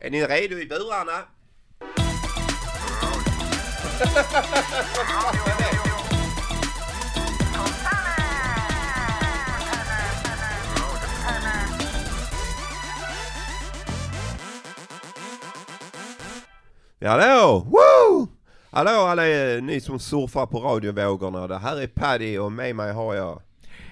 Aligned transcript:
Är 0.00 0.10
ni 0.10 0.26
redo 0.26 0.58
i 0.58 0.66
burarna? 0.66 1.22
Ja, 16.98 17.10
hallå! 17.10 17.66
Woo! 17.70 18.28
Hallå 18.70 18.90
alla 18.90 19.22
ni 19.60 19.80
som 19.80 19.98
surfar 19.98 20.46
på 20.46 20.60
radiovågorna. 20.60 21.46
Det 21.46 21.58
här 21.58 21.82
är 21.82 21.86
Paddy 21.86 22.38
och 22.38 22.52
med 22.52 22.76
mig 22.76 22.92
har 22.92 23.14
jag 23.14 23.42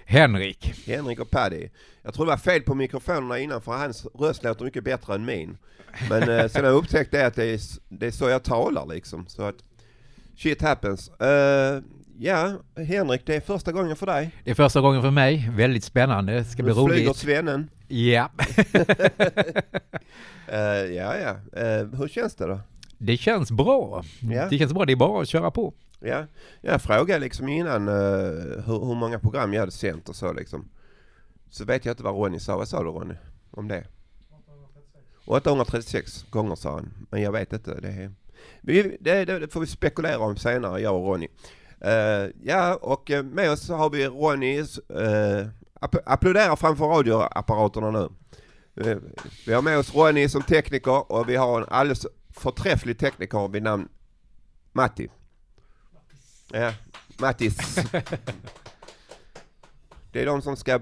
Henrik. 0.06 0.74
Henrik 0.86 1.20
och 1.20 1.30
Paddy. 1.30 1.68
Jag 2.02 2.14
tror 2.14 2.26
det 2.26 2.30
var 2.30 2.36
fel 2.36 2.62
på 2.62 2.74
mikrofonerna 2.74 3.38
innan 3.38 3.62
för 3.62 3.72
hans 3.72 4.06
röst 4.14 4.44
låter 4.44 4.64
mycket 4.64 4.84
bättre 4.84 5.14
än 5.14 5.24
min. 5.24 5.58
Men 6.08 6.22
eh, 6.22 6.48
sen 6.48 6.64
har 6.64 6.70
jag 6.70 6.78
upptäckt 6.78 7.10
det 7.10 7.26
att 7.26 7.34
det 7.34 7.44
är, 7.44 7.60
det 7.88 8.06
är 8.06 8.10
så 8.10 8.28
jag 8.28 8.42
talar 8.42 8.86
liksom. 8.86 9.26
Så 9.26 9.42
att 9.42 9.56
shit 10.36 10.62
happens. 10.62 11.10
Uh, 11.22 11.82
ja, 12.18 12.58
Henrik 12.76 13.26
det 13.26 13.36
är 13.36 13.40
första 13.40 13.72
gången 13.72 13.96
för 13.96 14.06
dig. 14.06 14.30
Det 14.44 14.50
är 14.50 14.54
första 14.54 14.80
gången 14.80 15.02
för 15.02 15.10
mig. 15.10 15.50
Väldigt 15.56 15.84
spännande. 15.84 16.32
Det 16.32 16.44
ska 16.44 16.62
bli 16.62 16.74
Nu 16.74 16.88
flyger 16.88 17.06
roligt. 17.06 17.16
svennen. 17.16 17.70
Ja. 17.88 18.30
Uh, 20.48 20.54
ja, 20.94 21.14
ja. 21.16 21.32
Uh, 21.62 21.98
hur 21.98 22.08
känns 22.08 22.34
det 22.34 22.46
då? 22.46 22.60
Det 22.98 23.16
känns 23.16 23.50
bra. 23.50 24.04
Ja. 24.20 24.46
Det 24.50 24.58
känns 24.58 24.72
bra. 24.72 24.84
Det 24.84 24.92
är 24.92 24.96
bara 24.96 25.22
att 25.22 25.28
köra 25.28 25.50
på. 25.50 25.74
Ja, 26.00 26.26
jag 26.60 26.82
frågade 26.82 27.20
liksom 27.20 27.48
innan 27.48 27.88
uh, 27.88 27.94
hur, 28.66 28.86
hur 28.86 28.94
många 28.94 29.18
program 29.18 29.52
jag 29.52 29.60
hade 29.60 29.72
sänt 29.72 30.08
och 30.08 30.16
så 30.16 30.32
liksom. 30.32 30.68
Så 31.50 31.64
vet 31.64 31.84
jag 31.84 31.92
inte 31.92 32.02
vad 32.02 32.14
Ronny 32.14 32.40
sa. 32.40 32.56
Vad 32.56 32.68
sa 32.68 32.82
du 32.82 32.90
Ronny? 32.90 33.14
Om 33.50 33.68
det? 33.68 33.84
836 35.26 36.24
gånger 36.30 36.54
sa 36.54 36.72
han. 36.72 36.92
Men 37.10 37.22
jag 37.22 37.32
vet 37.32 37.52
inte. 37.52 37.80
Det, 37.80 37.88
är, 37.88 38.12
vi, 38.60 38.96
det, 39.00 39.24
det 39.24 39.52
får 39.52 39.60
vi 39.60 39.66
spekulera 39.66 40.18
om 40.18 40.36
senare, 40.36 40.80
jag 40.80 40.94
och 40.94 41.06
Ronny. 41.06 41.28
Uh, 41.84 42.30
ja, 42.42 42.74
och 42.74 43.10
eh, 43.10 43.22
med 43.22 43.50
oss 43.50 43.66
så 43.66 43.74
har 43.74 43.90
vi 43.90 44.06
Ronny. 44.06 44.60
Uh, 44.60 45.48
app 45.80 45.96
applådera 46.04 46.56
framför 46.56 46.84
radioapparaterna 46.84 47.90
nu. 47.90 48.08
Uh, 48.86 48.98
vi 49.46 49.52
har 49.52 49.62
med 49.62 49.78
oss 49.78 49.94
Ronny 49.94 50.28
som 50.28 50.42
tekniker 50.42 51.12
och 51.12 51.28
vi 51.28 51.36
har 51.36 51.60
en 51.60 51.66
alldeles 51.68 52.06
förträfflig 52.30 52.98
tekniker 52.98 53.48
vid 53.48 53.62
namn 53.62 53.88
Matti. 54.72 55.08
Ja, 56.52 56.72
Mattis. 57.18 57.78
Det 60.16 60.22
är 60.22 60.26
de 60.26 60.42
som 60.42 60.56
ska 60.56 60.80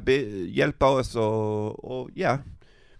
hjälpa 0.48 0.90
oss 0.90 1.16
och, 1.16 1.84
och 1.84 2.10
ja. 2.14 2.38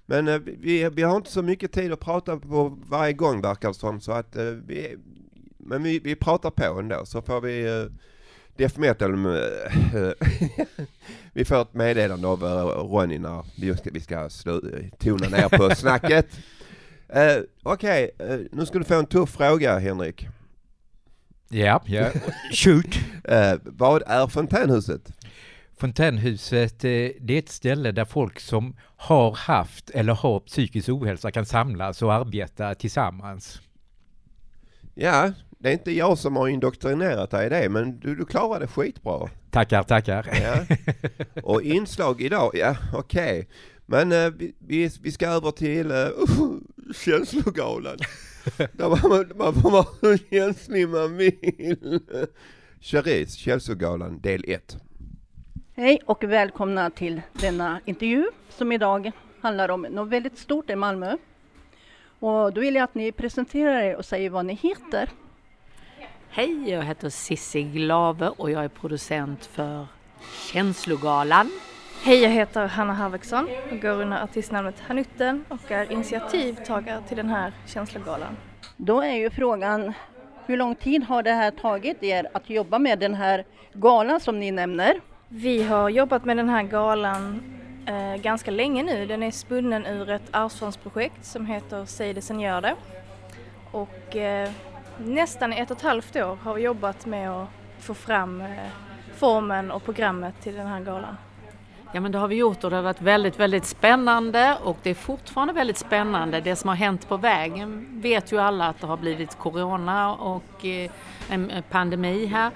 Men 0.06 0.28
eh, 0.28 0.38
vi, 0.38 0.88
vi 0.88 1.02
har 1.02 1.16
inte 1.16 1.30
så 1.30 1.42
mycket 1.42 1.72
tid 1.72 1.92
att 1.92 2.00
prata 2.00 2.36
på 2.36 2.78
varje 2.88 3.12
gång 3.12 3.40
verkar 3.40 3.68
det 3.68 3.74
som. 3.74 4.00
Så 4.00 4.12
att 4.12 4.36
eh, 4.36 4.44
vi, 4.44 4.96
men 5.58 5.82
vi, 5.82 5.98
vi 5.98 6.14
pratar 6.16 6.50
på 6.50 6.78
ändå 6.78 7.06
så 7.06 7.22
får 7.22 7.40
vi 7.40 7.68
uh, 7.68 7.86
Def 8.56 8.76
Metal, 8.76 9.26
uh, 9.26 9.36
vi 11.32 11.44
får 11.44 11.62
ett 11.62 11.74
meddelande 11.74 12.28
av 12.28 12.42
Ronny 12.90 13.18
när 13.18 13.44
vi 13.60 13.76
ska, 13.76 13.90
vi 13.92 14.00
ska 14.00 14.30
slu, 14.30 14.90
tona 14.98 15.28
ner 15.28 15.48
på 15.48 15.74
snacket. 15.74 16.26
Okej, 17.62 18.10
okay, 18.18 18.48
nu 18.52 18.66
ska 18.66 18.78
du 18.78 18.84
få 18.84 18.94
en 18.94 19.06
tuff 19.06 19.30
fråga 19.30 19.78
Henrik. 19.78 20.28
Ja, 21.54 21.82
ja. 21.86 22.10
Shoot! 22.52 22.96
Uh, 23.30 23.60
vad 23.64 24.02
är 24.06 24.26
fontänhuset? 24.26 25.12
Fontänhuset, 25.76 26.84
eh, 26.84 26.90
det 27.20 27.34
är 27.34 27.38
ett 27.38 27.48
ställe 27.48 27.92
där 27.92 28.04
folk 28.04 28.40
som 28.40 28.76
har 28.96 29.32
haft 29.32 29.90
eller 29.90 30.12
har 30.14 30.40
psykisk 30.40 30.88
ohälsa 30.88 31.30
kan 31.30 31.46
samlas 31.46 32.02
och 32.02 32.12
arbeta 32.12 32.74
tillsammans. 32.74 33.60
Ja, 34.94 35.32
det 35.58 35.68
är 35.68 35.72
inte 35.72 35.92
jag 35.92 36.18
som 36.18 36.36
har 36.36 36.48
indoktrinerat 36.48 37.30
dig 37.30 37.46
i 37.46 37.48
det, 37.48 37.68
men 37.68 38.00
du, 38.00 38.14
du 38.14 38.24
klarar 38.24 38.60
det 38.60 38.66
skitbra. 38.66 39.28
Tackar, 39.50 39.82
tackar. 39.82 40.28
Ja. 40.42 40.76
Och 41.42 41.62
inslag 41.62 42.20
idag, 42.20 42.50
ja 42.54 42.76
okej. 42.94 43.38
Okay. 43.38 43.44
Men 43.86 44.12
uh, 44.12 44.32
vi, 44.58 44.90
vi 45.02 45.12
ska 45.12 45.28
över 45.28 45.50
till 45.50 45.92
uh, 45.92 46.08
känslogalan. 47.04 47.98
Där 48.72 49.08
man, 49.08 49.30
man 49.36 49.62
får 49.62 49.70
vara 49.70 49.84
så 49.84 50.16
känslig 50.30 50.88
man 50.88 51.16
vill. 51.16 52.00
Cherise, 52.80 53.38
känslogalan 53.38 54.20
del 54.20 54.44
1. 54.48 54.76
Hej 55.76 56.00
och 56.06 56.24
välkomna 56.24 56.90
till 56.90 57.22
denna 57.32 57.80
intervju 57.84 58.26
som 58.48 58.72
idag 58.72 59.12
handlar 59.40 59.68
om 59.68 59.82
något 59.82 60.08
väldigt 60.08 60.38
stort 60.38 60.70
i 60.70 60.76
Malmö. 60.76 61.16
Och 62.18 62.52
då 62.52 62.60
vill 62.60 62.74
jag 62.74 62.84
att 62.84 62.94
ni 62.94 63.12
presenterar 63.12 63.82
er 63.82 63.96
och 63.96 64.04
säger 64.04 64.30
vad 64.30 64.46
ni 64.46 64.54
heter. 64.54 65.10
Hej, 66.28 66.70
jag 66.70 66.82
heter 66.82 67.08
Sissi 67.08 67.62
Glave 67.62 68.28
och 68.28 68.50
jag 68.50 68.64
är 68.64 68.68
producent 68.68 69.46
för 69.46 69.86
Känslogalan. 70.52 71.50
Hej, 72.06 72.22
jag 72.22 72.30
heter 72.30 72.66
Hanna 72.66 72.92
Harviksson 72.92 73.48
och 73.72 73.80
går 73.80 74.02
under 74.02 74.22
artistnamnet 74.22 74.80
Hanutten 74.80 75.44
och 75.48 75.70
är 75.70 75.92
initiativtagare 75.92 77.02
till 77.08 77.16
den 77.16 77.28
här 77.28 77.52
känslogalan. 77.66 78.36
Då 78.76 79.00
är 79.00 79.12
ju 79.12 79.30
frågan, 79.30 79.92
hur 80.46 80.56
lång 80.56 80.74
tid 80.74 81.04
har 81.04 81.22
det 81.22 81.32
här 81.32 81.50
tagit 81.50 82.02
er 82.02 82.28
att 82.34 82.50
jobba 82.50 82.78
med 82.78 82.98
den 82.98 83.14
här 83.14 83.44
galan 83.72 84.20
som 84.20 84.40
ni 84.40 84.50
nämner? 84.50 85.00
Vi 85.28 85.62
har 85.62 85.88
jobbat 85.88 86.24
med 86.24 86.36
den 86.36 86.48
här 86.48 86.62
galan 86.62 87.42
eh, 87.86 88.22
ganska 88.22 88.50
länge 88.50 88.82
nu. 88.82 89.06
Den 89.06 89.22
är 89.22 89.30
spunnen 89.30 89.86
ur 89.86 90.10
ett 90.10 90.28
arvsfondsprojekt 90.30 91.24
som 91.24 91.46
heter 91.46 91.84
Säg 91.84 92.14
det 92.14 92.22
sen 92.22 92.40
gör 92.40 92.60
det. 92.60 92.74
Och 93.70 94.16
eh, 94.16 94.50
nästan 94.98 95.52
ett 95.52 95.70
och 95.70 95.76
ett 95.76 95.82
halvt 95.82 96.16
år 96.16 96.38
har 96.42 96.54
vi 96.54 96.62
jobbat 96.62 97.06
med 97.06 97.30
att 97.30 97.48
få 97.78 97.94
fram 97.94 98.40
eh, 98.40 98.48
formen 99.14 99.70
och 99.70 99.84
programmet 99.84 100.34
till 100.40 100.54
den 100.54 100.66
här 100.66 100.80
galan. 100.80 101.16
Ja 101.94 102.00
men 102.00 102.12
det 102.12 102.18
har 102.18 102.28
vi 102.28 102.36
gjort 102.36 102.64
och 102.64 102.70
det 102.70 102.76
har 102.76 102.82
varit 102.82 103.00
väldigt, 103.00 103.40
väldigt 103.40 103.64
spännande 103.64 104.58
och 104.62 104.78
det 104.82 104.90
är 104.90 104.94
fortfarande 104.94 105.54
väldigt 105.54 105.78
spännande. 105.78 106.40
Det 106.40 106.56
som 106.56 106.68
har 106.68 106.76
hänt 106.76 107.08
på 107.08 107.16
vägen 107.16 107.86
vet 107.90 108.32
ju 108.32 108.40
alla 108.40 108.68
att 108.68 108.80
det 108.80 108.86
har 108.86 108.96
blivit 108.96 109.38
corona 109.38 110.14
och 110.14 110.64
eh, 110.64 110.90
en 111.28 111.52
pandemi 111.70 112.26
här 112.26 112.50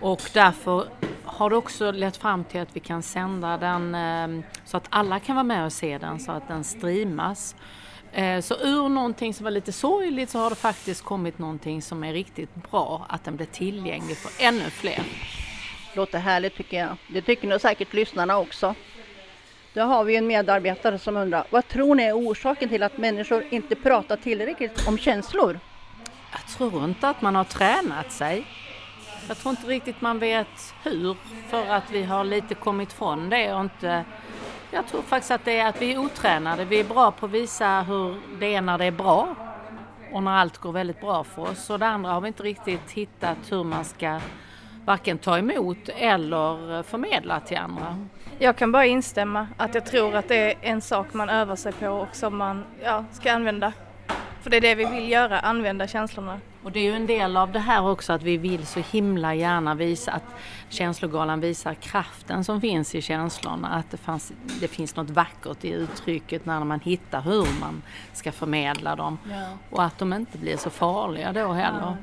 och 0.00 0.22
därför 0.34 0.84
har 1.24 1.50
det 1.50 1.56
också 1.56 1.90
lett 1.90 2.16
fram 2.16 2.44
till 2.44 2.60
att 2.60 2.76
vi 2.76 2.80
kan 2.80 3.02
sända 3.02 3.56
den 3.56 3.94
eh, 3.94 4.44
så 4.64 4.76
att 4.76 4.86
alla 4.90 5.20
kan 5.20 5.36
vara 5.36 5.44
med 5.44 5.64
och 5.64 5.72
se 5.72 5.98
den 5.98 6.20
så 6.20 6.32
att 6.32 6.48
den 6.48 6.64
streamas. 6.64 7.56
Eh, 8.12 8.40
så 8.40 8.54
ur 8.54 8.88
någonting 8.88 9.34
som 9.34 9.44
var 9.44 9.50
lite 9.50 9.72
sorgligt 9.72 10.30
så 10.30 10.38
har 10.38 10.50
det 10.50 10.56
faktiskt 10.56 11.04
kommit 11.04 11.38
någonting 11.38 11.82
som 11.82 12.04
är 12.04 12.12
riktigt 12.12 12.54
bra, 12.70 13.06
att 13.08 13.24
den 13.24 13.36
blir 13.36 13.46
tillgänglig 13.46 14.16
för 14.16 14.44
ännu 14.44 14.70
fler. 14.70 15.02
Låter 15.96 16.18
härligt 16.18 16.56
tycker 16.56 16.78
jag. 16.78 16.96
Det 17.08 17.22
tycker 17.22 17.48
nog 17.48 17.60
säkert 17.60 17.92
lyssnarna 17.92 18.38
också. 18.38 18.74
Då 19.74 19.82
har 19.82 20.04
vi 20.04 20.16
en 20.16 20.26
medarbetare 20.26 20.98
som 20.98 21.16
undrar, 21.16 21.44
vad 21.50 21.68
tror 21.68 21.94
ni 21.94 22.02
är 22.02 22.12
orsaken 22.12 22.68
till 22.68 22.82
att 22.82 22.98
människor 22.98 23.44
inte 23.50 23.74
pratar 23.74 24.16
tillräckligt 24.16 24.88
om 24.88 24.98
känslor? 24.98 25.60
Jag 26.32 26.46
tror 26.46 26.84
inte 26.84 27.08
att 27.08 27.22
man 27.22 27.34
har 27.34 27.44
tränat 27.44 28.12
sig. 28.12 28.46
Jag 29.28 29.36
tror 29.36 29.50
inte 29.50 29.66
riktigt 29.66 30.00
man 30.00 30.18
vet 30.18 30.74
hur, 30.82 31.16
för 31.48 31.66
att 31.66 31.90
vi 31.90 32.02
har 32.02 32.24
lite 32.24 32.54
kommit 32.54 32.92
från 32.92 33.28
det 33.30 33.54
och 33.54 33.60
inte... 33.60 34.04
Jag 34.70 34.86
tror 34.86 35.02
faktiskt 35.02 35.30
att 35.30 35.44
det 35.44 35.58
är 35.58 35.68
att 35.68 35.82
vi 35.82 35.92
är 35.92 35.98
otränade. 35.98 36.64
Vi 36.64 36.80
är 36.80 36.84
bra 36.84 37.10
på 37.10 37.26
att 37.26 37.32
visa 37.32 37.82
hur 37.82 38.20
det 38.38 38.54
är 38.54 38.60
när 38.60 38.78
det 38.78 38.84
är 38.84 38.90
bra 38.90 39.34
och 40.12 40.22
när 40.22 40.30
allt 40.30 40.58
går 40.58 40.72
väldigt 40.72 41.00
bra 41.00 41.24
för 41.24 41.42
oss. 41.42 41.70
Och 41.70 41.78
det 41.78 41.86
andra 41.86 42.10
har 42.10 42.20
vi 42.20 42.28
inte 42.28 42.42
riktigt 42.42 42.90
hittat 42.90 43.38
hur 43.50 43.64
man 43.64 43.84
ska 43.84 44.20
varken 44.86 45.18
ta 45.18 45.38
emot 45.38 45.88
eller 45.88 46.82
förmedla 46.82 47.40
till 47.40 47.56
andra. 47.56 47.98
Jag 48.38 48.56
kan 48.56 48.72
bara 48.72 48.86
instämma 48.86 49.48
att 49.56 49.74
jag 49.74 49.86
tror 49.86 50.14
att 50.14 50.28
det 50.28 50.36
är 50.36 50.54
en 50.62 50.80
sak 50.80 51.14
man 51.14 51.28
övar 51.28 51.56
sig 51.56 51.72
på 51.72 51.88
och 51.88 52.16
som 52.16 52.36
man 52.36 52.64
ja, 52.82 53.04
ska 53.12 53.32
använda. 53.32 53.72
För 54.40 54.50
det 54.50 54.56
är 54.56 54.60
det 54.60 54.74
vi 54.74 54.84
vill 54.84 55.10
göra, 55.10 55.40
använda 55.40 55.86
känslorna. 55.86 56.40
Och 56.62 56.72
det 56.72 56.78
är 56.78 56.84
ju 56.84 56.92
en 56.92 57.06
del 57.06 57.36
av 57.36 57.52
det 57.52 57.58
här 57.58 57.88
också 57.88 58.12
att 58.12 58.22
vi 58.22 58.36
vill 58.36 58.66
så 58.66 58.80
himla 58.80 59.34
gärna 59.34 59.74
visa 59.74 60.12
att 60.12 60.34
känslogalan 60.68 61.40
visar 61.40 61.74
kraften 61.74 62.44
som 62.44 62.60
finns 62.60 62.94
i 62.94 63.02
känslorna. 63.02 63.68
Att 63.68 63.90
det, 63.90 63.96
fanns, 63.96 64.32
det 64.60 64.68
finns 64.68 64.96
något 64.96 65.10
vackert 65.10 65.64
i 65.64 65.70
uttrycket 65.70 66.46
när 66.46 66.64
man 66.64 66.80
hittar 66.80 67.20
hur 67.20 67.60
man 67.60 67.82
ska 68.12 68.32
förmedla 68.32 68.96
dem. 68.96 69.18
Ja. 69.30 69.46
Och 69.70 69.84
att 69.84 69.98
de 69.98 70.12
inte 70.12 70.38
blir 70.38 70.56
så 70.56 70.70
farliga 70.70 71.32
då 71.32 71.52
heller. 71.52 71.80
Ja 71.80 71.96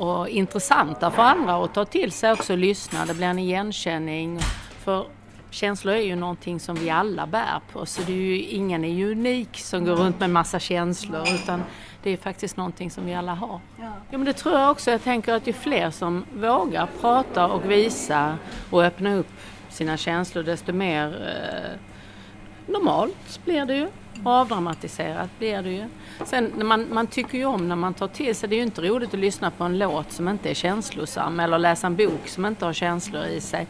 och 0.00 0.28
intressanta 0.28 1.10
för 1.10 1.22
andra 1.22 1.64
att 1.64 1.74
ta 1.74 1.84
till 1.84 2.12
sig 2.12 2.32
också 2.32 2.52
och 2.52 2.58
lyssna. 2.58 3.06
Det 3.06 3.14
blir 3.14 3.26
en 3.26 3.38
igenkänning. 3.38 4.38
För 4.84 5.06
känslor 5.50 5.94
är 5.94 6.02
ju 6.02 6.16
någonting 6.16 6.60
som 6.60 6.76
vi 6.76 6.90
alla 6.90 7.26
bär 7.26 7.60
på 7.72 7.86
så 7.86 8.02
det 8.02 8.12
är 8.12 8.16
ju, 8.16 8.42
ingen 8.42 8.84
är 8.84 8.92
ju 8.92 9.12
unik 9.12 9.58
som 9.58 9.84
går 9.84 9.96
runt 9.96 10.20
med 10.20 10.30
massa 10.30 10.58
känslor 10.58 11.28
utan 11.34 11.62
det 12.02 12.10
är 12.10 12.16
faktiskt 12.16 12.56
någonting 12.56 12.90
som 12.90 13.06
vi 13.06 13.14
alla 13.14 13.34
har. 13.34 13.60
Ja. 13.76 13.92
ja 14.10 14.18
men 14.18 14.24
det 14.24 14.32
tror 14.32 14.58
jag 14.58 14.70
också. 14.70 14.90
Jag 14.90 15.02
tänker 15.02 15.34
att 15.34 15.46
ju 15.46 15.52
fler 15.52 15.90
som 15.90 16.24
vågar 16.32 16.88
prata 17.00 17.46
och 17.46 17.70
visa 17.70 18.38
och 18.70 18.84
öppna 18.84 19.14
upp 19.14 19.32
sina 19.68 19.96
känslor 19.96 20.42
desto 20.42 20.72
mer 20.72 21.06
eh, 21.06 22.72
normalt 22.72 23.44
blir 23.44 23.66
det 23.66 23.74
ju. 23.74 23.88
Avdramatiserat 24.24 25.38
blir 25.38 25.62
det 25.62 25.70
ju. 25.70 25.84
Sen 26.24 26.52
man, 26.66 26.86
man 26.92 27.06
tycker 27.06 27.38
ju 27.38 27.44
om 27.44 27.68
när 27.68 27.76
man 27.76 27.94
tar 27.94 28.08
till 28.08 28.34
sig, 28.34 28.48
det 28.48 28.54
är 28.54 28.58
ju 28.58 28.62
inte 28.62 28.82
roligt 28.82 29.14
att 29.14 29.20
lyssna 29.20 29.50
på 29.50 29.64
en 29.64 29.78
låt 29.78 30.12
som 30.12 30.28
inte 30.28 30.50
är 30.50 30.54
känslosam 30.54 31.40
eller 31.40 31.58
läsa 31.58 31.86
en 31.86 31.96
bok 31.96 32.28
som 32.28 32.46
inte 32.46 32.64
har 32.64 32.72
känslor 32.72 33.24
i 33.24 33.40
sig. 33.40 33.66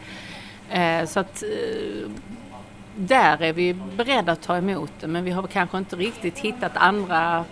Eh, 0.71 1.07
så 1.07 1.21
att 1.21 1.43
eh, 1.43 2.11
där 2.97 3.43
är 3.43 3.53
vi 3.53 3.75
beredda 3.75 4.33
att 4.33 4.43
ta 4.43 4.57
emot 4.57 4.93
det 5.01 5.07
men 5.07 5.25
vi 5.25 5.31
har 5.31 5.47
kanske 5.47 5.79
inte 5.79 5.97
riktigt 5.97 6.39
hittat 6.39 6.73
andra 6.77 7.45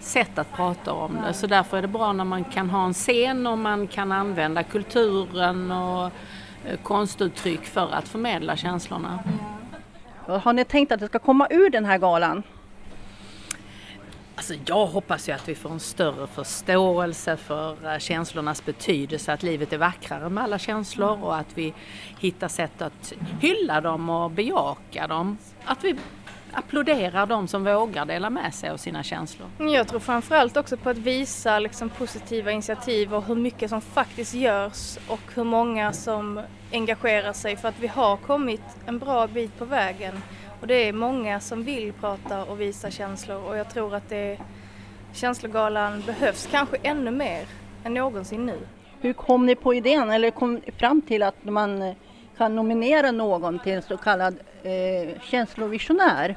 sätt 0.00 0.38
att 0.38 0.52
prata 0.52 0.92
om 0.92 1.18
det. 1.26 1.34
Så 1.34 1.46
därför 1.46 1.76
är 1.76 1.82
det 1.82 1.88
bra 1.88 2.12
när 2.12 2.24
man 2.24 2.44
kan 2.44 2.70
ha 2.70 2.86
en 2.86 2.94
scen 2.94 3.46
och 3.46 3.58
man 3.58 3.86
kan 3.86 4.12
använda 4.12 4.62
kulturen 4.62 5.70
och 5.70 6.04
eh, 6.64 6.76
konstuttryck 6.82 7.64
för 7.64 7.88
att 7.92 8.08
förmedla 8.08 8.56
känslorna. 8.56 9.18
Mm. 9.24 9.61
Har 10.26 10.52
ni 10.52 10.64
tänkt 10.64 10.92
att 10.92 11.00
det 11.00 11.06
ska 11.06 11.18
komma 11.18 11.46
ur 11.50 11.70
den 11.70 11.84
här 11.84 11.98
galan? 11.98 12.42
Alltså 14.34 14.54
jag 14.66 14.86
hoppas 14.86 15.28
ju 15.28 15.32
att 15.32 15.48
vi 15.48 15.54
får 15.54 15.70
en 15.70 15.80
större 15.80 16.26
förståelse 16.26 17.36
för 17.36 17.92
eh, 17.92 17.98
känslornas 17.98 18.64
betydelse, 18.64 19.32
att 19.32 19.42
livet 19.42 19.72
är 19.72 19.78
vackrare 19.78 20.28
med 20.28 20.44
alla 20.44 20.58
känslor 20.58 21.24
och 21.24 21.36
att 21.36 21.58
vi 21.58 21.74
hittar 22.18 22.48
sätt 22.48 22.82
att 22.82 23.12
hylla 23.40 23.80
dem 23.80 24.10
och 24.10 24.30
bejaka 24.30 25.06
dem. 25.06 25.38
Att 25.64 25.84
vi 25.84 25.96
applåderar 26.52 27.26
de 27.26 27.48
som 27.48 27.64
vågar 27.64 28.04
dela 28.06 28.30
med 28.30 28.54
sig 28.54 28.70
av 28.70 28.76
sina 28.76 29.02
känslor. 29.02 29.48
Jag 29.58 29.88
tror 29.88 30.00
framförallt 30.00 30.56
också 30.56 30.76
på 30.76 30.90
att 30.90 30.98
visa 30.98 31.58
liksom 31.58 31.88
positiva 31.88 32.52
initiativ 32.52 33.14
och 33.14 33.24
hur 33.24 33.34
mycket 33.34 33.70
som 33.70 33.80
faktiskt 33.80 34.34
görs 34.34 34.98
och 35.08 35.20
hur 35.34 35.44
många 35.44 35.92
som 35.92 36.42
engagerar 36.72 37.32
sig 37.32 37.56
för 37.56 37.68
att 37.68 37.78
vi 37.78 37.86
har 37.86 38.16
kommit 38.16 38.62
en 38.86 38.98
bra 38.98 39.26
bit 39.26 39.58
på 39.58 39.64
vägen. 39.64 40.14
Och 40.60 40.66
det 40.66 40.88
är 40.88 40.92
många 40.92 41.40
som 41.40 41.64
vill 41.64 41.92
prata 41.92 42.44
och 42.44 42.60
visa 42.60 42.90
känslor 42.90 43.48
och 43.48 43.56
jag 43.56 43.70
tror 43.70 43.94
att 43.94 44.08
det, 44.08 44.38
känslogalan 45.12 46.02
behövs 46.06 46.48
kanske 46.50 46.76
ännu 46.82 47.10
mer 47.10 47.46
än 47.84 47.94
någonsin 47.94 48.46
nu. 48.46 48.58
Hur 49.00 49.12
kom 49.12 49.46
ni 49.46 49.54
på 49.54 49.74
idén 49.74 50.10
eller 50.10 50.30
kom 50.30 50.60
fram 50.78 51.02
till 51.02 51.22
att 51.22 51.44
man 51.44 51.94
kan 52.36 52.56
nominera 52.56 53.10
någon 53.10 53.58
till 53.58 53.82
så 53.82 53.96
kallad 53.96 54.38
eh, 54.62 55.20
känslovisionär? 55.22 56.36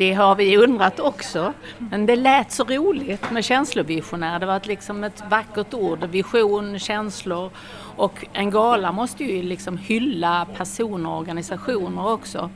Det 0.00 0.12
har 0.12 0.34
vi 0.34 0.56
undrat 0.56 1.00
också. 1.00 1.52
Men 1.78 2.06
det 2.06 2.16
lät 2.16 2.52
så 2.52 2.64
roligt 2.64 3.30
med 3.30 3.44
känslovisionär. 3.44 4.38
Det 4.38 4.46
var 4.46 4.60
liksom 4.64 5.04
ett 5.04 5.22
vackert 5.30 5.74
ord. 5.74 6.04
Vision, 6.04 6.78
känslor. 6.78 7.50
Och 7.96 8.26
en 8.32 8.50
gala 8.50 8.92
måste 8.92 9.24
ju 9.24 9.42
liksom 9.42 9.78
hylla 9.78 10.46
personer 10.56 11.10
och 11.10 11.18
organisationer 11.18 12.08
också. 12.12 12.50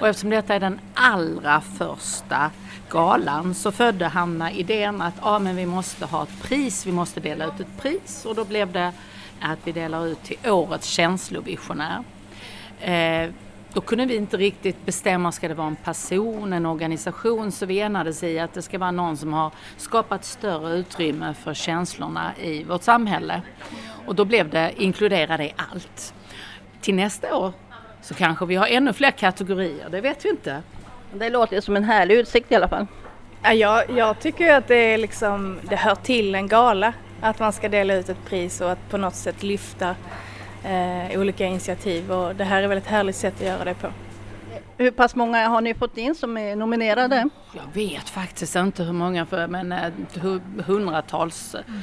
Och 0.00 0.08
eftersom 0.08 0.30
detta 0.30 0.54
är 0.54 0.60
den 0.60 0.80
allra 0.94 1.60
första 1.60 2.50
galan 2.90 3.54
så 3.54 3.72
födde 3.72 4.06
Hanna 4.06 4.52
idén 4.52 5.02
att 5.02 5.14
ah, 5.20 5.38
men 5.38 5.56
vi 5.56 5.66
måste 5.66 6.06
ha 6.06 6.22
ett 6.22 6.42
pris, 6.42 6.86
vi 6.86 6.92
måste 6.92 7.20
dela 7.20 7.46
ut 7.46 7.60
ett 7.60 7.82
pris 7.82 8.24
och 8.24 8.34
då 8.34 8.44
blev 8.44 8.72
det 8.72 8.92
att 9.40 9.58
vi 9.64 9.72
delar 9.72 10.06
ut 10.06 10.22
till 10.22 10.50
årets 10.50 10.86
känslovisionär. 10.86 12.04
Eh, 12.80 13.30
då 13.72 13.80
kunde 13.80 14.06
vi 14.06 14.16
inte 14.16 14.36
riktigt 14.36 14.86
bestämma, 14.86 15.32
ska 15.32 15.48
det 15.48 15.54
vara 15.54 15.66
en 15.66 15.76
person, 15.76 16.52
en 16.52 16.66
organisation, 16.66 17.52
så 17.52 17.66
vi 17.66 17.80
enades 17.80 18.22
i 18.22 18.38
att 18.38 18.54
det 18.54 18.62
ska 18.62 18.78
vara 18.78 18.90
någon 18.90 19.16
som 19.16 19.32
har 19.32 19.52
skapat 19.76 20.24
större 20.24 20.76
utrymme 20.76 21.34
för 21.34 21.54
känslorna 21.54 22.32
i 22.36 22.64
vårt 22.64 22.82
samhälle. 22.82 23.42
Och 24.06 24.14
då 24.14 24.24
blev 24.24 24.50
det 24.50 24.72
inkluderade 24.76 25.44
i 25.44 25.54
allt. 25.56 26.14
Till 26.80 26.94
nästa 26.94 27.36
år 27.36 27.52
så 28.02 28.14
kanske 28.14 28.46
vi 28.46 28.56
har 28.56 28.66
ännu 28.66 28.92
fler 28.92 29.10
kategorier, 29.10 29.88
det 29.90 30.00
vet 30.00 30.24
vi 30.24 30.28
inte. 30.28 30.62
Det 31.12 31.30
låter 31.30 31.60
som 31.60 31.76
en 31.76 31.84
härlig 31.84 32.14
utsikt 32.14 32.52
i 32.52 32.54
alla 32.54 32.68
fall. 32.68 32.86
Ja, 33.42 33.52
jag, 33.52 33.90
jag 33.90 34.20
tycker 34.20 34.54
att 34.54 34.68
det, 34.68 34.74
är 34.94 34.98
liksom, 34.98 35.58
det 35.62 35.76
hör 35.76 35.94
till 35.94 36.34
en 36.34 36.48
gala 36.48 36.92
att 37.20 37.38
man 37.38 37.52
ska 37.52 37.68
dela 37.68 37.94
ut 37.94 38.08
ett 38.08 38.24
pris 38.24 38.60
och 38.60 38.72
att 38.72 38.90
på 38.90 38.96
något 38.96 39.14
sätt 39.14 39.42
lyfta 39.42 39.94
eh, 40.68 41.20
olika 41.20 41.46
initiativ 41.46 42.12
och 42.12 42.36
det 42.36 42.44
här 42.44 42.62
är 42.62 42.68
väl 42.68 42.78
ett 42.78 42.86
härligt 42.86 43.16
sätt 43.16 43.34
att 43.34 43.46
göra 43.46 43.64
det 43.64 43.74
på. 43.74 43.88
Hur 44.76 44.90
pass 44.90 45.14
många 45.14 45.48
har 45.48 45.60
ni 45.60 45.74
fått 45.74 45.98
in 45.98 46.14
som 46.14 46.36
är 46.36 46.56
nominerade? 46.56 47.28
Jag 47.52 47.74
vet 47.74 48.08
faktiskt 48.08 48.56
inte 48.56 48.82
hur 48.82 48.92
många, 48.92 49.26
för, 49.26 49.46
men 49.46 49.72
eh, 49.72 49.92
hundratals. 50.66 51.54
Mm. 51.54 51.80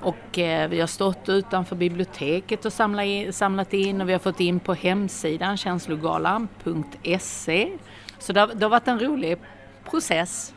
Och 0.00 0.38
eh, 0.38 0.68
vi 0.68 0.80
har 0.80 0.86
stått 0.86 1.28
utanför 1.28 1.76
biblioteket 1.76 2.64
och 2.64 2.72
samlat 2.72 3.04
in, 3.04 3.32
samlat 3.32 3.74
in 3.74 4.00
och 4.00 4.08
vi 4.08 4.12
har 4.12 4.20
fått 4.20 4.40
in 4.40 4.60
på 4.60 4.74
hemsidan 4.74 5.56
känslogalan.se. 5.56 7.72
Så 8.18 8.32
det 8.32 8.40
har, 8.40 8.48
det 8.54 8.64
har 8.64 8.70
varit 8.70 8.88
en 8.88 9.00
rolig 9.00 9.38
process. 9.90 10.54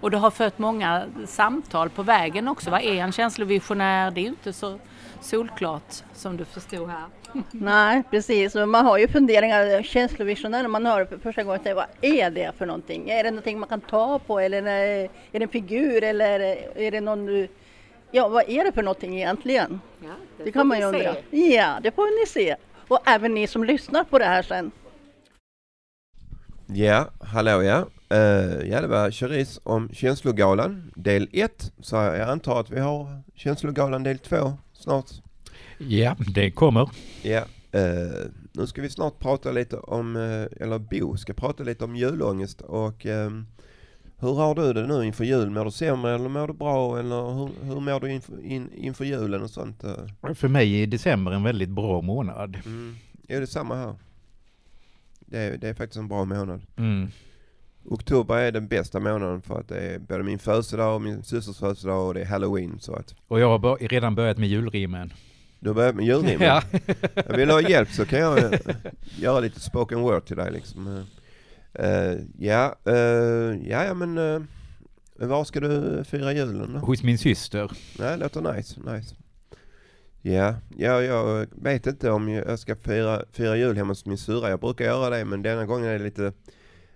Och 0.00 0.10
det 0.10 0.18
har 0.18 0.30
fött 0.30 0.58
många 0.58 1.04
samtal 1.26 1.90
på 1.90 2.02
vägen 2.02 2.48
också. 2.48 2.70
Vad 2.70 2.82
är 2.82 2.94
en 2.94 3.12
känslovisionär? 3.12 4.10
Det 4.10 4.20
är 4.20 4.22
ju 4.22 4.28
inte 4.28 4.52
så 4.52 4.78
solklart 5.20 6.04
som 6.14 6.36
du 6.36 6.44
förstod 6.44 6.88
här. 6.88 7.04
Nej, 7.50 8.02
precis. 8.10 8.54
Man 8.54 8.86
har 8.86 8.98
ju 8.98 9.08
funderingar, 9.08 9.82
känslovisionär, 9.82 10.62
när 10.62 10.68
man 10.68 10.86
hör 10.86 11.04
det 11.10 11.18
första 11.18 11.42
gången, 11.42 11.60
vad 11.74 11.86
är 12.00 12.30
det 12.30 12.52
för 12.58 12.66
någonting? 12.66 13.10
Är 13.10 13.24
det 13.24 13.30
någonting 13.30 13.58
man 13.58 13.68
kan 13.68 13.80
ta 13.80 14.18
på 14.18 14.40
eller 14.40 14.62
är 14.62 15.08
det 15.32 15.42
en 15.42 15.48
figur 15.48 16.04
eller 16.04 16.40
är 16.76 16.90
det 16.90 17.00
någon 17.00 17.48
Ja, 18.12 18.28
vad 18.28 18.48
är 18.48 18.64
det 18.64 18.72
för 18.72 18.82
någonting 18.82 19.16
egentligen? 19.16 19.80
Ja, 20.02 20.08
det, 20.38 20.44
det 20.44 20.52
kan 20.52 20.66
man 20.66 20.78
ju 20.78 20.84
undra. 20.84 21.16
Ja, 21.30 21.78
det 21.82 21.90
får 21.90 22.20
ni 22.20 22.26
se. 22.26 22.56
Och 22.88 22.98
även 23.06 23.34
ni 23.34 23.46
som 23.46 23.64
lyssnar 23.64 24.04
på 24.04 24.18
det 24.18 24.24
här 24.24 24.42
sen. 24.42 24.70
Ja, 26.66 27.08
hallå 27.20 27.62
ja. 27.62 27.86
Uh, 28.14 28.68
ja, 28.68 28.80
det 28.80 28.86
var 28.86 29.10
Cherise 29.10 29.60
om 29.64 29.88
Känslogalan 29.92 30.92
del 30.96 31.28
1. 31.32 31.72
Så 31.80 31.96
jag 31.96 32.20
antar 32.20 32.60
att 32.60 32.70
vi 32.70 32.80
har 32.80 33.22
Känslogalan 33.34 34.02
del 34.02 34.18
2 34.18 34.36
snart. 34.80 35.10
Ja, 35.78 36.16
det 36.34 36.50
kommer. 36.50 36.90
Ja, 37.22 37.40
uh, 37.74 38.26
nu 38.52 38.66
ska 38.66 38.82
vi 38.82 38.90
snart 38.90 39.18
prata 39.18 39.52
lite 39.52 39.76
om, 39.76 40.16
uh, 40.16 40.46
eller 40.60 40.78
Bo 40.78 41.16
ska 41.16 41.32
prata 41.32 41.62
lite 41.62 41.84
om 41.84 41.96
julångest 41.96 42.60
och 42.60 43.06
um, 43.06 43.46
hur 44.18 44.34
har 44.34 44.54
du 44.54 44.72
det 44.72 44.86
nu 44.86 45.04
inför 45.04 45.24
jul? 45.24 45.50
Mår 45.50 45.64
du 45.64 45.70
sämre 45.70 46.14
eller 46.14 46.28
mår 46.28 46.48
du 46.48 46.54
bra? 46.54 46.98
Eller 46.98 47.32
hur, 47.32 47.50
hur 47.62 47.80
mår 47.80 48.00
du 48.00 48.12
inför, 48.12 48.44
in, 48.44 48.72
inför 48.74 49.04
julen 49.04 49.42
och 49.42 49.50
sånt? 49.50 49.84
För 50.34 50.48
mig 50.48 50.82
är 50.82 50.86
december 50.86 51.32
en 51.32 51.42
väldigt 51.42 51.68
bra 51.68 52.00
månad. 52.00 52.58
Mm. 52.66 52.96
Ja, 53.26 53.36
det 53.36 53.44
är 53.44 53.46
samma 53.46 53.74
här. 53.74 53.94
Det 55.20 55.38
är, 55.38 55.58
det 55.58 55.68
är 55.68 55.74
faktiskt 55.74 55.96
en 55.96 56.08
bra 56.08 56.24
månad. 56.24 56.62
Mm. 56.76 57.10
Oktober 57.84 58.36
är 58.36 58.52
den 58.52 58.68
bästa 58.68 59.00
månaden 59.00 59.42
för 59.42 59.60
att 59.60 59.68
det 59.68 59.78
är 59.78 59.98
både 59.98 60.22
min 60.22 60.38
födelsedag 60.38 60.94
och 60.94 61.02
min 61.02 61.22
systers 61.22 61.58
födelsedag 61.58 62.06
och 62.06 62.14
det 62.14 62.20
är 62.20 62.26
halloween. 62.26 62.78
Så 62.80 62.94
att... 62.94 63.14
Och 63.28 63.40
jag 63.40 63.58
har 63.58 63.88
redan 63.88 64.14
börjat 64.14 64.38
med 64.38 64.48
julrimmen. 64.48 65.12
Du 65.60 65.68
har 65.68 65.74
börjat 65.74 65.94
med 65.94 66.04
julrimmen? 66.04 66.46
ja. 66.46 66.62
jag 67.14 67.36
vill 67.36 67.50
ha 67.50 67.60
hjälp 67.60 67.88
så 67.90 68.06
kan 68.06 68.18
jag 68.18 68.58
göra 69.18 69.40
lite 69.40 69.60
spoken 69.60 70.00
word 70.00 70.24
till 70.24 70.36
dig 70.36 70.52
liksom. 70.52 71.04
Uh, 71.80 72.18
ja, 72.38 72.74
uh, 72.88 73.68
ja, 73.68 73.84
ja 73.84 73.94
men 73.94 74.18
uh, 74.18 74.42
var 75.14 75.44
ska 75.44 75.60
du 75.60 76.04
fira 76.04 76.32
julen 76.32 76.72
då? 76.72 76.78
Hos 76.78 77.02
min 77.02 77.18
syster. 77.18 77.72
Det 77.96 78.16
låter 78.16 78.54
nice, 78.54 78.80
nice. 78.80 79.14
Ja, 80.22 80.54
ja, 80.76 81.02
jag 81.02 81.46
vet 81.50 81.86
inte 81.86 82.10
om 82.10 82.28
jag 82.28 82.58
ska 82.58 82.76
fira, 82.76 83.22
fira 83.32 83.56
jul 83.56 83.76
hemma 83.76 83.90
hos 83.90 84.06
min 84.06 84.18
syrra. 84.18 84.50
Jag 84.50 84.60
brukar 84.60 84.84
göra 84.84 85.10
det 85.10 85.24
men 85.24 85.42
denna 85.42 85.66
gången 85.66 85.88
är 85.88 85.98
det 85.98 86.04
lite 86.04 86.32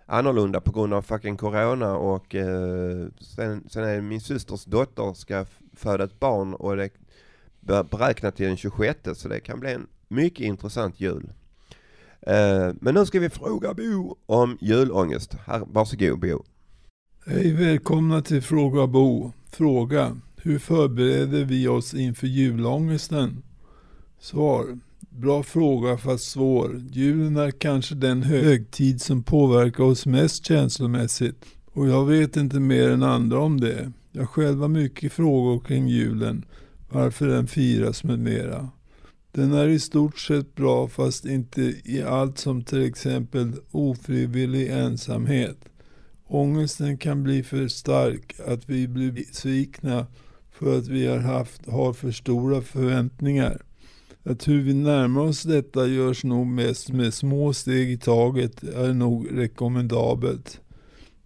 annorlunda 0.06 0.60
på 0.60 0.72
grund 0.72 0.94
av 0.94 1.02
fucking 1.02 1.36
corona 1.36 1.96
och 1.96 2.34
eh, 2.34 3.06
sen, 3.20 3.64
sen 3.68 3.84
är 3.84 3.94
det 3.94 4.02
min 4.02 4.20
systers 4.20 4.64
dotter 4.64 5.12
ska 5.12 5.46
föda 5.72 6.04
ett 6.04 6.20
barn 6.20 6.54
och 6.54 6.76
det 6.76 6.90
är 7.68 7.82
beräknat 7.82 8.36
till 8.36 8.46
den 8.46 8.56
26 8.56 8.98
så 9.14 9.28
det 9.28 9.40
kan 9.40 9.60
bli 9.60 9.72
en 9.72 9.86
mycket 10.08 10.46
intressant 10.46 11.00
jul. 11.00 11.32
Eh, 12.20 12.72
men 12.80 12.94
nu 12.94 13.06
ska 13.06 13.20
vi 13.20 13.30
fråga 13.30 13.74
Bo 13.74 14.16
om 14.26 14.58
julångest. 14.60 15.34
Här, 15.46 15.62
varsågod 15.66 16.20
Bo. 16.20 16.44
Hej, 17.26 17.52
välkomna 17.52 18.22
till 18.22 18.42
Fråga 18.42 18.86
Bo. 18.86 19.32
Fråga. 19.46 20.16
Hur 20.36 20.58
förbereder 20.58 21.44
vi 21.44 21.68
oss 21.68 21.94
inför 21.94 22.26
julångesten? 22.26 23.42
Svar. 24.18 24.78
Bra 25.10 25.42
fråga 25.42 25.96
fast 25.96 26.30
svår. 26.30 26.82
Julen 26.90 27.36
är 27.36 27.50
kanske 27.50 27.94
den 27.94 28.22
högtid 28.22 29.00
som 29.00 29.22
påverkar 29.22 29.84
oss 29.84 30.06
mest 30.06 30.46
känslomässigt. 30.46 31.44
Och 31.66 31.88
jag 31.88 32.06
vet 32.06 32.36
inte 32.36 32.60
mer 32.60 32.90
än 32.90 33.02
andra 33.02 33.38
om 33.38 33.60
det. 33.60 33.92
Jag 34.12 34.28
själv 34.28 34.60
har 34.60 34.68
mycket 34.68 35.12
frågor 35.12 35.60
kring 35.60 35.88
julen. 35.88 36.44
Varför 36.88 37.26
den 37.26 37.46
firas 37.46 38.04
med 38.04 38.18
mera. 38.18 38.68
Den 39.32 39.52
är 39.52 39.68
i 39.68 39.78
stort 39.78 40.18
sett 40.18 40.54
bra 40.54 40.88
fast 40.88 41.24
inte 41.24 41.62
i 41.84 42.02
allt 42.02 42.38
som 42.38 42.64
till 42.64 42.84
exempel 42.84 43.52
ofrivillig 43.70 44.70
ensamhet. 44.70 45.58
Ångesten 46.26 46.98
kan 46.98 47.22
bli 47.22 47.42
för 47.42 47.68
stark, 47.68 48.34
att 48.46 48.70
vi 48.70 48.88
blir 48.88 49.12
besvikna 49.12 50.06
för 50.52 50.78
att 50.78 50.88
vi 50.88 51.06
har, 51.06 51.18
haft, 51.18 51.66
har 51.66 51.92
för 51.92 52.10
stora 52.10 52.60
förväntningar. 52.60 53.62
Att 54.26 54.48
hur 54.48 54.62
vi 54.62 54.74
närmar 54.74 55.20
oss 55.20 55.42
detta 55.42 55.86
görs 55.86 56.24
nog 56.24 56.46
mest 56.46 56.92
med 56.92 57.14
små 57.14 57.52
steg 57.52 57.90
i 57.90 57.98
taget 57.98 58.62
är 58.62 58.92
nog 58.92 59.28
rekommendabelt. 59.30 60.60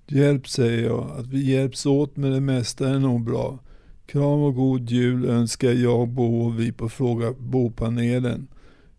Hjälp 0.07 0.49
säger 0.49 0.85
jag, 0.85 1.11
att 1.19 1.27
vi 1.27 1.53
hjälps 1.53 1.87
åt 1.87 2.17
med 2.17 2.33
det 2.33 2.41
mesta 2.41 2.89
är 2.89 2.99
nog 2.99 3.25
bra. 3.25 3.59
Kram 4.07 4.41
och 4.41 4.55
god 4.55 4.91
jul 4.91 5.25
önskar 5.25 5.73
jag 5.73 6.09
Bo 6.09 6.41
och 6.41 6.61
vi 6.61 6.73
på 6.73 6.89
Fråga 6.89 7.33
Bo-panelen. 7.39 8.49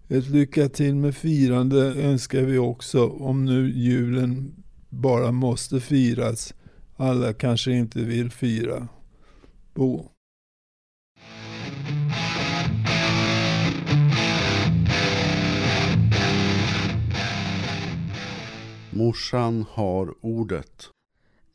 Ett 0.07 0.29
lycka 0.29 0.69
till 0.69 0.95
med 0.95 1.15
firande 1.15 1.93
önskar 2.03 2.41
vi 2.41 2.57
också 2.57 3.07
om 3.07 3.45
nu 3.45 3.71
julen 3.71 4.53
bara 4.89 5.31
måste 5.31 5.79
firas. 5.79 6.53
Alla 6.95 7.33
kanske 7.33 7.71
inte 7.71 7.99
vill 7.99 8.31
fira. 8.31 8.87
Bo. 9.73 10.05
Morsan 18.99 19.65
har 19.69 20.25
ordet. 20.25 20.89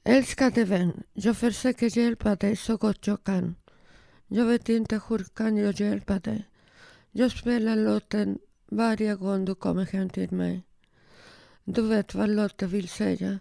Älskade 0.05 0.65
vän, 0.65 1.03
jag 1.13 1.37
försöker 1.37 1.99
hjälpa 1.99 2.37
dig 2.37 2.57
så 2.57 2.77
gott 2.77 3.07
jag 3.07 3.25
kan. 3.25 3.55
Jag 4.27 4.45
vet 4.45 4.69
inte 4.69 5.01
hur 5.09 5.25
kan 5.35 5.57
jag 5.57 5.81
hjälpa 5.81 6.19
dig. 6.19 6.49
Jag 7.11 7.31
spelar 7.33 7.77
låten 7.77 8.39
varje 8.67 9.15
gång 9.15 9.45
du 9.45 9.55
kommer 9.55 9.87
hem 9.87 10.11
till 10.11 10.33
mig. 10.33 10.63
Du 11.65 11.83
vet 11.83 12.15
vad 12.15 12.29
låten 12.29 12.69
vill 12.69 12.89
säga. 12.89 13.39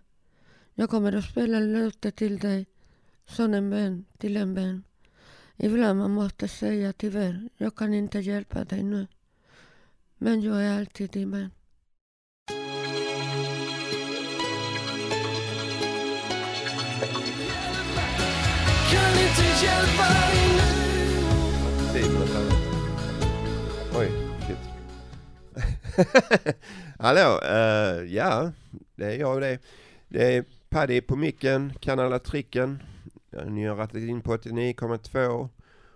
Jag 0.74 0.90
kommer 0.90 1.16
att 1.16 1.26
spela 1.26 1.60
låten 1.60 2.12
till 2.12 2.38
dig 2.40 2.66
som 3.26 3.54
en 3.54 3.70
vän 3.70 4.06
till 4.18 4.38
en 4.38 4.54
vän. 4.54 4.84
Ibland 5.58 6.00
man 6.00 6.12
måste 6.12 6.48
säga 6.48 6.94
tyvärr, 6.94 7.50
jag 7.58 7.76
kan 7.76 7.94
inte 7.94 8.20
hjälpa 8.20 8.64
dig 8.64 8.84
nu. 8.84 9.08
Men 10.18 10.42
jag 10.42 10.64
är 10.66 10.80
alltid 10.80 11.10
din 11.12 11.32
vän. 11.32 11.52
Oj, 23.96 24.12
shit. 24.48 24.58
Hallå, 27.00 27.40
uh, 27.44 28.14
ja, 28.14 28.52
det 28.96 29.06
är 29.06 29.20
jag 29.20 29.42
det. 29.42 29.60
Det 30.08 30.36
är 30.36 30.46
Paddy 30.70 31.02
på 31.02 31.16
micken, 31.16 31.74
kan 31.80 32.00
alla 32.00 32.20
tricken. 32.20 32.84
Ni 33.48 33.66
har 33.66 33.76
rattat 33.76 33.96
in 33.96 34.22
på 34.22 34.38
89,2 34.38 35.50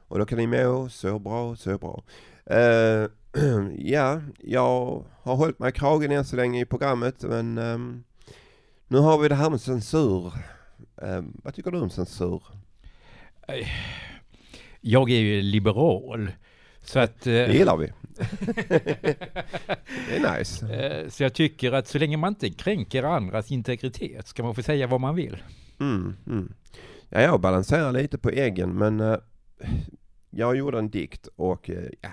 och 0.07 0.19
då 0.19 0.25
kan 0.25 0.37
ni 0.37 0.47
må 0.47 0.89
så 0.89 1.19
bra, 1.19 1.55
så 1.55 1.77
bra. 1.77 2.03
Uh, 2.51 3.09
ja, 3.77 4.21
jag 4.39 5.03
har 5.21 5.35
hållit 5.35 5.59
mig 5.59 5.69
i 5.69 5.71
kragen 5.71 6.11
än 6.11 6.25
så 6.25 6.35
länge 6.35 6.61
i 6.61 6.65
programmet 6.65 7.23
men 7.23 7.57
um, 7.57 8.03
nu 8.87 8.97
har 8.97 9.17
vi 9.17 9.27
det 9.27 9.35
här 9.35 9.49
med 9.49 9.61
censur. 9.61 10.33
Uh, 11.03 11.21
vad 11.43 11.53
tycker 11.53 11.71
du 11.71 11.79
om 11.79 11.89
censur? 11.89 12.43
Jag 14.81 15.09
är 15.09 15.19
ju 15.19 15.41
liberal. 15.41 16.31
Så 16.83 16.99
att... 16.99 17.21
Det 17.21 17.45
eh, 17.45 17.55
gillar 17.55 17.77
vi. 17.77 17.91
det 20.09 20.15
är 20.15 20.37
nice. 20.39 20.73
eh, 20.75 21.09
Så 21.09 21.23
jag 21.23 21.33
tycker 21.33 21.71
att 21.71 21.87
så 21.87 21.97
länge 21.99 22.17
man 22.17 22.31
inte 22.31 22.49
kränker 22.49 23.03
andras 23.03 23.51
integritet 23.51 24.27
ska 24.27 24.43
man 24.43 24.55
få 24.55 24.63
säga 24.63 24.87
vad 24.87 25.01
man 25.01 25.15
vill. 25.15 25.43
Mm, 25.79 26.15
mm. 26.27 26.53
Ja, 27.09 27.21
jag 27.21 27.41
balanserar 27.41 27.91
lite 27.91 28.17
på 28.17 28.29
äggen 28.29 28.73
men 28.77 28.99
eh, 28.99 29.17
jag 30.29 30.55
gjorde 30.57 30.79
en 30.79 30.89
dikt 30.89 31.27
och 31.35 31.69
eh, 31.69 31.89
ja, 32.01 32.11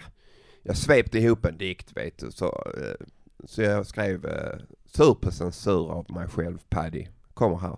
jag 0.62 0.76
svepte 0.76 1.18
ihop 1.18 1.44
en 1.44 1.58
dikt 1.58 1.96
vet 1.96 2.18
du. 2.18 2.30
Så, 2.30 2.46
eh, 2.46 3.06
så 3.44 3.62
jag 3.62 3.86
skrev 3.86 4.26
eh, 4.26 4.58
Sur 4.86 5.14
på 5.14 5.30
censur 5.32 5.90
av 5.92 6.10
mig 6.10 6.28
själv, 6.28 6.58
Paddy. 6.68 7.06
Kommer 7.34 7.56
här. 7.56 7.76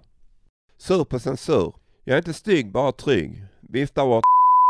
Sur 0.79 1.05
på 1.05 1.19
censur. 1.19 1.75
Jag 2.09 2.15
är 2.15 2.19
inte 2.19 2.33
stygg, 2.33 2.73
bara 2.73 2.93
trygg. 2.93 3.45
Viftar 3.61 4.07
bort 4.07 4.25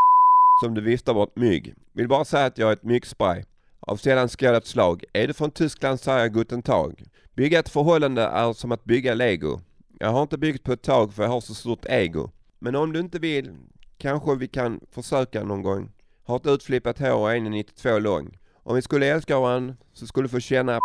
som 0.60 0.74
du 0.74 0.80
viftar 0.80 1.14
bort 1.14 1.36
mygg. 1.36 1.74
Vill 1.92 2.08
bara 2.08 2.24
säga 2.24 2.46
att 2.46 2.58
jag 2.58 2.68
är 2.68 2.72
ett 2.72 2.82
myggspray. 2.82 3.44
Av 3.80 3.96
sällan 3.96 4.28
skådat 4.28 4.66
slag. 4.66 5.04
Är 5.12 5.26
du 5.26 5.34
från 5.34 5.50
Tyskland 5.50 6.00
säger 6.00 6.18
jag 6.18 6.34
guten 6.34 6.62
tag. 6.62 7.04
Bygga 7.36 7.58
ett 7.58 7.68
förhållande 7.68 8.22
är 8.22 8.52
som 8.52 8.72
att 8.72 8.84
bygga 8.84 9.14
lego. 9.14 9.60
Jag 9.98 10.08
har 10.08 10.22
inte 10.22 10.38
byggt 10.38 10.64
på 10.64 10.72
ett 10.72 10.82
tag 10.82 11.14
för 11.14 11.22
jag 11.22 11.30
har 11.30 11.40
så 11.40 11.54
stort 11.54 11.84
ego. 11.84 12.30
Men 12.58 12.76
om 12.76 12.92
du 12.92 13.00
inte 13.00 13.18
vill 13.18 13.56
kanske 13.98 14.34
vi 14.34 14.48
kan 14.48 14.80
försöka 14.90 15.44
någon 15.44 15.62
gång. 15.62 15.90
Har 16.26 16.36
ett 16.36 16.46
utflippat 16.46 16.98
hår 16.98 17.12
och 17.12 17.32
är 17.32 17.36
1,92 17.36 18.00
lång. 18.00 18.38
Om 18.64 18.74
vi 18.74 18.82
skulle 18.82 19.06
älska 19.06 19.40
varandra 19.40 19.74
så 19.92 20.06
skulle 20.06 20.24
du 20.24 20.28
få 20.28 20.40
känna 20.40 20.80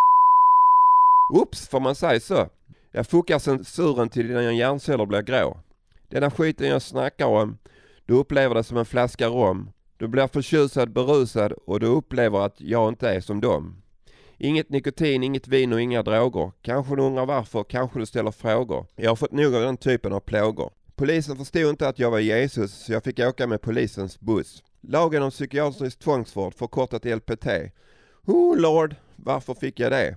Oops, 1.33 1.67
får 1.67 1.79
man 1.79 1.95
säga 1.95 2.19
så? 2.19 2.47
Jag 2.91 3.07
fuckar 3.07 3.39
censuren 3.39 4.09
till 4.09 4.27
dina 4.27 4.51
hjärnceller 4.51 5.05
blir 5.05 5.21
grå. 5.21 5.57
Denna 6.11 6.31
skiten 6.31 6.67
jag 6.67 6.81
snackar 6.81 7.25
om, 7.25 7.57
du 8.05 8.13
upplever 8.13 8.55
det 8.55 8.63
som 8.63 8.77
en 8.77 8.85
flaska 8.85 9.27
rom. 9.27 9.71
Du 9.97 10.07
blir 10.07 10.27
förtjusad, 10.27 10.91
berusad 10.93 11.51
och 11.51 11.79
du 11.79 11.87
upplever 11.87 12.39
att 12.39 12.61
jag 12.61 12.89
inte 12.89 13.09
är 13.09 13.21
som 13.21 13.41
dem. 13.41 13.81
Inget 14.37 14.69
nikotin, 14.69 15.23
inget 15.23 15.47
vin 15.47 15.73
och 15.73 15.81
inga 15.81 16.03
droger. 16.03 16.51
Kanske 16.61 16.95
du 16.95 17.01
undrar 17.01 17.25
varför, 17.25 17.63
kanske 17.63 17.99
du 17.99 18.05
ställer 18.05 18.31
frågor. 18.31 18.85
Jag 18.95 19.11
har 19.11 19.15
fått 19.15 19.31
nog 19.31 19.55
av 19.55 19.61
den 19.61 19.77
typen 19.77 20.13
av 20.13 20.19
plågor. 20.19 20.71
Polisen 20.95 21.37
förstod 21.37 21.69
inte 21.69 21.87
att 21.87 21.99
jag 21.99 22.11
var 22.11 22.19
Jesus 22.19 22.85
så 22.85 22.93
jag 22.93 23.03
fick 23.03 23.19
åka 23.19 23.47
med 23.47 23.61
polisens 23.61 24.19
buss. 24.19 24.63
Lagen 24.81 25.23
om 25.23 25.31
psykiatrisk 25.31 25.99
tvångsvård, 25.99 26.53
förkortat 26.53 27.05
LPT. 27.05 27.47
Oh 28.25 28.57
lord, 28.57 28.95
varför 29.15 29.53
fick 29.53 29.79
jag 29.79 29.91
det? 29.91 30.15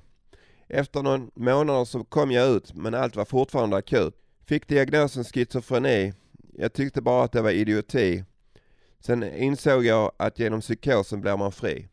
Efter 0.68 1.02
någon 1.02 1.30
månad 1.34 1.88
så 1.88 2.04
kom 2.04 2.30
jag 2.30 2.50
ut 2.50 2.74
men 2.74 2.94
allt 2.94 3.16
var 3.16 3.24
fortfarande 3.24 3.76
akut. 3.76 4.14
Fick 4.46 4.68
diagnosen 4.68 5.24
schizofreni. 5.24 6.12
Jag 6.58 6.72
tyckte 6.72 7.02
bara 7.02 7.24
att 7.24 7.32
det 7.32 7.42
var 7.42 7.50
idioti. 7.50 8.24
Sen 9.00 9.22
insåg 9.22 9.84
jag 9.84 10.12
att 10.16 10.38
genom 10.38 10.60
psykosen 10.60 11.20
blir 11.20 11.36
man 11.36 11.52
fri. 11.52 11.88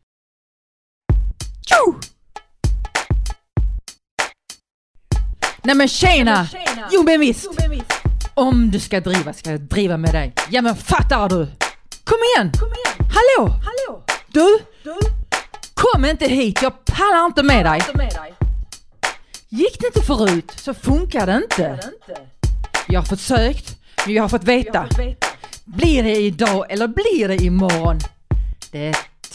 Nej 5.62 5.76
men 5.76 5.88
tjena! 5.88 6.48
Jo 6.92 7.02
men 7.02 7.20
visst! 7.20 7.50
Om 8.34 8.70
du 8.70 8.80
ska 8.80 9.00
driva 9.00 9.32
ska 9.32 9.50
jag 9.50 9.60
driva 9.60 9.96
med 9.96 10.12
dig. 10.12 10.32
Ja 10.50 10.62
men 10.62 10.76
fattar 10.76 11.28
du? 11.28 11.46
Kom 12.04 12.18
igen! 12.36 12.52
Hallå! 12.98 13.58
Du! 14.28 14.58
Kom 15.74 16.04
inte 16.04 16.26
hit, 16.26 16.62
jag 16.62 16.84
pallar 16.84 17.26
inte 17.26 17.42
med 17.42 17.66
dig. 17.66 17.82
Gick 19.48 19.80
det 19.80 19.86
inte 19.86 20.00
förut 20.02 20.52
så 20.56 20.74
funkar 20.74 21.26
det 21.26 21.36
inte. 21.36 21.78
Jag 22.88 23.00
har 23.00 23.06
försökt, 23.06 23.76
men 24.06 24.14
jag 24.14 24.22
har 24.22 24.28
fått 24.28 24.44
veta. 24.44 24.88
Blir 25.64 26.02
det 26.02 26.16
idag 26.16 26.66
eller 26.68 26.88
blir 26.88 27.28
det 27.28 27.36
imorgon? 27.36 27.98
Det 28.70 28.94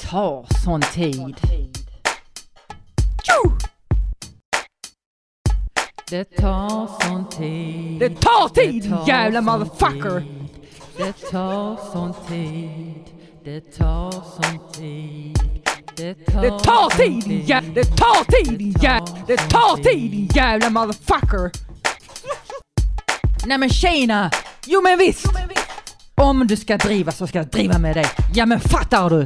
tar 0.09 0.45
sån 0.63 0.81
tid. 0.81 1.35
Det 6.09 6.23
tar 6.23 6.87
sån 7.01 7.29
tid. 7.29 7.99
Det 7.99 8.09
tar 8.09 8.49
tid 8.49 8.83
din 8.83 8.97
jävla 9.07 9.41
motherfucker! 9.41 10.23
Det 10.97 11.13
tar 11.31 11.91
sån 11.91 12.13
tid. 12.29 13.03
Det 13.43 13.61
tar 13.61 14.11
sån 14.11 14.71
tid. 14.73 15.39
Det 15.95 16.13
tar 16.63 16.97
tid 16.97 17.23
din 17.23 17.45
jävla... 17.45 17.73
Det 17.73 17.83
tar 17.83 18.31
tid 18.31 18.59
din 18.59 18.75
jävla... 18.81 19.17
Det 19.27 19.37
tar 19.37 19.83
tid 19.83 20.11
din 20.11 20.29
jävla 20.35 20.69
motherfucker! 20.69 21.66
Nej 23.47 23.57
men 23.57 23.69
tjena! 23.69 24.31
Jo 24.65 24.81
men 24.81 24.97
visst! 24.97 25.25
Om 26.15 26.47
du 26.47 26.57
ska 26.57 26.77
driva 26.77 27.11
så 27.11 27.27
ska 27.27 27.37
jag 27.37 27.47
driva 27.47 27.77
med 27.77 27.95
dig. 27.95 28.05
Ja 28.33 28.45
men 28.45 28.59
fattar 28.59 29.09
du? 29.09 29.25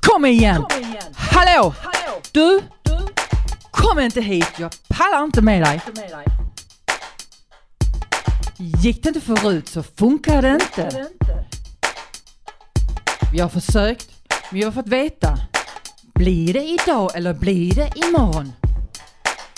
Kom 0.00 0.24
igen! 0.24 0.64
Hallå! 1.14 1.74
Du! 2.32 2.60
Kom 3.70 3.98
inte 3.98 4.20
hit, 4.20 4.48
jag 4.58 4.72
pallar 4.88 5.24
inte 5.24 5.42
med 5.42 5.62
dig. 5.62 5.80
Gick 8.56 9.02
det 9.02 9.08
inte 9.08 9.20
förut 9.20 9.68
så 9.68 9.82
funkar 9.82 10.42
det 10.42 10.58
inte. 10.62 11.06
Vi 13.32 13.40
har 13.40 13.48
försökt, 13.48 14.08
men 14.50 14.60
vi 14.60 14.64
har 14.64 14.72
fått 14.72 14.88
veta. 14.88 15.38
Blir 16.14 16.52
det 16.52 16.64
idag 16.64 17.10
eller 17.14 17.34
blir 17.34 17.74
det 17.74 17.92
imorgon? 17.96 18.52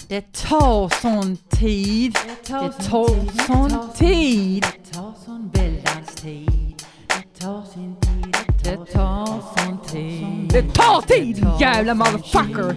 Det 0.08 0.32
tar 0.32 1.00
sån 1.00 1.36
tid. 1.36 2.18
Det 2.46 2.72
tar 2.72 3.46
sån 3.46 3.92
tid. 3.94 4.62
Det 4.62 4.94
tar 4.94 5.14
sån 5.24 5.50
väldans 5.54 6.14
tid. 6.14 6.82
Det 7.06 7.40
tar 7.40 7.62
sin 7.74 7.96
tid. 8.00 8.36
Det 8.64 8.92
tar 8.92 9.26
sån 9.26 9.78
tid. 9.86 10.50
Det 10.52 10.62
tar 10.74 11.02
tid 11.02 11.46
jävla 11.60 11.94
motherfucker! 11.94 12.76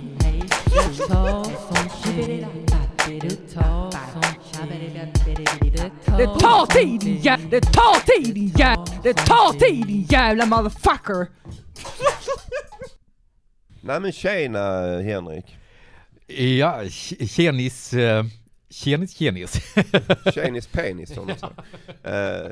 Det 0.66 1.08
tar 1.08 1.44
sån 1.44 2.14
tid. 2.16 2.48
Det 3.22 3.54
tar 3.54 3.92
sån 3.92 4.36
tid. 4.56 5.92
Det 6.18 6.28
tar 6.40 6.66
tid 6.66 7.00
din 7.00 7.18
jävla... 7.22 7.50
Det 7.50 7.62
tar 7.62 8.00
tid 8.06 8.36
din 8.36 8.48
jävla... 8.58 8.86
Det 9.04 9.14
tar 9.14 9.60
tid 9.60 9.88
din 9.88 10.04
jävla 10.10 10.46
motherfucker! 10.46 11.28
Nej 13.82 14.00
men 14.00 14.12
tjena 14.12 14.82
Henrik. 15.02 15.58
Ja, 16.38 16.84
tj- 16.84 17.28
tjenis. 17.28 17.94
eh, 17.94 18.26
Tjenis 18.70 19.12
tjenis. 19.14 19.74
Tjenis 20.34 20.68
penis 20.72 21.14
som 21.14 21.28
säger. 21.28 22.46
Uh, 22.48 22.52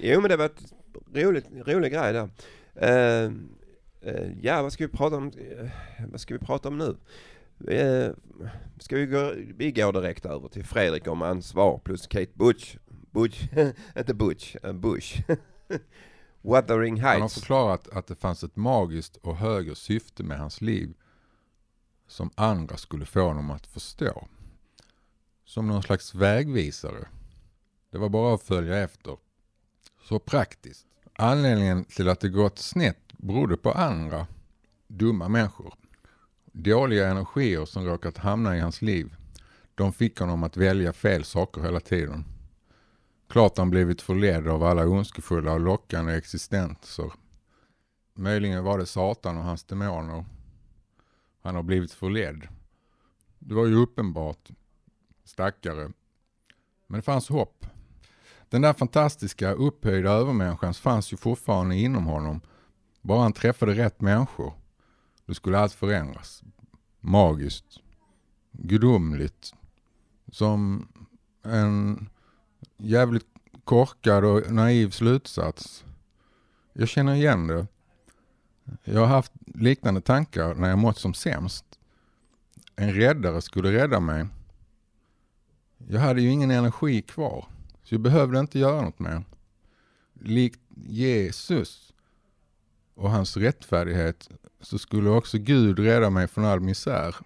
jo 0.00 0.20
men 0.20 0.30
det 0.30 0.36
var 0.36 0.44
ett 0.44 0.72
roligt, 1.14 1.46
rolig 1.66 1.92
grej 1.92 2.12
där. 2.12 2.28
Uh, 2.82 3.32
uh, 4.06 4.32
ja 4.42 4.62
vad 4.62 4.72
ska 4.72 4.84
vi 4.86 4.92
prata 4.92 5.16
om? 5.16 5.32
Vad 6.10 6.20
ska 6.20 6.34
vi 6.34 6.40
prata 6.40 6.68
om 6.68 6.78
nu? 6.78 6.96
Uh, 7.74 8.12
ska 8.78 8.96
vi 8.96 9.06
gå, 9.06 9.32
vi 9.56 9.72
går 9.72 9.92
direkt 9.92 10.26
över 10.26 10.48
till 10.48 10.64
Fredrik 10.64 11.06
om 11.08 11.22
ansvar 11.22 11.78
plus 11.84 12.06
Kate 12.06 12.32
Butch. 12.34 12.76
Butch, 13.10 13.42
inte 13.98 14.14
Butch, 14.14 14.56
Bush. 14.74 15.22
Wuthering 16.42 16.96
Heights. 16.96 17.12
Han 17.12 17.22
har 17.22 17.28
förklarat 17.28 17.88
att 17.88 18.06
det 18.06 18.14
fanns 18.14 18.44
ett 18.44 18.56
magiskt 18.56 19.16
och 19.16 19.36
högre 19.36 19.74
syfte 19.74 20.22
med 20.22 20.38
hans 20.38 20.60
liv 20.60 20.94
som 22.14 22.30
andra 22.34 22.76
skulle 22.76 23.06
få 23.06 23.20
honom 23.20 23.50
att 23.50 23.66
förstå. 23.66 24.28
Som 25.44 25.66
någon 25.66 25.82
slags 25.82 26.14
vägvisare. 26.14 27.08
Det 27.90 27.98
var 27.98 28.08
bara 28.08 28.34
att 28.34 28.42
följa 28.42 28.78
efter. 28.78 29.16
Så 30.04 30.18
praktiskt. 30.18 30.86
Anledningen 31.12 31.84
till 31.84 32.08
att 32.08 32.20
det 32.20 32.28
gått 32.28 32.58
snett 32.58 33.12
berodde 33.12 33.56
på 33.56 33.72
andra 33.72 34.26
dumma 34.86 35.28
människor. 35.28 35.74
Dåliga 36.52 37.08
energier 37.08 37.64
som 37.64 37.84
råkat 37.84 38.18
hamna 38.18 38.56
i 38.56 38.60
hans 38.60 38.82
liv. 38.82 39.16
De 39.74 39.92
fick 39.92 40.18
honom 40.18 40.42
att 40.42 40.56
välja 40.56 40.92
fel 40.92 41.24
saker 41.24 41.62
hela 41.62 41.80
tiden. 41.80 42.24
Klart 43.28 43.58
han 43.58 43.70
blivit 43.70 44.02
förledd 44.02 44.48
av 44.48 44.62
alla 44.64 44.86
ondskefulla 44.86 45.52
och 45.52 45.60
lockande 45.60 46.12
existenser. 46.14 47.12
Möjligen 48.14 48.64
var 48.64 48.78
det 48.78 48.86
Satan 48.86 49.36
och 49.36 49.44
hans 49.44 49.64
demoner. 49.64 50.24
Han 51.44 51.54
har 51.54 51.62
blivit 51.62 51.92
förledd. 51.92 52.48
Det 53.38 53.54
var 53.54 53.66
ju 53.66 53.74
uppenbart. 53.74 54.50
Stackare. 55.24 55.92
Men 56.86 56.98
det 56.98 57.02
fanns 57.02 57.28
hopp. 57.28 57.66
Den 58.48 58.62
där 58.62 58.72
fantastiska 58.72 59.52
upphöjda 59.52 60.10
övermänniskan 60.10 60.74
fanns 60.74 61.12
ju 61.12 61.16
fortfarande 61.16 61.76
inom 61.76 62.06
honom. 62.06 62.40
Bara 63.02 63.22
han 63.22 63.32
träffade 63.32 63.74
rätt 63.74 64.00
människor. 64.00 64.52
Då 65.26 65.34
skulle 65.34 65.58
allt 65.58 65.72
förändras. 65.72 66.42
Magiskt. 67.00 67.80
Gudomligt. 68.52 69.54
Som 70.32 70.88
en 71.42 72.08
jävligt 72.76 73.26
korkad 73.64 74.24
och 74.24 74.52
naiv 74.52 74.90
slutsats. 74.90 75.84
Jag 76.72 76.88
känner 76.88 77.14
igen 77.14 77.46
det. 77.46 77.66
Jag 78.84 79.00
har 79.00 79.06
haft 79.06 79.32
liknande 79.54 80.00
tankar 80.00 80.54
när 80.54 80.68
jag 80.68 80.78
mått 80.78 80.98
som 80.98 81.14
sämst. 81.14 81.64
En 82.76 82.92
räddare 82.92 83.42
skulle 83.42 83.72
rädda 83.72 84.00
mig. 84.00 84.26
Jag 85.88 86.00
hade 86.00 86.22
ju 86.22 86.30
ingen 86.30 86.50
energi 86.50 87.02
kvar, 87.02 87.46
så 87.82 87.94
jag 87.94 88.00
behövde 88.00 88.40
inte 88.40 88.58
göra 88.58 88.82
något 88.82 88.98
mer. 88.98 89.24
Likt 90.20 90.60
Jesus 90.86 91.92
och 92.94 93.10
hans 93.10 93.36
rättfärdighet 93.36 94.28
så 94.60 94.78
skulle 94.78 95.10
också 95.10 95.38
Gud 95.38 95.78
rädda 95.78 96.10
mig 96.10 96.28
från 96.28 96.44
all 96.44 96.60
misär. 96.60 97.16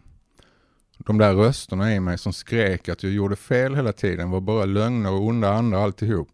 De 0.98 1.18
där 1.18 1.34
rösterna 1.34 1.94
i 1.94 2.00
mig 2.00 2.18
som 2.18 2.32
skrek 2.32 2.88
att 2.88 3.02
jag 3.02 3.12
gjorde 3.12 3.36
fel 3.36 3.74
hela 3.74 3.92
tiden 3.92 4.30
var 4.30 4.40
bara 4.40 4.64
lögner 4.64 5.12
och 5.12 5.26
onda 5.26 5.52
andar 5.52 5.78
alltihop. 5.78 6.28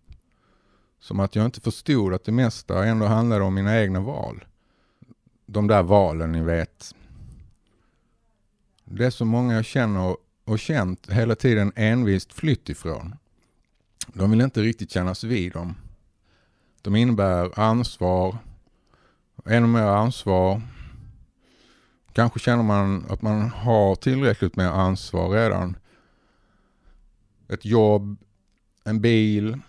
Som 1.00 1.20
att 1.20 1.36
jag 1.36 1.44
inte 1.44 1.60
förstod 1.60 2.14
att 2.14 2.24
det 2.24 2.32
mesta 2.32 2.84
ändå 2.84 3.06
handlade 3.06 3.44
om 3.44 3.54
mina 3.54 3.80
egna 3.80 4.00
val. 4.00 4.44
De 5.46 5.66
där 5.66 5.82
valen 5.82 6.32
ni 6.32 6.42
vet. 6.42 6.94
Det 8.84 9.06
är 9.06 9.10
så 9.10 9.24
många 9.24 9.54
jag 9.54 9.64
känner 9.64 10.16
och 10.44 10.58
känt 10.58 11.10
hela 11.10 11.34
tiden 11.34 11.72
envist 11.76 12.32
flytt 12.32 12.68
ifrån. 12.68 13.16
De 14.06 14.30
vill 14.30 14.40
inte 14.40 14.62
riktigt 14.62 14.90
kännas 14.90 15.24
vid 15.24 15.52
dem. 15.52 15.74
De 16.82 16.96
innebär 16.96 17.60
ansvar, 17.60 18.38
ännu 19.44 19.66
mer 19.66 19.82
ansvar. 19.82 20.62
Kanske 22.12 22.38
känner 22.40 22.62
man 22.62 23.06
att 23.08 23.22
man 23.22 23.50
har 23.50 23.94
tillräckligt 23.94 24.56
med 24.56 24.68
ansvar 24.68 25.30
redan. 25.30 25.76
Ett 27.48 27.64
jobb, 27.64 28.16
en 28.84 29.00
bil, 29.00 29.60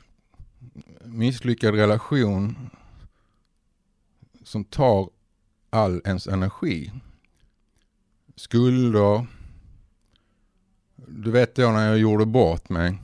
misslyckad 1.03 1.75
relation 1.75 2.69
som 4.43 4.63
tar 4.63 5.09
all 5.75 6.01
ens 6.05 6.27
energi. 6.27 6.91
Skulder. 8.35 9.27
Du 10.95 11.31
vet 11.31 11.55
då 11.55 11.71
när 11.71 11.87
jag 11.87 11.97
gjorde 11.97 12.25
bort 12.25 12.69
mig. 12.69 13.01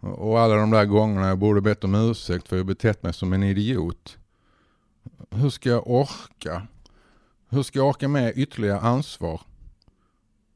Och 0.00 0.40
alla 0.40 0.54
de 0.54 0.70
där 0.70 0.84
gångerna 0.84 1.28
jag 1.28 1.38
borde 1.38 1.60
bett 1.60 1.84
om 1.84 1.94
ursäkt 1.94 2.48
för 2.48 2.56
jag 2.56 2.66
betett 2.66 3.02
mig 3.02 3.14
som 3.14 3.32
en 3.32 3.42
idiot. 3.42 4.18
Hur 5.30 5.50
ska 5.50 5.68
jag 5.68 5.90
orka? 5.90 6.66
Hur 7.48 7.62
ska 7.62 7.78
jag 7.78 7.88
orka 7.88 8.08
med 8.08 8.32
ytterligare 8.36 8.80
ansvar? 8.80 9.40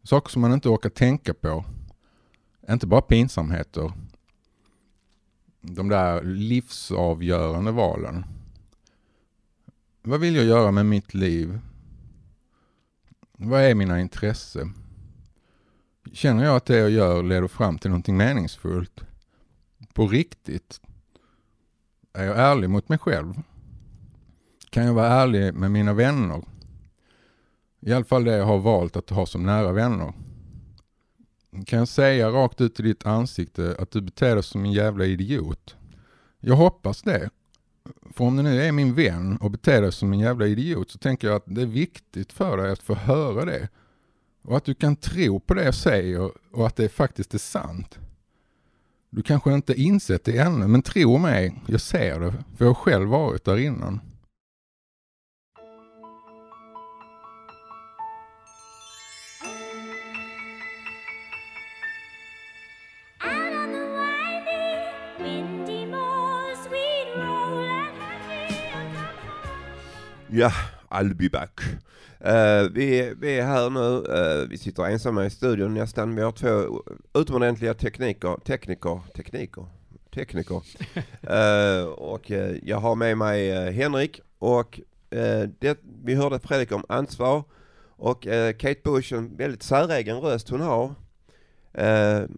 Saker 0.03 0.31
som 0.31 0.43
man 0.43 0.53
inte 0.53 0.69
orkar 0.69 0.91
tänka 0.91 1.35
på. 1.35 1.65
Inte 2.71 2.87
bara 2.87 3.01
pinsamheter. 3.01 3.93
De 5.61 5.89
där 5.89 6.23
livsavgörande 6.23 7.73
valen. 7.73 8.25
Vad 10.03 10.21
vill 10.21 10.37
jag 10.37 10.45
göra 10.45 10.71
med 10.71 10.87
mitt 10.87 11.15
liv? 11.15 11.61
Vad 13.33 13.61
är 13.61 13.75
mina 13.75 14.01
intressen? 14.01 14.75
Känner 16.13 16.45
jag 16.45 16.57
att 16.57 16.67
det 16.67 16.79
jag 16.79 16.91
gör 16.91 17.23
leder 17.23 17.49
fram 17.49 17.79
till 17.79 17.91
någonting 17.91 18.17
meningsfullt? 18.17 19.01
På 19.93 20.07
riktigt? 20.07 20.81
Är 22.13 22.25
jag 22.25 22.39
ärlig 22.39 22.71
mot 22.71 22.89
mig 22.89 22.99
själv? 22.99 23.35
Kan 24.71 24.85
jag 24.85 24.95
vara 24.95 25.07
ärlig 25.07 25.55
med 25.55 25.71
mina 25.71 25.93
vänner? 25.93 26.45
I 27.81 27.93
alla 27.93 28.05
fall 28.05 28.25
det 28.25 28.37
jag 28.37 28.47
har 28.47 28.59
valt 28.59 28.97
att 28.97 29.11
ha 29.11 29.27
som 29.27 29.43
nära 29.43 29.73
vänner. 29.73 30.13
Kan 31.67 31.79
jag 31.79 31.89
säga 31.89 32.31
rakt 32.31 32.61
ut 32.61 32.81
i 32.81 32.83
ditt 32.83 33.07
ansikte 33.07 33.77
att 33.79 33.91
du 33.91 34.01
beter 34.01 34.35
dig 34.35 34.45
som 34.45 34.65
en 34.65 34.73
jävla 34.73 35.05
idiot? 35.05 35.77
Jag 36.41 36.57
hoppas 36.57 37.03
det. 37.03 37.31
För 38.15 38.25
om 38.25 38.37
du 38.37 38.43
nu 38.43 38.63
är 38.63 38.73
min 38.73 38.95
vän 38.95 39.37
och 39.37 39.51
beter 39.51 39.83
dig 39.83 39.93
som 39.93 40.13
en 40.13 40.19
jävla 40.19 40.47
idiot 40.47 40.91
så 40.91 40.99
tänker 40.99 41.29
jag 41.29 41.37
att 41.37 41.45
det 41.47 41.63
är 41.63 41.67
viktigt 41.67 42.33
för 42.33 42.57
dig 42.57 42.71
att 42.71 42.83
få 42.83 42.95
höra 42.95 43.45
det. 43.45 43.69
Och 44.43 44.57
att 44.57 44.65
du 44.65 44.75
kan 44.75 44.97
tro 44.97 45.41
på 45.41 45.55
det 45.55 45.65
jag 45.65 45.75
säger 45.75 46.31
och 46.53 46.67
att 46.67 46.77
det 46.77 46.89
faktiskt 46.89 47.35
är 47.35 47.39
sant. 47.39 47.99
Du 49.11 49.23
kanske 49.23 49.55
inte 49.55 49.75
insett 49.75 50.25
det 50.25 50.39
ännu, 50.39 50.67
men 50.67 50.83
tro 50.83 51.19
mig, 51.19 51.63
jag 51.67 51.81
ser 51.81 52.21
det, 52.21 52.33
för 52.57 52.65
jag 52.65 52.67
har 52.67 52.75
själv 52.75 53.09
varit 53.09 53.45
där 53.45 53.57
innan. 53.57 54.01
Ja, 70.33 70.53
I'll 70.89 71.15
be 71.15 71.29
back. 71.29 71.61
Uh, 72.21 72.73
vi, 72.73 73.15
vi 73.21 73.39
är 73.39 73.47
här 73.47 73.71
nu, 73.71 73.81
uh, 73.81 74.49
vi 74.49 74.59
sitter 74.59 74.83
ensamma 74.83 75.27
i 75.27 75.31
studion 75.31 75.75
nästan. 75.75 76.17
Vi 76.17 76.23
har 76.23 76.33
två 76.33 76.83
utomordentliga 77.15 77.75
tekniker, 77.75 78.37
tekniker, 78.45 79.01
tekniker, 79.15 79.67
tekniker. 80.15 80.63
uh, 81.31 81.89
och 81.89 82.31
jag 82.63 82.77
har 82.77 82.95
med 82.95 83.19
mig 83.19 83.73
Henrik 83.73 84.21
och 84.39 84.81
det, 85.59 85.79
vi 86.05 86.15
hörde 86.15 86.39
Fredrik 86.39 86.73
om 86.73 86.85
ansvar 86.89 87.45
och 87.97 88.23
Kate 88.59 88.81
Bush, 88.85 89.15
en 89.15 89.37
väldigt 89.37 89.63
säregen 89.63 90.17
röst 90.17 90.49
hon 90.49 90.61
har. 90.61 90.95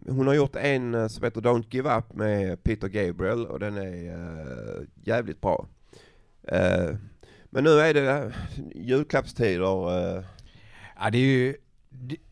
hon 0.07 0.27
har 0.27 0.35
gjort 0.35 0.57
en 0.57 1.11
som 1.11 1.25
heter 1.25 1.41
Don't 1.41 1.67
Give 1.71 1.97
Up 1.97 2.15
med 2.15 2.63
Peter 2.63 2.89
Gabriel 2.89 3.47
och 3.47 3.61
den 3.61 3.77
är 3.77 4.87
jävligt 5.05 5.41
bra. 5.41 5.67
Men 7.55 7.65
nu 7.65 7.81
är 7.81 7.95
det 7.95 8.33
julklappstider. 8.75 10.17
Eh. 10.17 10.25
Ja, 11.01 11.11
det 11.11 11.19
är 11.19 11.23
ju 11.23 11.55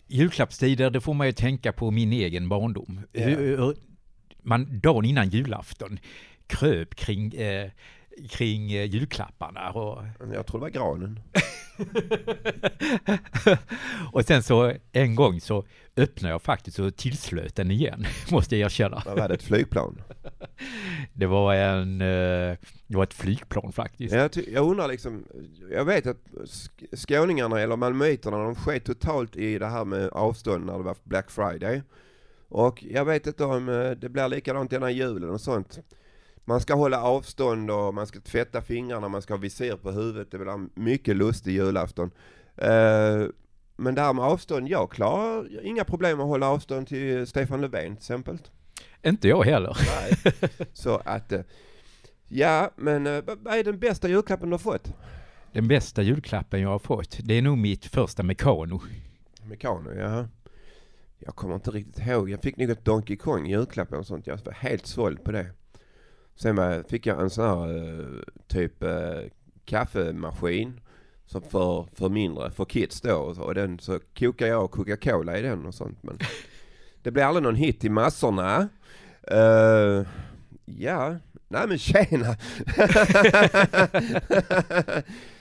julklappstider, 0.06 0.90
det 0.90 1.00
får 1.00 1.14
man 1.14 1.26
ju 1.26 1.32
tänka 1.32 1.72
på 1.72 1.90
min 1.90 2.12
egen 2.12 2.48
barndom. 2.48 3.00
Yeah. 3.12 3.70
Man 4.42 4.80
dagen 4.80 5.04
innan 5.04 5.28
julafton 5.28 5.98
kröp 6.46 6.94
kring, 6.94 7.34
eh, 7.34 7.70
kring 8.30 8.72
eh, 8.72 8.84
julklapparna. 8.84 9.70
Och... 9.70 10.04
Jag 10.34 10.46
tror 10.46 10.58
det 10.58 10.62
var 10.62 10.70
granen. 10.70 11.20
och 14.12 14.24
sen 14.24 14.42
så 14.42 14.74
en 14.92 15.14
gång 15.14 15.40
så 15.40 15.64
öppnade 15.96 16.32
jag 16.32 16.42
faktiskt 16.42 16.78
och 16.78 16.96
tillslöt 16.96 17.56
den 17.56 17.70
igen, 17.70 18.06
måste 18.30 18.56
jag 18.56 18.66
erkänna. 18.66 19.02
Vad 19.06 19.18
var 19.18 19.28
det, 19.28 19.34
ett 19.34 19.42
flygplan? 19.42 20.02
det 21.12 21.26
var 21.26 21.54
en, 21.54 22.00
eh, 22.00 22.56
det 22.86 22.96
var 22.96 23.02
ett 23.02 23.14
flygplan 23.14 23.72
faktiskt. 23.72 24.14
Jag, 24.14 24.30
jag 24.48 24.70
undrar 24.70 24.88
liksom, 24.88 25.24
jag 25.70 25.84
vet 25.84 26.06
att 26.06 26.20
skåningarna 26.92 27.60
eller 27.60 27.76
malmöiterna, 27.76 28.38
de 28.38 28.54
sket 28.54 28.84
totalt 28.84 29.36
i 29.36 29.58
det 29.58 29.66
här 29.66 29.84
med 29.84 30.08
avstånd 30.08 30.66
när 30.66 30.72
det 30.72 30.84
var 30.84 30.96
Black 31.04 31.30
Friday. 31.30 31.82
Och 32.48 32.84
jag 32.84 33.04
vet 33.04 33.26
inte 33.26 33.44
om 33.44 33.68
eh, 33.68 33.90
det 33.90 34.08
blir 34.08 34.28
likadant 34.28 34.70
denna 34.70 34.90
julen 34.90 35.30
och 35.30 35.40
sånt. 35.40 35.78
Man 36.44 36.60
ska 36.60 36.74
hålla 36.74 37.02
avstånd 37.02 37.70
och 37.70 37.94
man 37.94 38.06
ska 38.06 38.20
tvätta 38.20 38.62
fingrarna, 38.62 39.08
man 39.08 39.22
ska 39.22 39.34
ha 39.34 39.38
visir 39.38 39.76
på 39.76 39.90
huvudet. 39.90 40.30
Det 40.30 40.38
blir 40.38 40.80
mycket 40.80 41.16
lustig 41.16 41.52
julafton. 41.52 42.10
Eh, 42.56 43.26
men 43.76 43.94
det 43.94 44.00
här 44.00 44.12
med 44.12 44.24
avstånd, 44.24 44.68
jag 44.68 44.90
klarar 44.90 45.64
inga 45.64 45.84
problem 45.84 46.20
att 46.20 46.26
hålla 46.26 46.48
avstånd 46.48 46.86
till 46.88 47.26
Stefan 47.26 47.60
Löfven 47.60 47.96
till 47.96 48.02
exempel. 48.02 48.38
Inte 49.02 49.28
jag 49.28 49.44
heller. 49.44 49.76
Nej. 49.86 50.34
Så 50.72 51.00
att, 51.04 51.32
eh, 51.32 51.40
ja 52.28 52.70
men 52.76 53.06
eh, 53.06 53.22
vad 53.26 53.54
är 53.58 53.64
den 53.64 53.78
bästa 53.78 54.08
julklappen 54.08 54.48
du 54.48 54.54
har 54.54 54.58
fått? 54.58 54.92
Den 55.52 55.68
bästa 55.68 56.02
julklappen 56.02 56.60
jag 56.60 56.68
har 56.68 56.78
fått, 56.78 57.18
det 57.22 57.34
är 57.34 57.42
nog 57.42 57.58
mitt 57.58 57.86
första 57.86 58.22
Mekano. 58.22 58.80
Mekano, 59.44 59.92
ja. 59.92 60.28
Jag 61.18 61.36
kommer 61.36 61.54
inte 61.54 61.70
riktigt 61.70 62.06
ihåg. 62.06 62.30
Jag 62.30 62.42
fick 62.42 62.56
nog 62.56 62.70
ett 62.70 62.84
Donkey 62.84 63.16
Kong 63.16 63.46
julklapp 63.46 63.92
och 63.92 64.06
sånt. 64.06 64.26
Jag 64.26 64.38
var 64.44 64.52
helt 64.52 64.86
såld 64.86 65.24
på 65.24 65.32
det. 65.32 65.46
Sen 66.34 66.84
fick 66.84 67.06
jag 67.06 67.20
en 67.20 67.30
sån 67.30 67.44
här 67.44 68.00
eh, 68.00 68.22
typ 68.48 68.84
kaffemaskin. 69.64 70.80
Som 71.26 71.42
för, 71.42 71.86
för 71.94 72.08
mindre, 72.08 72.50
för 72.50 72.64
kids 72.64 73.00
då. 73.00 73.16
Och 73.16 73.54
den 73.54 73.78
så 73.78 74.00
kokar 74.18 74.46
jag 74.46 74.70
Coca-Cola 74.70 75.38
i 75.38 75.42
den 75.42 75.66
och 75.66 75.74
sånt. 75.74 76.02
Men 76.02 76.18
det 77.02 77.10
blev 77.10 77.26
aldrig 77.26 77.42
någon 77.42 77.54
hit 77.54 77.84
i 77.84 77.88
massorna. 77.88 78.68
Eh, 79.22 80.06
ja, 80.64 81.16
nej 81.48 81.68
men 81.68 81.78
tjena! 81.78 82.26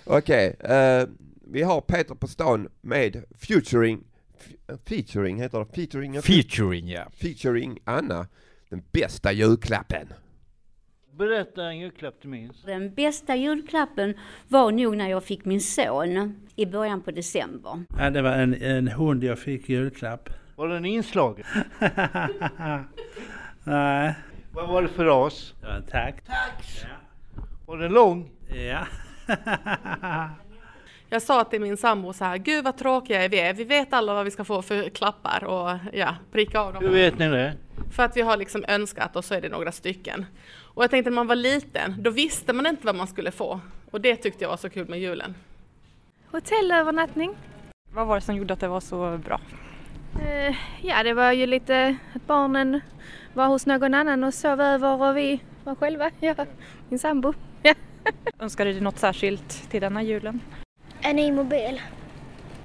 Okej, 0.05 0.55
eh, 0.59 1.07
vi 1.51 1.61
har 1.61 1.81
Peter 1.81 2.15
på 2.15 2.27
stan 2.27 2.67
med 2.81 3.23
featuring, 3.37 4.03
featuring 4.85 5.41
heter 5.41 5.59
det, 5.59 5.65
featuring, 5.75 6.21
Featuring, 6.21 6.87
ja. 6.87 7.03
featuring 7.13 7.79
Anna, 7.83 8.27
den 8.69 8.83
bästa 8.91 9.31
julklappen. 9.31 10.07
Berätta 11.17 11.63
en 11.63 11.79
julklapp 11.79 12.15
du 12.21 12.27
minns. 12.27 12.63
Den 12.63 12.93
bästa 12.93 13.35
julklappen 13.35 14.13
var 14.47 14.71
nog 14.71 14.97
när 14.97 15.09
jag 15.09 15.23
fick 15.23 15.45
min 15.45 15.61
son 15.61 16.35
i 16.55 16.65
början 16.65 17.01
på 17.01 17.11
december. 17.11 17.83
Ja, 17.97 18.09
det 18.09 18.21
var 18.21 18.31
en, 18.31 18.61
en 18.61 18.87
hund 18.87 19.23
jag 19.23 19.39
fick 19.39 19.69
i 19.69 19.73
julklapp. 19.73 20.29
Var 20.59 20.67
den 20.67 20.85
inslagen? 20.85 21.45
Nej. 23.63 24.15
Vad 24.51 24.69
var 24.69 24.81
det 24.81 24.87
för 24.87 25.05
ras? 25.05 25.53
Ja, 25.61 25.67
en 25.67 25.83
tack. 25.83 26.15
Tax! 26.25 26.85
Var 27.65 27.77
den 27.77 27.91
lång? 27.91 28.29
Ja. 28.47 28.87
Jag 31.09 31.21
sa 31.21 31.43
till 31.43 31.61
min 31.61 31.77
sambo 31.77 32.13
så 32.13 32.25
här, 32.25 32.37
gud 32.37 32.63
vad 32.63 32.77
tråkiga 32.77 33.27
vi 33.27 33.39
är. 33.39 33.53
Vi 33.53 33.63
vet 33.63 33.93
alla 33.93 34.13
vad 34.13 34.25
vi 34.25 34.31
ska 34.31 34.43
få 34.43 34.61
för 34.61 34.89
klappar 34.89 35.43
och 35.43 35.77
ja, 35.93 36.15
pricka 36.31 36.59
av 36.59 36.73
dem. 36.73 36.83
Hur 36.83 36.91
vet 36.91 37.19
ni 37.19 37.27
det? 37.27 37.53
För 37.91 38.03
att 38.03 38.17
vi 38.17 38.21
har 38.21 38.37
liksom 38.37 38.65
önskat 38.67 39.15
och 39.15 39.25
så 39.25 39.33
är 39.33 39.41
det 39.41 39.49
några 39.49 39.71
stycken. 39.71 40.25
Och 40.61 40.83
jag 40.83 40.91
tänkte 40.91 41.09
när 41.09 41.15
man 41.15 41.27
var 41.27 41.35
liten, 41.35 41.95
då 41.99 42.09
visste 42.09 42.53
man 42.53 42.65
inte 42.65 42.85
vad 42.85 42.95
man 42.95 43.07
skulle 43.07 43.31
få. 43.31 43.59
Och 43.91 44.01
det 44.01 44.15
tyckte 44.15 44.43
jag 44.43 44.49
var 44.49 44.57
så 44.57 44.69
kul 44.69 44.89
med 44.89 44.99
julen. 44.99 45.35
Hotellövernattning. 46.31 47.35
Vad 47.93 48.07
var 48.07 48.15
det 48.15 48.21
som 48.21 48.35
gjorde 48.35 48.53
att 48.53 48.59
det 48.59 48.67
var 48.67 48.79
så 48.79 49.17
bra? 49.17 49.39
Eh, 50.15 50.55
ja, 50.81 51.03
det 51.03 51.13
var 51.13 51.31
ju 51.31 51.45
lite 51.45 51.95
att 52.15 52.27
barnen 52.27 52.81
var 53.33 53.47
hos 53.47 53.65
någon 53.65 53.93
annan 53.93 54.23
och 54.23 54.33
sov 54.33 54.61
över 54.61 55.01
och 55.09 55.17
vi 55.17 55.39
var 55.63 55.75
själva. 55.75 56.11
Ja, 56.19 56.35
min 56.89 56.99
sambo. 56.99 57.33
Ja. 57.63 57.73
Önskar 58.39 58.65
du 58.65 58.71
dig 58.71 58.81
något 58.81 58.97
särskilt 58.99 59.69
till 59.71 59.81
denna 59.81 60.03
julen? 60.03 60.39
En 61.01 61.15
ny 61.15 61.31
mobil. 61.31 61.81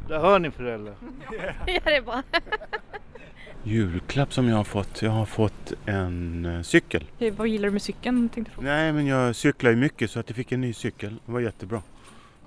Där 0.09 0.18
hör 0.20 0.38
ni 0.38 0.50
föräldrar. 0.50 0.94
ja, 1.66 1.80
det 1.85 1.96
är 1.96 2.02
bra. 2.02 2.22
Julklapp 3.62 4.33
som 4.33 4.48
jag 4.48 4.57
har 4.57 4.64
fått? 4.64 5.02
Jag 5.02 5.11
har 5.11 5.26
fått 5.26 5.72
en 5.87 6.46
eh, 6.46 6.62
cykel. 6.62 7.04
Hur- 7.18 7.30
Vad 7.30 7.48
gillar 7.48 7.68
du 7.68 7.72
med 7.72 7.83
cykeln? 7.83 8.28
Tänkte 8.28 8.50
jag 8.50 8.54
fråga. 8.54 8.68
Nej, 8.76 8.92
men 8.92 9.07
jag 9.07 9.37
cyklar 9.37 9.70
ju 9.70 9.76
mycket 9.76 10.11
så 10.11 10.20
att 10.20 10.28
jag 10.28 10.37
fick 10.37 10.52
en 10.52 10.61
ny 10.61 10.72
cykel. 10.72 11.16
Det 11.26 11.33
var 11.33 11.40
jättebra. 11.40 11.83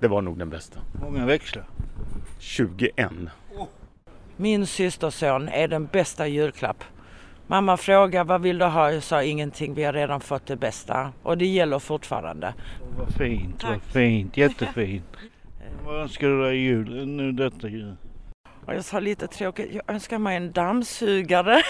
Det 0.00 0.08
var 0.08 0.22
nog 0.22 0.38
den 0.38 0.50
bästa. 0.50 0.80
Många 1.02 1.26
växlar. 1.26 1.64
21. 2.38 3.10
Min 4.40 4.66
systerson 4.66 5.48
är 5.48 5.68
den 5.68 5.86
bästa 5.86 6.26
julklapp. 6.26 6.84
Mamma 7.46 7.76
frågade 7.76 8.24
vad 8.24 8.42
vill 8.42 8.58
du 8.58 8.64
ha? 8.64 8.92
Jag 8.92 9.02
sa 9.02 9.22
ingenting, 9.22 9.74
vi 9.74 9.84
har 9.84 9.92
redan 9.92 10.20
fått 10.20 10.46
det 10.46 10.56
bästa. 10.56 11.12
Och 11.22 11.38
det 11.38 11.46
gäller 11.46 11.78
fortfarande. 11.78 12.54
Vad 12.98 13.14
fint, 13.14 13.64
vad 13.64 13.82
fint, 13.82 14.36
jättefint. 14.36 15.04
Vad 15.84 16.00
önskar 16.00 16.28
du 16.28 16.42
dig 16.42 16.56
i 16.56 16.60
jul, 16.60 17.06
nu 17.06 17.32
detta 17.32 17.68
jul? 17.68 17.96
Och 18.66 18.74
jag 18.74 18.84
sa 18.84 19.00
lite 19.00 19.26
tråkigt, 19.26 19.68
jag 19.72 19.94
önskar 19.94 20.18
mig 20.18 20.36
en 20.36 20.52
dammsugare. 20.52 21.62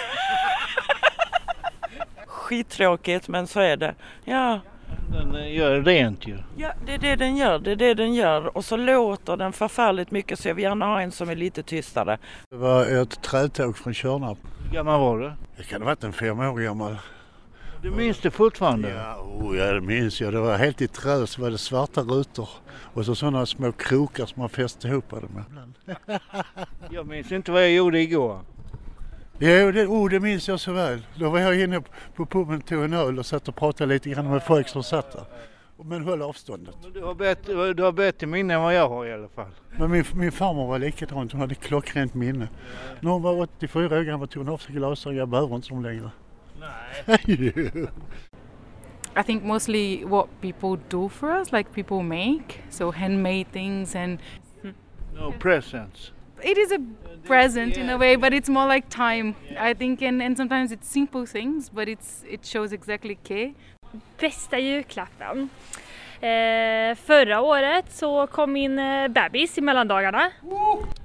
Skittråkigt 2.27 3.29
men 3.29 3.47
så 3.47 3.61
är 3.61 3.77
det. 3.77 3.95
Ja, 4.25 4.61
Den 5.13 5.35
eh, 5.35 5.57
gör 5.57 5.83
rent 5.83 6.27
ju. 6.27 6.39
ja, 6.57 6.73
det 6.87 6.95
är 6.95 6.99
det 6.99 7.17
den 7.17 7.37
gör, 7.37 7.59
det 7.59 7.71
är 7.71 7.77
det 7.77 7.95
den 7.95 8.15
gör. 8.15 8.57
Och 8.57 8.65
så 8.65 8.77
låter 8.77 9.37
den 9.37 9.53
förfärligt 9.53 10.11
mycket 10.11 10.39
så 10.39 10.49
jag 10.49 10.55
vill 10.55 10.65
gärna 10.65 10.87
ha 10.87 11.01
en 11.01 11.13
som 11.13 11.31
är 11.31 11.37
lite 11.37 11.63
tystare. 11.63 12.19
Det 12.51 12.57
var 12.57 13.03
ett 13.03 13.23
trätåg 13.23 13.77
från 13.77 13.95
Tjörnarp. 13.95 14.39
Hur 14.65 14.75
gammal 14.75 15.01
var 15.01 15.19
du? 15.19 15.33
Det 15.57 15.63
kan 15.63 15.83
ha 15.83 15.87
varit 15.87 16.05
en 16.05 16.13
fem 16.13 16.41
år 16.41 16.61
gammal. 16.61 16.97
Du 17.83 17.91
minns 17.91 18.21
det 18.21 18.31
fortfarande? 18.31 18.91
Ja, 18.91 19.17
oh, 19.17 19.57
ja, 19.57 19.73
det 19.73 19.81
minns 19.81 20.21
jag. 20.21 20.33
Det 20.33 20.41
var 20.41 20.57
helt 20.57 20.83
i 20.83 20.89
trä 20.89 21.27
så 21.27 21.43
var 21.43 21.51
det 21.51 21.59
svarta 21.59 22.01
rutor 22.01 22.49
och 22.95 23.05
så 23.05 23.15
sådana 23.15 23.47
små 23.47 23.73
krokar 23.73 24.27
som 24.27 24.41
man 24.41 24.49
fäste 24.49 24.89
ihop 24.89 25.05
det 25.11 25.29
med. 25.35 26.21
Jag 26.91 27.07
minns 27.07 27.33
inte 27.33 27.53
vad 27.53 27.63
jag 27.63 27.73
gjorde 27.73 28.01
igår. 28.01 28.41
Jo, 29.41 29.71
det, 29.73 29.87
oh, 29.87 30.09
det 30.11 30.21
minns 30.21 30.49
jag 30.49 30.61
så 30.61 30.73
väl. 30.73 31.07
Då 31.17 31.31
var 31.31 31.39
jag 31.39 31.61
inne 31.61 31.83
på 32.15 32.27
puben 32.27 32.57
och 32.57 32.67
tog 32.67 32.85
en 32.85 32.93
öl 32.93 33.19
och 33.19 33.27
satt 33.27 33.49
och 33.49 33.57
pratade 33.57 33.95
lite 33.95 34.11
grann 34.11 34.31
med 34.31 34.43
folk 34.43 34.69
som 34.69 34.83
satt 34.83 35.13
där. 35.13 35.25
Men 35.85 36.05
höll 36.05 36.23
avståndet. 36.23 36.75
Du 36.95 37.03
har, 37.03 37.15
bättre, 37.15 37.75
du 37.75 37.83
har 37.83 37.93
bättre 37.93 38.27
minne 38.27 38.55
än 38.55 38.61
vad 38.63 38.75
jag 38.75 38.89
har 38.89 39.07
i 39.07 39.13
alla 39.13 39.29
fall. 39.29 39.51
Men 39.79 39.91
min, 39.91 40.05
min 40.15 40.33
farmor 40.33 40.67
var 40.67 40.79
likadant. 40.79 41.33
Hon 41.33 41.41
hade 41.41 41.55
klockrent 41.55 42.15
minne. 42.15 42.49
När 43.01 43.11
hon 43.11 43.23
var 43.23 43.41
84 43.41 43.99
år 43.99 44.03
gammal 44.03 44.29
tog 44.29 44.45
hon 44.45 44.55
av 44.55 44.59
sig 44.59 44.75
glasögonen. 44.75 45.19
Jag 45.19 45.29
behöver 45.29 45.57
inte 45.57 45.69
dem 45.69 45.83
längre. 45.83 46.11
Nej. 46.61 47.53
I 49.17 49.23
think 49.23 49.45
mostly 49.45 50.05
what 50.05 50.29
people 50.41 50.77
do 50.89 51.09
for 51.09 51.29
us, 51.29 51.53
like 51.53 51.71
people 51.75 52.03
make, 52.03 52.63
so 52.71 52.91
handmade 52.93 53.47
things, 53.53 53.97
and 53.97 54.19
No 55.15 55.33
presents. 55.41 56.13
it 56.43 56.59
is 56.59 56.73
a 56.73 56.79
present 57.29 57.77
in 57.77 57.91
a 57.91 57.97
way, 57.97 58.17
but 58.17 58.33
it's 58.33 58.49
more 58.49 58.75
like 58.75 58.89
time. 58.91 59.35
I 59.71 59.75
think, 59.75 60.03
and, 60.03 60.23
and 60.23 60.37
sometimes 60.37 60.73
it's 60.73 60.89
simple 60.93 61.27
things, 61.27 61.71
but 61.71 61.89
it's 61.89 62.25
it 62.29 62.47
shows 62.47 62.73
exactly 62.73 63.15
care. 63.15 63.53
Bästa 64.21 64.59
julklappen? 64.59 65.49
Eh, 66.21 66.95
förra 66.97 67.41
året 67.41 67.85
så 67.93 68.27
kom 68.27 68.53
min 68.53 68.79
eh, 68.79 69.09
bebis 69.09 69.59
i 69.59 69.61
mellandagarna. 69.61 70.31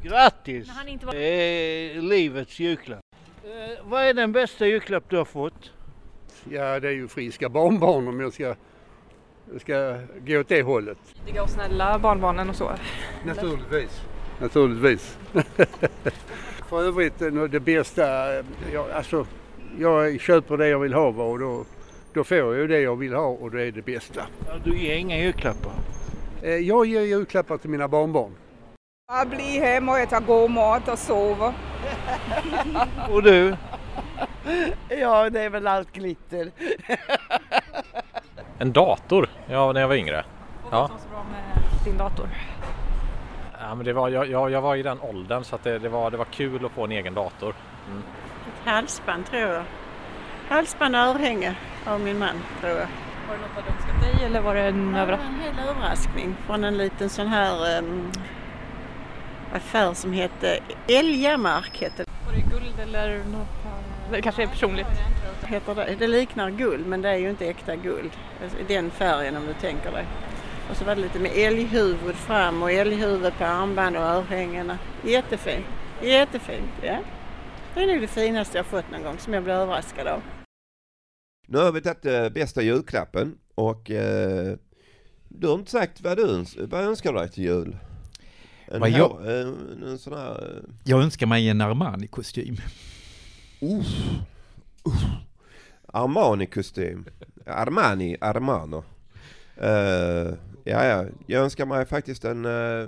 Grattis! 0.04 0.70
han 0.70 0.88
inte 0.88 1.06
var- 1.06 1.16
är 1.16 2.02
livets 2.02 2.60
julklapp. 2.60 3.00
Eh, 3.44 3.84
vad 3.84 4.04
är 4.04 4.14
den 4.14 4.32
bästa 4.32 4.68
julklapp 4.68 5.04
du 5.10 5.18
har 5.18 5.26
fått? 5.26 5.72
Ja, 6.50 6.80
det 6.80 6.88
är 6.88 6.92
ju 6.92 7.08
friska 7.08 7.50
barnbarn 7.50 8.08
om 8.08 8.20
jag 8.20 8.34
ska, 8.34 8.56
jag 9.52 9.62
ska 9.62 9.98
gå 10.26 10.40
åt 10.40 10.48
det 10.50 10.62
hållet. 10.62 10.98
Tidiga 11.26 11.44
och 11.44 11.50
snälla 11.50 12.00
barnbarnen 12.00 12.50
och 12.50 12.56
så. 12.56 12.72
Naturligtvis. 13.26 14.02
Naturligtvis. 14.40 15.18
För 16.70 16.84
övrigt, 16.84 17.22
eh, 17.22 17.28
det 17.32 17.60
bästa, 17.60 18.38
eh, 18.40 18.46
jag, 18.74 18.92
alltså, 18.92 19.26
jag 19.80 20.20
köper 20.22 20.58
det 20.58 20.68
jag 20.68 20.80
vill 20.80 20.94
ha 20.94 21.08
och 21.08 21.40
då, 21.40 21.66
då 22.14 22.24
får 22.24 22.38
jag 22.38 22.56
ju 22.56 22.68
det 22.68 22.80
jag 22.80 22.96
vill 22.96 23.14
ha 23.14 23.26
och 23.26 23.52
det 23.52 23.62
är 23.64 23.72
det 23.72 23.82
bästa. 23.82 24.22
Ja, 24.48 24.54
du 24.64 24.78
ger 24.78 24.96
inga 24.96 25.18
julklappar? 25.18 25.74
Eh, 26.42 26.56
Jag 26.56 26.86
ger 26.86 27.02
julklappar 27.02 27.58
till 27.58 27.70
mina 27.70 27.88
barnbarn. 27.88 28.32
Jag 29.08 29.28
blir 29.28 29.62
hem 29.62 29.90
och 29.90 30.00
äter 30.00 30.20
god 30.20 30.52
mat 30.52 30.88
och 30.88 31.00
sover. 31.00 31.54
Och 33.12 33.24
du? 33.24 33.56
Ja, 34.90 35.30
det 35.30 35.42
är 35.42 35.50
väl 35.50 35.68
allt 35.68 35.92
glitter. 35.94 36.52
En 38.60 38.74
dator, 38.74 39.30
ja 39.48 39.72
när 39.72 39.82
jag 39.82 39.88
var 39.88 39.96
yngre. 39.96 40.26
Ja. 40.72 40.88
Så 41.04 41.10
bra 41.10 41.26
med 41.32 41.64
din 41.86 41.98
dator. 41.98 42.28
Ja, 43.74 43.78
men 43.78 43.86
det 43.86 43.94
var, 43.94 44.10
jag, 44.10 44.30
jag, 44.30 44.52
jag 44.52 44.62
var 44.62 44.76
i 44.76 44.84
den 44.84 45.02
åldern 45.02 45.44
så 45.44 45.56
att 45.56 45.64
det, 45.64 45.80
det, 45.80 45.90
var, 45.90 46.12
det 46.12 46.18
var 46.18 46.26
kul 46.26 46.66
att 46.66 46.72
få 46.72 46.84
en 46.84 46.92
egen 46.92 47.14
dator. 47.14 47.56
Mm. 47.88 48.04
Halsband 48.66 49.26
tror 49.26 49.42
jag. 49.42 49.64
Halsband 50.50 50.96
och 50.96 51.02
örhänge 51.02 51.56
av 51.86 52.00
min 52.02 52.20
man 52.20 52.36
tror 52.60 52.72
jag. 52.72 52.88
Var 53.28 53.36
det 53.36 53.42
något 53.42 53.66
du 53.68 53.74
önskat 53.74 54.02
dig 54.02 54.26
eller 54.26 54.42
var 54.42 54.56
det 54.56 54.62
en 54.62 54.94
Ja, 54.96 55.02
överraskning? 55.02 55.40
en 55.50 55.58
hel 55.58 55.70
överraskning 55.70 56.36
från 56.46 56.64
en 56.64 56.78
liten 56.78 57.10
sån 57.10 57.28
här 57.28 57.80
um, 57.80 58.12
affär 59.54 59.94
som 59.94 60.14
hette 60.14 60.60
Älgamark. 60.88 61.82
Hette. 61.82 62.06
Var 62.26 62.34
det 62.34 62.42
guld 62.42 62.80
eller 62.80 63.18
något? 63.18 63.48
Det 64.12 64.22
kanske 64.22 64.44
är 64.44 64.48
personligt. 64.48 64.88
Heter 65.46 65.76
det. 65.76 65.96
det 66.00 66.08
liknar 66.08 66.50
guld 66.50 66.88
men 66.88 67.02
det 67.02 67.10
är 67.10 67.18
ju 67.18 67.30
inte 67.30 67.48
äkta 67.48 67.76
guld. 67.76 68.12
Den 68.68 68.92
färgen 68.92 69.38
om 69.38 69.46
du 69.48 69.54
tänker 69.54 69.92
dig. 69.92 70.06
Och 70.70 70.78
så 70.78 70.86
var 70.86 70.96
det 70.96 71.02
lite 71.02 71.20
med 71.20 71.32
älghuvud 71.36 72.16
fram 72.16 72.64
och 72.64 72.72
älghuvud 72.72 73.34
på 73.38 73.44
armband 73.46 73.96
och 73.96 74.02
örhängena. 74.04 74.80
Jättefint. 75.04 75.66
Jättefint, 76.04 76.72
ja. 76.84 77.00
Det 77.76 77.84
är 77.84 77.88
nog 77.88 78.02
det 78.02 78.08
finaste 78.08 78.58
jag 78.58 78.66
fått 78.66 78.92
någon 78.92 79.04
gång 79.04 79.18
som 79.18 79.34
jag 79.34 79.44
blev 79.44 79.56
överraskad 79.56 80.08
av. 80.08 80.22
Nu 81.48 81.58
har 81.58 81.72
vi 81.72 81.82
tagit 81.82 82.06
eh, 82.06 82.30
bästa 82.30 82.62
julklappen 82.62 83.38
och 83.56 83.92
eh, 83.92 84.56
du 85.30 85.48
har 85.48 85.54
inte 85.56 85.72
sagt 85.72 86.02
vad 86.02 86.18
du 86.18 86.30
öns 86.30 86.58
vad 86.62 86.84
önskar 86.84 87.14
dig 87.14 87.30
till 87.30 87.44
jul? 87.44 87.78
En, 88.68 88.80
Vad 88.80 88.90
jag- 88.90 89.10
hår- 89.10 89.30
en, 89.32 89.84
en 89.84 89.98
sån 89.98 90.14
här... 90.14 90.32
eh, 90.58 90.70
Jag 90.84 91.02
önskar 91.04 91.28
mig 91.28 91.50
en 91.50 91.62
Armani-kostym. 91.62 92.58
Uff. 93.62 93.88
Uff. 94.84 95.04
Armani-kostym. 95.88 97.06
Armani, 97.46 98.18
Armano. 98.22 98.84
Eh, 99.58 100.34
ja, 100.64 100.86
ja, 100.86 101.06
jag 101.28 101.44
önskar 101.44 101.66
mig 101.66 101.86
faktiskt 101.86 102.26
en, 102.26 102.46
eh, 102.46 102.88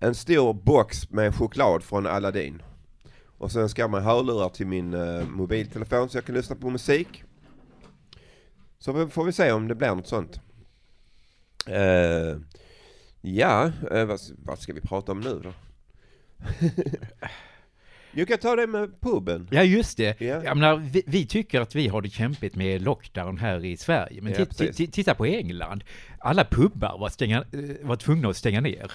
en 0.00 0.14
stor 0.14 0.52
box 0.52 1.10
med 1.10 1.34
choklad 1.34 1.82
från 1.82 2.06
Aladdin. 2.06 2.62
Och 3.38 3.52
så 3.52 3.60
önskar 3.60 3.82
jag 3.82 3.90
mig 3.90 4.00
hörlurar 4.00 4.48
till 4.48 4.66
min 4.66 4.94
eh, 4.94 5.26
mobiltelefon 5.28 6.08
så 6.08 6.16
jag 6.16 6.24
kan 6.24 6.34
lyssna 6.34 6.56
på 6.56 6.70
musik. 6.70 7.24
Så 8.78 9.08
får 9.08 9.24
vi 9.24 9.32
se 9.32 9.52
om 9.52 9.68
det 9.68 9.74
blir 9.74 9.94
något 9.94 10.06
sånt. 10.06 10.40
Uh, 11.68 12.40
ja, 13.20 13.72
uh, 13.92 14.04
vad, 14.04 14.20
vad 14.44 14.58
ska 14.58 14.72
vi 14.72 14.80
prata 14.80 15.12
om 15.12 15.20
nu 15.20 15.40
då? 15.42 15.52
Du 18.12 18.26
kan 18.26 18.38
ta 18.38 18.56
det 18.56 18.66
med 18.66 19.00
puben. 19.00 19.48
Ja, 19.50 19.62
just 19.62 19.96
det. 19.96 20.20
Ja. 20.20 20.44
Jag 20.44 20.56
menar, 20.56 20.76
vi, 20.76 21.02
vi 21.06 21.26
tycker 21.26 21.60
att 21.60 21.74
vi 21.74 21.88
har 21.88 22.02
det 22.02 22.10
kämpigt 22.10 22.54
med 22.56 22.82
lockdown 22.82 23.38
här 23.38 23.64
i 23.64 23.76
Sverige. 23.76 24.22
Men 24.22 24.32
ti- 24.34 24.90
titta 24.90 25.14
på 25.14 25.26
England. 25.26 25.84
Alla 26.18 26.44
pubbar 26.44 26.98
var, 26.98 27.08
stänga, 27.08 27.38
eh, 27.38 27.60
var 27.82 27.96
tvungna 27.96 28.28
att 28.28 28.36
stänga 28.36 28.60
ner. 28.60 28.92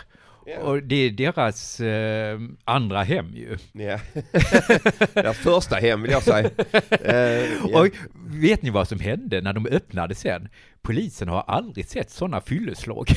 Och 0.62 0.84
det 0.84 0.96
är 0.96 1.10
deras 1.10 1.80
eh, 1.80 2.40
andra 2.64 3.04
hem 3.04 3.34
ju. 3.36 3.58
Ja. 3.72 4.00
Deras 5.14 5.38
första 5.38 5.76
hem 5.76 6.02
vill 6.02 6.12
jag 6.12 6.24
säga. 6.24 6.50
Ja. 7.70 7.80
Och 7.82 7.88
vet 8.28 8.62
ni 8.62 8.70
vad 8.70 8.88
som 8.88 9.00
hände 9.00 9.42
när 9.42 9.54
de 9.54 9.66
öppnade 9.68 10.16
sen? 10.16 10.48
Polisen 10.82 11.28
har 11.28 11.42
aldrig 11.48 11.86
sett 11.86 12.10
sådana 12.10 12.42
fylleslag. 12.42 13.08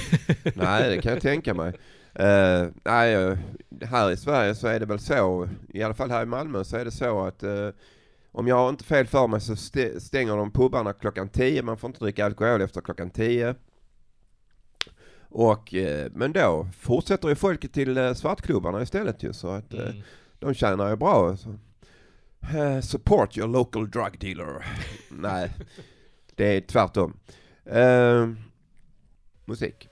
Nej, 0.55 0.91
det 0.97 1.03
kan 1.03 1.13
jag 1.13 1.23
tänka 1.23 1.55
mig. 1.55 1.73
Eh, 2.19 2.67
nej, 2.85 3.15
eh, 3.15 3.39
här 3.83 4.11
i 4.11 4.17
Sverige 4.17 4.55
så 4.55 4.67
är 4.67 4.81
det 4.81 4.87
väl 4.87 4.99
så, 4.99 5.49
i 5.69 5.83
alla 5.83 5.95
fall 5.95 6.11
här 6.11 6.23
i 6.23 6.27
Malmö 6.27 6.65
så 6.65 6.77
är 6.77 6.85
det 6.85 6.91
så 6.91 7.21
att 7.25 7.43
eh, 7.43 7.69
om 8.33 8.47
jag 8.47 8.57
har 8.57 8.69
inte 8.69 8.85
fel 8.85 9.07
för 9.07 9.27
mig 9.27 9.41
så 9.41 9.53
st- 9.53 10.01
stänger 10.01 10.37
de 10.37 10.51
pubarna 10.53 10.93
klockan 10.93 11.29
10, 11.29 11.63
man 11.63 11.77
får 11.79 11.89
inte 11.91 12.05
dricka 12.05 12.25
alkohol 12.25 12.61
efter 12.63 12.81
klockan 12.81 13.11
10. 13.11 13.55
Och, 15.31 15.75
men 16.13 16.33
då 16.33 16.69
fortsätter 16.79 17.29
ju 17.29 17.35
folket 17.35 17.73
till 17.73 18.15
svartklubbarna 18.15 18.83
istället 18.83 19.23
ju 19.23 19.33
så 19.33 19.49
att 19.49 19.75
eh, 19.75 19.91
de 20.39 20.55
tjänar 20.55 20.91
ju 20.91 20.97
bra. 20.97 21.37
Så. 21.37 21.59
Support 22.83 23.37
your 23.39 23.49
local 23.49 23.91
drug 23.91 24.19
dealer. 24.21 24.67
Nej, 25.11 25.51
det 26.35 26.57
är 26.57 26.61
tvärtom. 26.61 27.17
Musik. 29.45 29.89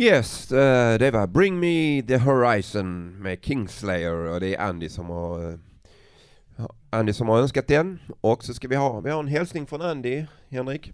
Yes, 0.00 0.52
eh, 0.52 0.98
det 0.98 1.10
var 1.10 1.26
Bring 1.26 1.60
Me 1.60 2.02
The 2.02 2.16
Horizon 2.16 3.22
med 3.22 3.44
Kingslayer 3.44 4.14
och 4.14 4.40
det 4.40 4.54
är 4.54 4.60
Andy 4.60 4.88
som 4.88 5.06
har 5.06 5.50
eh, 5.50 6.66
Andy 6.90 7.12
som 7.12 7.28
har 7.28 7.38
önskat 7.38 7.68
den. 7.68 7.98
Och 8.20 8.44
så 8.44 8.54
ska 8.54 8.68
vi 8.68 8.76
ha, 8.76 9.00
vi 9.00 9.10
har 9.10 9.20
en 9.20 9.28
hälsning 9.28 9.66
från 9.66 9.82
Andy, 9.82 10.24
Henrik. 10.48 10.92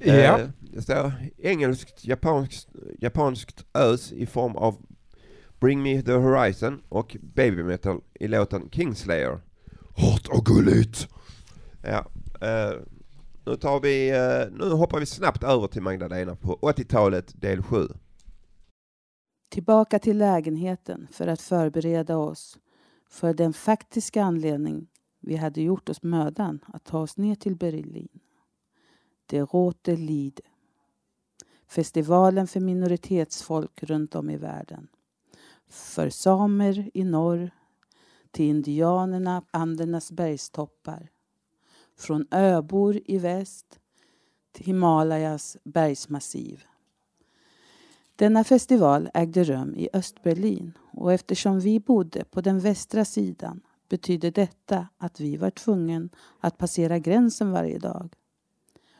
Ja. 0.00 0.12
Eh, 0.12 0.48
Det 0.60 0.82
står 0.82 1.12
engelskt, 1.38 2.04
japanskt, 2.04 2.68
japanskt 2.98 3.64
ös 3.74 4.12
i 4.12 4.26
form 4.26 4.56
av 4.56 4.76
Bring 5.60 5.82
Me 5.82 6.02
The 6.02 6.12
Horizon 6.12 6.82
och 6.88 7.16
Baby 7.20 7.62
Metal 7.62 8.00
i 8.14 8.28
låten 8.28 8.68
Kingslayer. 8.72 9.40
Hårt 9.90 10.28
och 10.28 10.46
gulligt! 10.46 11.08
Ja, 11.82 12.06
eh, 12.46 12.80
nu 13.46 13.56
tar 13.56 13.80
vi, 13.80 14.10
eh, 14.10 14.58
nu 14.58 14.70
hoppar 14.70 15.00
vi 15.00 15.06
snabbt 15.06 15.42
över 15.42 15.66
till 15.66 15.82
Magdalena 15.82 16.36
på 16.36 16.58
80-talet 16.62 17.40
del 17.40 17.62
7. 17.62 17.88
Tillbaka 19.48 19.98
till 19.98 20.18
lägenheten 20.18 21.08
för 21.10 21.26
att 21.26 21.42
förbereda 21.42 22.16
oss 22.16 22.58
för 23.08 23.34
den 23.34 23.52
faktiska 23.52 24.22
anledning 24.22 24.88
vi 25.20 25.36
hade 25.36 25.62
gjort 25.62 25.88
oss 25.88 26.02
mödan 26.02 26.64
att 26.66 26.84
ta 26.84 26.98
oss 26.98 27.16
ner 27.16 27.34
till 27.34 27.56
Berlin. 27.56 28.08
Det 29.26 29.40
Rote 29.40 29.96
Lied. 29.96 30.40
Festivalen 31.68 32.46
för 32.46 32.60
minoritetsfolk 32.60 33.82
runt 33.82 34.14
om 34.14 34.30
i 34.30 34.36
världen. 34.36 34.88
För 35.68 36.10
samer 36.10 36.90
i 36.94 37.04
norr 37.04 37.50
till 38.30 38.46
indianerna 38.46 39.42
Andernas 39.50 40.12
bergstoppar. 40.12 41.10
Från 41.96 42.26
öbor 42.30 43.00
i 43.04 43.18
väst 43.18 43.80
till 44.52 44.66
Himalayas 44.66 45.56
bergsmassiv. 45.64 46.64
Denna 48.16 48.44
festival 48.44 49.08
ägde 49.14 49.44
rum 49.44 49.74
i 49.74 49.88
Östberlin 49.92 50.72
och 50.92 51.12
eftersom 51.12 51.60
vi 51.60 51.80
bodde 51.80 52.24
på 52.24 52.40
den 52.40 52.60
västra 52.60 53.04
sidan 53.04 53.60
betydde 53.88 54.30
detta 54.30 54.88
att 54.98 55.20
vi 55.20 55.36
var 55.36 55.50
tvungna 55.50 56.08
att 56.40 56.58
passera 56.58 56.98
gränsen 56.98 57.52
varje 57.52 57.78
dag. 57.78 58.14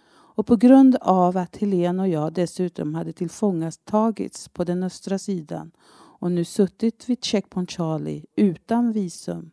Och 0.09 0.47
på 0.47 0.57
grund 0.57 0.97
av 1.01 1.37
att 1.37 1.57
Helene 1.57 2.03
och 2.03 2.09
jag 2.09 2.33
dessutom 2.33 2.95
hade 2.95 3.13
tillfångatagits 3.13 4.49
på 4.49 4.65
den 4.65 4.83
östra 4.83 5.19
sidan 5.19 5.71
och 6.19 6.33
nu 6.33 6.45
suttit 6.45 7.09
vid 7.09 7.25
Checkpoint 7.25 7.71
Charlie 7.71 8.25
utan 8.37 8.93
visum 8.93 9.51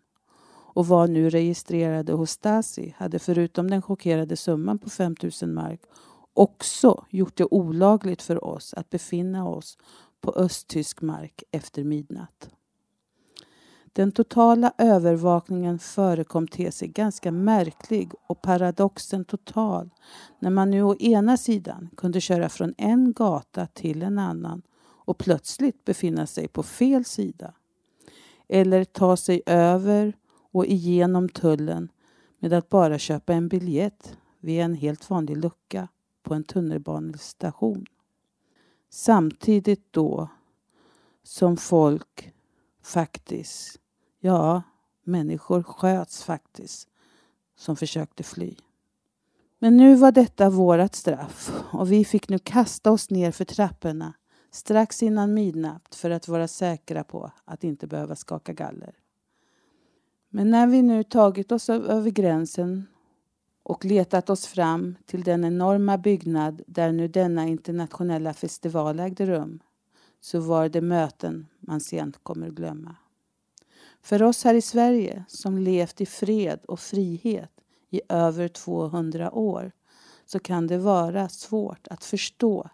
och 0.73 0.88
var 0.88 1.08
nu 1.08 1.30
registrerade 1.30 2.13
hos 2.13 2.32
Stasi 2.32 2.95
hade 2.97 3.19
förutom 3.19 3.69
den 3.69 3.82
chockerade 3.82 4.38
summan 4.38 4.80
på 4.80 4.89
5000 4.89 5.54
mark 5.54 5.82
också 6.34 7.06
gjort 7.10 7.38
det 7.38 7.46
olagligt 7.46 8.22
för 8.22 8.43
oss 8.43 8.74
att 8.74 8.89
befinna 8.89 9.50
oss 9.50 9.78
på 10.22 10.32
östtysk 10.32 11.02
mark 11.02 11.43
efter 11.52 11.84
midnatt. 11.84 12.50
Den 13.93 14.12
totala 14.12 14.74
övervakningen 14.78 15.80
förekom 15.80 16.48
te 16.48 16.72
sig 16.72 16.88
ganska 16.88 17.32
märklig 17.32 18.12
och 18.28 18.41
paradoxen 18.41 19.26
total 19.26 19.89
när 20.39 20.50
man 20.50 20.69
nu 20.69 20.84
å 20.84 20.96
ena 20.96 21.38
sidan 21.38 21.89
kunde 21.98 22.22
köra 22.22 22.50
från 22.50 22.74
en 22.78 23.13
gata 23.13 23.65
till 23.65 24.02
en 24.02 24.19
annan 24.19 24.62
och 25.06 25.17
plötsligt 25.17 25.86
befinna 25.86 26.28
sig 26.28 26.48
på 26.48 26.63
fel 26.63 27.06
sida. 27.06 27.54
Eller 28.48 28.84
ta 28.84 29.17
sig 29.17 29.41
över 29.46 30.13
och 30.52 30.65
igenom 30.65 31.30
tullen 31.30 31.89
med 32.39 32.54
att 32.54 32.69
bara 32.69 33.00
köpa 33.00 33.34
en 33.34 33.48
biljett 33.48 34.17
vid 34.39 34.62
en 34.62 34.74
helt 34.74 35.10
vanlig 35.10 35.38
lucka 35.38 35.88
på 36.23 36.33
en 36.33 36.43
tunnelbanestation. 36.43 37.86
Samtidigt 38.89 39.93
då 39.93 40.29
som 41.23 41.57
folk 41.57 42.33
faktiskt, 42.83 43.79
ja, 44.19 44.62
människor 45.03 45.63
sköts 45.63 46.23
faktiskt 46.23 46.89
som 47.55 47.75
försökte 47.75 48.23
fly. 48.23 48.55
Men 49.59 49.77
nu 49.77 49.95
var 49.95 50.12
detta 50.12 50.49
vårat 50.49 50.95
straff 50.95 51.63
och 51.71 51.91
vi 51.91 52.05
fick 52.05 52.29
nu 52.29 52.39
kasta 52.39 52.91
oss 52.91 53.09
ner 53.09 53.31
för 53.31 53.45
trapporna 53.45 54.13
strax 54.51 55.03
innan 55.03 55.33
midnatt 55.33 55.95
för 55.95 56.09
att 56.09 56.27
vara 56.27 56.47
säkra 56.47 57.03
på 57.03 57.31
att 57.45 57.63
inte 57.63 57.88
behöva 57.88 58.15
skaka 58.15 58.53
galler. 58.53 58.95
Men 60.29 60.49
när 60.49 60.67
vi 60.67 60.81
nu 60.81 61.03
tagit 61.03 61.51
oss 61.51 61.69
över 61.69 62.09
gränsen 62.09 62.88
och 63.63 63.86
letat 63.86 64.30
oss 64.30 64.47
fram 64.47 64.95
till 65.06 65.23
den 65.23 65.45
enorma 65.45 65.97
byggnad 65.97 66.62
där 66.67 66.91
nu 66.91 67.08
denna 67.08 67.47
internationella 67.47 68.34
festival 68.34 68.99
ägde 68.99 69.26
rum 69.26 69.60
så 70.21 70.39
var 70.39 70.69
det 70.69 70.82
möten 70.82 71.47
man 71.60 71.82
sent 71.82 72.23
kommer 72.23 72.49
glömma. 72.49 72.95
För 74.02 74.23
oss 74.23 74.43
här 74.43 74.54
i 74.54 74.62
Sverige 74.62 75.26
som 75.28 75.58
levt 75.58 76.02
i 76.02 76.06
fred 76.06 76.60
och 76.67 76.80
frihet 76.80 77.52
i 77.89 78.02
över 78.10 78.47
200 78.47 79.32
år 79.32 79.71
så 80.26 80.39
kan 80.39 80.67
det 80.67 80.78
vara 80.78 81.30
svårt 81.30 81.88
att 81.88 82.04
förstå 82.04 82.69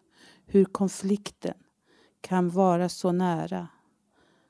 hur 0.46 0.66
konflikten 0.66 1.58
kan 2.22 2.50
vara 2.50 2.90
så 2.90 3.12
nära 3.12 3.68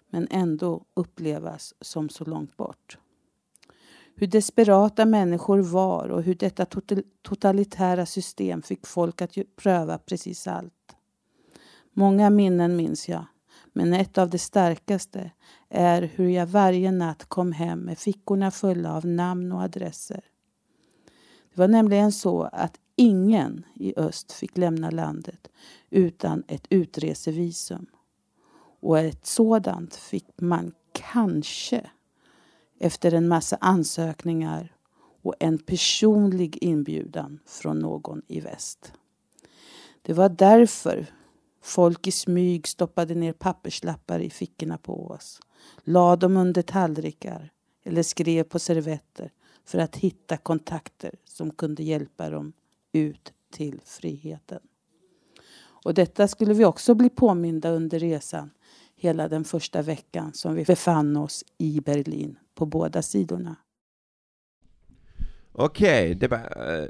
men 0.10 0.28
ändå 0.32 0.86
upplevas 0.94 1.74
som 1.82 2.10
så 2.10 2.26
långt 2.26 2.58
bort. 2.58 2.98
Hur 4.20 4.28
desperata 4.28 5.06
människor 5.06 5.60
var 5.60 6.10
och 6.10 6.24
hur 6.24 6.36
detta 6.36 6.66
totalitära 7.22 8.06
system 8.06 8.62
fick 8.62 8.88
folk 8.88 9.22
att 9.22 9.38
pröva 9.56 9.98
precis 9.98 10.48
allt. 10.48 10.96
Många 11.94 12.30
minnen 12.30 12.76
minns 12.76 13.10
jag, 13.10 13.26
Men 13.74 13.94
ett 13.94 14.18
av 14.18 14.30
de 14.30 14.38
starkaste 14.38 15.32
är 15.70 16.02
hur 16.02 16.30
jag 16.30 16.48
varje 16.48 16.92
natt 16.92 17.26
kom 17.26 17.52
hem 17.52 17.80
med 17.80 17.98
fickorna 17.98 18.52
fulla 18.52 18.96
av 18.96 19.06
namn 19.06 19.52
och 19.52 19.62
adresser. 19.62 20.24
Det 21.54 21.62
var 21.62 21.68
nämligen 21.68 22.12
så 22.12 22.44
att 22.44 22.80
ingen 22.96 23.66
i 23.76 23.94
öst 23.98 24.32
fick 24.32 24.58
lämna 24.58 24.90
landet 24.90 25.48
utan 25.90 26.44
ett 26.48 26.68
utresevisum. 26.70 27.86
Och 28.82 29.00
ett 29.00 29.26
sådant 29.26 29.96
fick 29.96 30.28
man 30.42 30.72
kanske 30.92 31.90
efter 32.80 33.14
en 33.14 33.28
massa 33.28 33.58
ansökningar 33.62 34.76
och 35.22 35.36
en 35.40 35.58
personlig 35.58 36.58
inbjudan 36.62 37.40
från 37.46 37.80
någon 37.80 38.22
i 38.28 38.40
väst. 38.40 38.94
Det 40.02 40.14
var 40.14 40.30
därför 40.30 41.06
folk 41.62 42.08
i 42.08 42.12
smyg 42.12 42.68
stoppade 42.68 43.16
ner 43.16 43.34
papperslappar 43.34 44.20
i 44.20 44.30
fickorna 44.30 44.78
på 44.78 45.08
oss, 45.08 45.40
la 45.84 46.16
dem 46.16 46.38
under 46.38 46.62
tallrikar 46.62 47.52
eller 47.84 48.04
skrev 48.04 48.44
på 48.44 48.60
servetter 48.60 49.32
för 49.66 49.80
att 49.80 49.96
hitta 49.96 50.38
kontakter 50.38 51.16
som 51.26 51.52
kunde 51.52 51.84
hjälpa 51.84 52.30
dem 52.30 52.54
ut 52.92 53.34
till 53.52 53.82
friheten. 53.86 54.60
Och 55.62 55.94
detta 55.94 56.28
skulle 56.28 56.54
vi 56.54 56.66
också 56.66 56.94
bli 56.94 57.10
påminda 57.10 57.70
under 57.70 58.00
resan 58.00 58.50
hela 59.00 59.28
den 59.28 59.44
första 59.44 59.82
veckan 59.82 60.34
som 60.34 60.56
vi 60.56 60.64
befann 60.66 61.18
oss 61.18 61.44
i 61.58 61.82
Berlin 61.82 62.38
på 62.56 62.66
båda 62.66 63.02
sidorna. 63.02 63.56
Okej, 65.52 66.16
det, 66.16 66.28
var, 66.28 66.38
eh, 66.38 66.90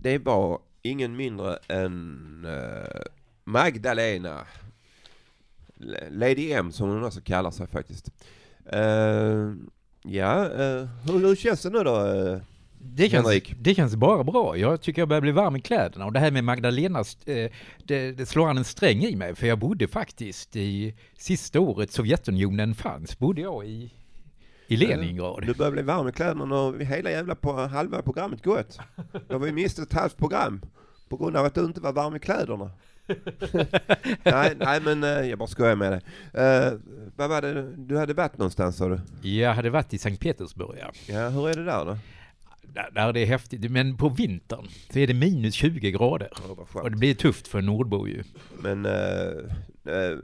det 0.00 0.18
var 0.18 0.60
ingen 0.82 1.16
mindre 1.16 1.56
än 1.68 2.44
eh, 2.44 3.02
Magdalena. 3.44 4.46
Lady 6.10 6.52
M 6.52 6.72
som 6.72 6.88
hon 6.88 7.04
också 7.04 7.20
kallar 7.20 7.50
sig 7.50 7.66
faktiskt. 7.66 8.10
Eh, 8.66 9.52
ja, 10.02 10.48
hur, 11.04 11.18
hur 11.18 11.36
känns 11.36 11.62
det 11.62 11.70
nu 11.70 11.78
då? 11.78 12.40
Det 12.78 13.10
känns, 13.10 13.42
det 13.58 13.74
känns 13.74 13.96
bara 13.96 14.24
bra. 14.24 14.56
Jag 14.56 14.80
tycker 14.80 15.02
jag 15.02 15.08
börjar 15.08 15.20
bli 15.20 15.32
varm 15.32 15.56
i 15.56 15.60
kläderna. 15.60 16.06
Och 16.06 16.12
det 16.12 16.20
här 16.20 16.30
med 16.30 16.44
Magdalenas, 16.44 17.26
eh, 17.26 17.50
det, 17.84 18.12
det 18.12 18.26
slår 18.26 18.48
an 18.48 18.58
en 18.58 18.64
sträng 18.64 19.02
i 19.04 19.16
mig. 19.16 19.34
För 19.34 19.46
jag 19.46 19.58
bodde 19.58 19.88
faktiskt 19.88 20.56
i, 20.56 20.94
sista 21.16 21.60
året 21.60 21.92
Sovjetunionen 21.92 22.74
fanns, 22.74 23.18
bodde 23.18 23.40
jag 23.40 23.66
i, 23.66 23.90
i 24.66 24.76
Leningrad. 24.76 25.46
Du 25.46 25.54
börjar 25.54 25.72
bli 25.72 25.82
varm 25.82 26.08
i 26.08 26.12
kläderna 26.12 26.60
och 26.60 26.82
hela 26.82 27.10
jävla 27.10 27.34
på 27.34 27.52
halva 27.52 28.02
programmet 28.02 28.44
gått. 28.44 28.78
Då 29.28 29.34
har 29.34 29.38
vi 29.38 29.52
mist 29.52 29.78
ett 29.78 29.92
halvt 29.92 30.16
program 30.16 30.60
på 31.08 31.16
grund 31.16 31.36
av 31.36 31.44
att 31.44 31.54
du 31.54 31.64
inte 31.64 31.80
var 31.80 31.92
varm 31.92 32.16
i 32.16 32.18
kläderna. 32.18 32.70
nej, 34.22 34.54
nej 34.58 34.80
men 34.84 35.04
eh, 35.04 35.28
jag 35.28 35.38
bara 35.38 35.48
skojar 35.48 35.76
med 35.76 35.92
dig. 35.92 36.00
Eh, 36.44 36.72
vad 37.16 37.28
var 37.28 37.42
det, 37.42 37.76
du 37.76 37.98
hade 37.98 38.14
varit 38.14 38.38
någonstans 38.38 38.76
sa 38.76 38.88
du? 38.88 39.28
Jag 39.28 39.54
hade 39.54 39.70
varit 39.70 39.94
i 39.94 39.98
Sankt 39.98 40.22
Petersburg, 40.22 40.78
ja. 40.80 41.14
Ja, 41.14 41.28
hur 41.28 41.48
är 41.48 41.54
det 41.54 41.64
där 41.64 41.84
då? 41.84 41.98
Där, 42.94 43.12
det 43.12 43.20
är 43.20 43.26
häftigt, 43.26 43.70
men 43.70 43.96
på 43.96 44.08
vintern 44.08 44.68
så 44.90 44.98
är 44.98 45.06
det 45.06 45.14
minus 45.14 45.54
20 45.54 45.90
grader. 45.90 46.28
och 46.72 46.90
det 46.90 46.96
blir 46.96 47.14
tufft 47.14 47.48
för 47.48 47.58
en 47.58 47.66
nordbo 47.66 48.08
ju. 48.08 48.22
Men 48.62 48.86
eh, 48.86 50.18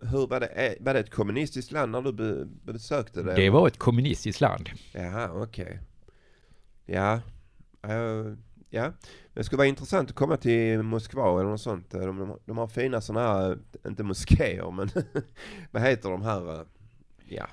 hur 0.00 0.26
var 0.26 0.40
det, 0.40 0.46
eh, 0.46 0.72
var 0.84 0.94
det 0.94 1.00
ett 1.00 1.10
kommunistiskt 1.10 1.72
land 1.72 1.92
när 1.92 2.02
du 2.02 2.12
be, 2.12 2.44
besökte 2.72 3.22
det? 3.22 3.34
Det 3.34 3.50
var 3.50 3.66
ett 3.66 3.78
kommunistiskt 3.78 4.40
land. 4.40 4.70
Jaha, 4.92 5.30
okej. 5.42 5.80
Ja, 6.86 7.20
eh, 7.82 8.34
ja. 8.70 8.92
Det 9.34 9.44
skulle 9.44 9.58
vara 9.58 9.68
intressant 9.68 10.10
att 10.10 10.16
komma 10.16 10.36
till 10.36 10.82
Moskva 10.82 11.40
eller 11.40 11.50
något 11.50 11.60
sånt. 11.60 11.90
De, 11.90 12.18
de, 12.18 12.38
de 12.44 12.58
har 12.58 12.66
fina 12.66 13.00
sådana 13.00 13.28
här, 13.28 13.58
inte 13.86 14.02
moskéer 14.02 14.70
men 14.70 14.90
vad 15.70 15.82
heter 15.82 16.10
de 16.10 16.22
här, 16.22 16.60
eh, 16.60 16.66
ja, 17.28 17.46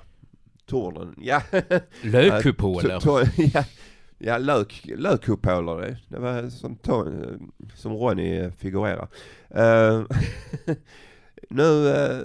tornen, 0.66 1.14
ja. 1.18 1.42
Lökkupoler. 2.02 3.00
Ja, 3.54 3.64
ja, 4.18 4.38
lök, 4.38 4.82
lökkupoler, 4.96 5.76
det, 5.76 5.98
det 6.08 6.18
var 6.18 6.50
som, 6.50 6.76
to- 6.76 7.50
som 7.74 7.92
Ronny 7.92 8.50
figurerar. 8.50 9.08
Eh, 9.50 10.02
nu, 11.50 11.88
eh, 11.88 12.20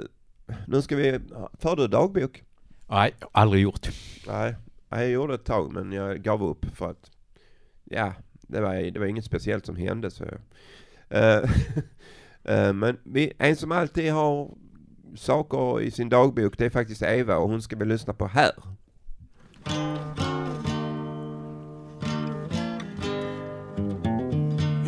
nu 0.68 0.82
ska 0.82 0.96
vi, 0.96 1.20
för 1.54 1.76
du 1.76 1.88
dagbok? 1.88 2.44
Nej, 2.90 3.14
aldrig 3.32 3.64
gjort. 3.64 3.90
Nej, 4.28 4.56
jag 4.90 5.10
gjorde 5.10 5.34
ett 5.34 5.46
tag 5.46 5.74
men 5.74 5.92
jag 5.92 6.22
gav 6.22 6.44
upp 6.44 6.66
för 6.76 6.90
att, 6.90 7.12
ja, 7.84 8.14
det 8.42 8.62
var, 8.62 8.92
det 8.92 9.00
var 9.00 9.06
inget 9.06 9.26
speciellt 9.26 9.66
som 9.66 9.76
hände 9.76 10.12
så. 10.12 10.26
Eh, 11.10 11.38
eh, 12.44 12.74
men 12.74 12.98
vi, 13.04 13.34
en 13.38 13.56
som 13.56 13.72
alltid 13.72 14.12
har 14.12 14.50
saker 15.16 15.82
i 15.82 15.92
sin 15.92 16.10
dagbok 16.10 16.58
det 16.58 16.66
är 16.66 16.70
faktiskt 16.70 17.02
Eva 17.02 17.38
och 17.38 17.50
hon 17.50 17.62
ska 17.62 17.76
vi 17.76 17.86
lyssna 17.86 18.14
på 18.14 18.28
här. 18.28 18.52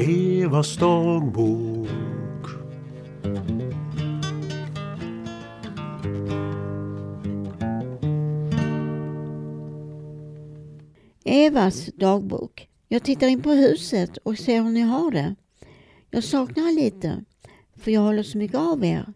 Evas 0.07 0.77
dagbok 0.77 1.87
Evas 11.23 11.85
dagbok. 11.85 12.69
Jag 12.87 13.03
tittar 13.03 13.27
in 13.27 13.41
på 13.41 13.51
huset 13.51 14.17
och 14.17 14.37
ser 14.37 14.61
hur 14.61 14.69
ni 14.69 14.81
har 14.81 15.11
det. 15.11 15.35
Jag 16.11 16.23
saknar 16.23 16.69
er 16.69 16.75
lite, 16.75 17.23
för 17.75 17.91
jag 17.91 18.01
håller 18.01 18.23
så 18.23 18.37
mycket 18.37 18.57
av 18.57 18.85
er. 18.85 19.13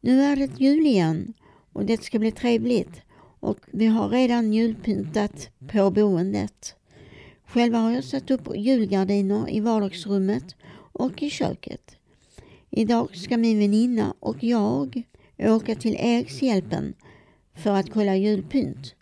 Nu 0.00 0.22
är 0.22 0.36
det 0.36 0.60
jul 0.60 0.86
igen 0.86 1.34
och 1.72 1.84
det 1.84 2.02
ska 2.02 2.18
bli 2.18 2.32
trevligt 2.32 3.02
och 3.40 3.58
vi 3.72 3.86
har 3.86 4.08
redan 4.08 4.52
julpyntat 4.52 5.48
på 5.72 5.90
boendet. 5.90 6.76
Själva 7.52 7.78
har 7.78 7.90
jag 7.90 8.04
satt 8.04 8.30
upp 8.30 8.56
julgardiner 8.56 9.50
i 9.50 9.60
vardagsrummet 9.60 10.56
och 10.92 11.22
i 11.22 11.30
köket. 11.30 11.96
Idag 12.70 13.16
ska 13.16 13.36
min 13.36 13.58
väninna 13.58 14.14
och 14.20 14.44
jag 14.44 15.02
åka 15.38 15.74
till 15.74 15.96
Erikshjälpen 15.98 16.94
för 17.54 17.70
att 17.70 17.92
kolla 17.92 18.16
julpynt 18.16 18.94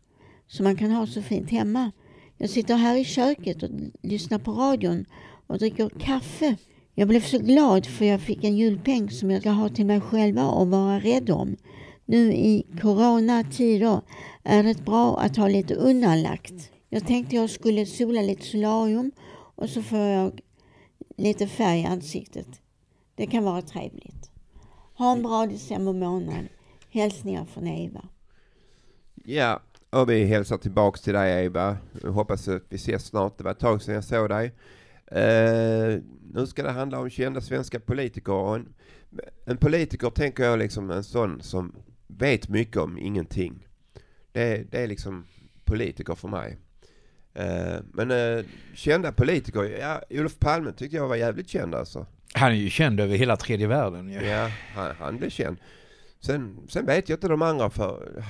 som 0.47 0.65
man 0.65 0.77
kan 0.77 0.91
ha 0.91 1.07
så 1.07 1.23
fint 1.23 1.51
hemma. 1.51 1.91
Jag 2.39 2.51
sitter 2.51 2.77
här 2.77 2.97
i 2.97 3.05
köket 3.05 3.63
och 3.63 3.71
lyssnar 4.03 4.39
på 4.39 4.53
radion 4.53 5.05
och 5.47 5.59
dricker 5.59 5.89
kaffe. 5.89 6.57
Jag 6.95 7.09
blev 7.09 7.21
så 7.21 7.39
glad 7.39 7.87
för 7.87 8.05
jag 8.05 8.21
fick 8.21 8.45
en 8.45 8.57
julpeng 8.57 9.11
som 9.11 9.31
jag 9.31 9.41
ska 9.41 9.51
ha 9.51 9.69
till 9.69 9.87
mig 9.87 10.01
själva 10.01 10.47
och 10.49 10.69
vara 10.69 11.01
rädd 11.01 11.31
om. 11.31 11.57
Nu 12.05 12.33
i 12.33 12.67
coronatider 12.81 14.01
är 14.43 14.63
det 14.63 14.85
bra 14.85 15.19
att 15.19 15.37
ha 15.37 15.49
lite 15.49 15.75
undanlagt. 15.75 16.71
Jag 16.93 17.07
tänkte 17.07 17.37
jag 17.37 17.51
skulle 17.51 17.87
sola 17.87 18.23
lite 18.23 18.43
solarium 18.43 19.13
och 19.55 19.71
så 19.71 19.83
får 19.83 19.99
jag 19.99 20.41
lite 21.17 21.47
färg 21.47 21.81
i 21.81 21.85
ansiktet. 21.85 22.63
Det 23.15 23.27
kan 23.27 23.45
vara 23.45 23.63
trevligt. 23.63 24.31
Ha 24.95 25.13
en 25.13 25.23
bra 25.23 25.47
december 25.47 25.93
månad. 25.93 26.49
Hälsningar 26.91 27.45
från 27.45 27.67
Eva. 27.67 28.09
Ja, 29.15 29.63
och 29.91 30.11
vi 30.11 30.25
hälsar 30.25 30.57
tillbaks 30.57 31.01
till 31.01 31.13
dig 31.13 31.45
Eva. 31.45 31.77
Jag 32.03 32.13
hoppas 32.13 32.49
att 32.49 32.63
vi 32.69 32.77
ses 32.77 33.07
snart. 33.07 33.39
Det 33.39 33.45
var 33.45 33.51
ett 33.51 33.59
tag 33.59 33.83
sedan 33.83 33.95
jag 33.95 34.05
såg 34.05 34.29
dig. 34.29 34.53
Uh, 35.13 36.03
nu 36.33 36.47
ska 36.47 36.63
det 36.63 36.71
handla 36.71 37.01
om 37.01 37.11
kända 37.11 37.41
svenska 37.41 37.81
politiker. 37.81 38.55
En, 38.55 38.73
en 39.45 39.57
politiker 39.57 40.11
tänker 40.11 40.45
jag 40.45 40.59
liksom 40.59 40.91
en 40.91 41.05
sån 41.05 41.43
som 41.43 41.75
vet 42.07 42.49
mycket 42.49 42.77
om 42.77 42.99
ingenting. 42.99 43.67
Det, 44.33 44.71
det 44.71 44.79
är 44.83 44.87
liksom 44.87 45.27
politiker 45.65 46.15
för 46.15 46.29
mig. 46.29 46.59
Eh, 47.35 47.77
men 47.93 48.11
eh, 48.11 48.45
kända 48.75 49.13
politiker, 49.13 49.63
ja, 49.81 50.03
Olof 50.11 50.39
Palme 50.39 50.73
tyckte 50.73 50.97
jag 50.97 51.09
var 51.09 51.17
jävligt 51.17 51.49
känd 51.49 51.75
alltså. 51.75 52.07
Han 52.35 52.51
är 52.51 52.57
ju 52.57 52.71
känd 52.71 53.01
över 53.01 53.17
hela 53.17 53.37
tredje 53.37 53.67
världen. 53.67 54.11
Ja. 54.13 54.23
Ja, 54.23 54.51
han, 54.75 54.95
han 54.99 55.17
blev 55.19 55.31
känd. 55.31 55.57
Sen, 56.21 56.57
sen 56.69 56.87
vet 56.87 57.09
jag 57.09 57.17
inte 57.17 57.29
de 57.29 57.43
andra 57.43 57.71
för... 57.71 58.23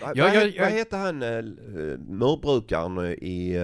Ja, 0.00 0.06
vad, 0.06 0.16
jag- 0.16 0.26
he- 0.26 0.58
vad 0.60 0.66
jag- 0.66 0.76
heter 0.76 0.96
han 0.98 1.22
uh, 1.22 1.98
murbrukaren 1.98 2.98
i 3.06 3.58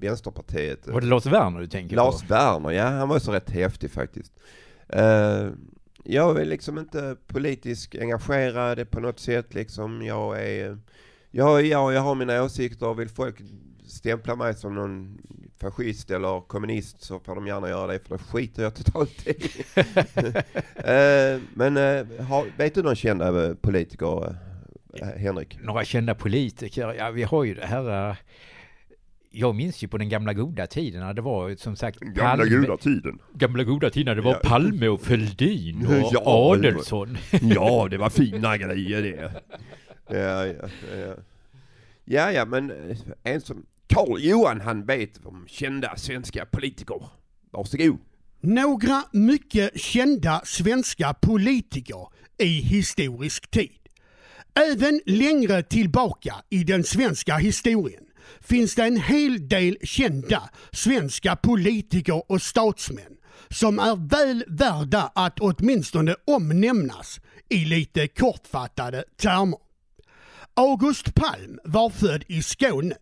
Vänsterpartiet? 0.00 0.86
Var 0.86 1.00
det 1.00 1.06
Lars 1.06 1.26
Werner 1.26 1.60
du 1.60 1.66
tänker 1.66 1.96
Lars 1.96 2.20
på? 2.22 2.34
Werner, 2.34 2.70
ja 2.70 2.84
han 2.84 3.08
var 3.08 3.18
så 3.18 3.32
rätt 3.32 3.50
häftig 3.50 3.90
faktiskt. 3.90 4.32
Eh, 4.88 5.48
jag 6.04 6.40
är 6.40 6.44
liksom 6.44 6.78
inte 6.78 7.16
politiskt 7.26 7.94
engagerad 7.94 8.90
på 8.90 9.00
något 9.00 9.20
sätt 9.20 9.54
liksom. 9.54 10.02
Jag 10.02 10.42
är, 10.48 10.78
jag, 11.30 11.66
jag, 11.66 11.92
jag 11.92 12.00
har 12.00 12.14
mina 12.14 12.42
åsikter 12.42 12.86
och 12.88 13.00
vill 13.00 13.08
folk 13.08 13.36
stämpla 13.88 14.36
mig 14.36 14.54
som 14.54 14.74
någon 14.74 15.18
fascist 15.60 16.10
eller 16.10 16.40
kommunist 16.40 17.02
så 17.02 17.20
får 17.20 17.34
de 17.34 17.46
gärna 17.46 17.68
göra 17.68 17.92
det 17.92 17.98
för 17.98 18.16
det 18.16 18.22
skiter 18.22 18.62
jag 18.62 18.74
totalt 18.74 19.26
i. 19.26 19.36
Eh, 20.78 21.40
men 21.54 21.76
eh, 21.76 22.26
har, 22.26 22.58
vet 22.58 22.74
du 22.74 22.82
någon 22.82 22.96
kända 22.96 23.46
eh, 23.46 23.54
politiker, 23.54 24.36
eh, 24.94 25.08
Henrik? 25.08 25.58
Några 25.62 25.84
kända 25.84 26.14
politiker, 26.14 26.94
ja 26.98 27.10
vi 27.10 27.22
har 27.22 27.44
ju 27.44 27.54
det 27.54 27.66
här... 27.66 28.16
jag 29.30 29.54
minns 29.54 29.82
ju 29.82 29.88
på 29.88 29.98
den 29.98 30.08
gamla 30.08 30.32
goda 30.32 30.66
tiden 30.66 31.00
när 31.00 31.14
det 31.14 31.22
var 31.22 31.56
som 31.56 31.76
sagt 31.76 31.98
Gamla 32.00 32.44
goda 32.44 32.76
tiden. 32.76 33.18
Gamla 33.32 33.64
goda 33.64 33.90
tiden 33.90 34.06
när 34.06 34.14
det 34.14 34.22
var 34.22 34.38
Ja. 34.42 34.48
Palme 34.48 34.88
och 34.88 35.00
Fälldin 35.00 35.86
och 35.86 35.92
Ja, 36.12 36.22
Adelsson. 36.24 37.18
Ja, 37.42 37.88
det 37.90 37.98
var 37.98 38.10
fina 38.10 38.56
grejer 38.56 39.02
det. 39.02 39.32
Ja, 40.08 40.46
ja, 40.46 40.54
ja. 40.98 41.14
Ja, 42.04 42.32
ja, 42.32 42.44
men 42.44 42.72
en 43.22 43.40
som 43.40 43.66
Karl 43.88 44.20
Johan 44.20 44.60
han 44.60 44.84
vet 44.84 45.26
om 45.26 45.46
kända 45.48 45.96
svenska 45.96 46.46
politiker. 46.46 47.00
Varsågod. 47.50 47.98
Några 48.40 49.02
mycket 49.12 49.80
kända 49.80 50.42
svenska 50.44 51.14
politiker 51.14 52.06
i 52.38 52.60
historisk 52.60 53.50
tid. 53.50 53.78
Även 54.72 55.00
längre 55.06 55.62
tillbaka 55.62 56.34
i 56.50 56.64
den 56.64 56.84
svenska 56.84 57.36
historien 57.36 58.04
finns 58.40 58.74
det 58.74 58.82
en 58.82 58.96
hel 58.96 59.48
del 59.48 59.78
kända 59.82 60.50
svenska 60.72 61.36
politiker 61.36 62.32
och 62.32 62.42
statsmän 62.42 63.16
som 63.50 63.78
är 63.78 64.08
väl 64.08 64.44
värda 64.48 65.12
att 65.14 65.40
åtminstone 65.40 66.14
omnämnas 66.26 67.20
i 67.48 67.64
lite 67.64 68.08
kortfattade 68.08 69.04
termer. 69.16 69.58
August 70.54 71.14
Palm 71.14 71.58
var 71.64 71.90
född 71.90 72.24
i 72.26 72.42
Skåne 72.42 72.94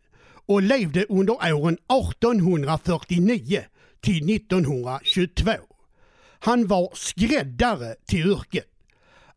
och 0.47 0.63
levde 0.63 1.05
under 1.09 1.55
åren 1.55 1.75
1849 1.75 3.65
till 4.01 4.37
1922. 4.37 5.53
Han 6.39 6.67
var 6.67 6.91
skräddare 6.95 7.95
till 8.07 8.27
yrket. 8.27 8.67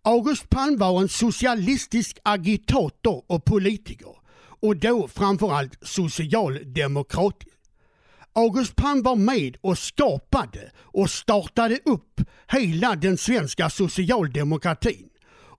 August 0.01 0.49
Palm 0.49 0.77
var 0.77 1.01
en 1.01 1.09
socialistisk 1.09 2.17
agitator 2.23 3.23
och 3.27 3.45
politiker 3.45 4.15
och 4.61 4.77
då 4.77 5.07
framförallt 5.07 5.77
socialdemokrat. 5.81 7.43
August 8.33 8.75
Palm 8.75 9.03
var 9.03 9.15
med 9.15 9.57
och 9.61 9.77
skapade 9.77 10.71
och 10.77 11.09
startade 11.09 11.79
upp 11.85 12.21
hela 12.47 12.95
den 12.95 13.17
svenska 13.17 13.69
socialdemokratin 13.69 15.09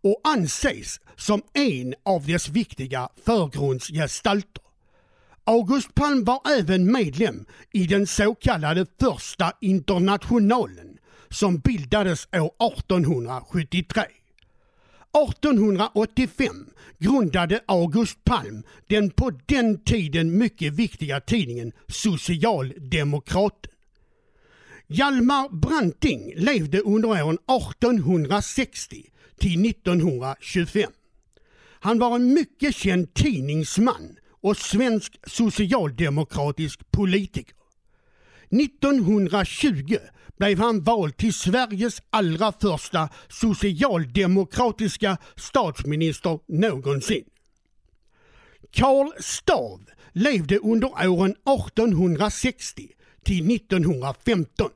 och 0.02 0.20
anses 0.24 1.00
som 1.16 1.42
en 1.52 1.94
av 2.04 2.26
dess 2.26 2.48
viktiga 2.48 3.08
förgrundsgestalter. 3.24 4.69
August 5.44 5.94
Palm 5.94 6.24
var 6.24 6.40
även 6.58 6.92
medlem 6.92 7.46
i 7.72 7.86
den 7.86 8.06
så 8.06 8.34
kallade 8.34 8.86
första 9.00 9.52
internationalen 9.60 10.98
som 11.30 11.58
bildades 11.58 12.28
år 12.32 12.50
1873. 12.68 14.02
1885 15.12 16.66
grundade 16.98 17.60
August 17.66 18.24
Palm 18.24 18.62
den 18.86 19.10
på 19.10 19.30
den 19.46 19.84
tiden 19.84 20.38
mycket 20.38 20.72
viktiga 20.72 21.20
tidningen 21.20 21.72
Socialdemokraten. 21.88 23.72
Hjalmar 24.86 25.48
Branting 25.48 26.32
levde 26.36 26.80
under 26.80 27.08
åren 27.08 27.38
1860 27.68 29.10
till 29.38 29.70
1925. 29.70 30.90
Han 31.80 31.98
var 31.98 32.16
en 32.16 32.34
mycket 32.34 32.74
känd 32.74 33.14
tidningsman 33.14 34.16
och 34.40 34.56
svensk 34.56 35.18
socialdemokratisk 35.26 36.90
politiker. 36.90 37.54
1920 38.50 39.96
blev 40.38 40.58
han 40.58 40.82
vald 40.82 41.16
till 41.16 41.34
Sveriges 41.34 42.02
allra 42.10 42.52
första 42.52 43.08
socialdemokratiska 43.28 45.16
statsminister 45.36 46.38
någonsin. 46.48 47.24
Karl 48.72 49.10
Stav 49.20 49.80
levde 50.12 50.58
under 50.58 51.08
åren 51.08 51.30
1860 51.30 52.88
till 53.24 53.54
1915. 53.56 54.70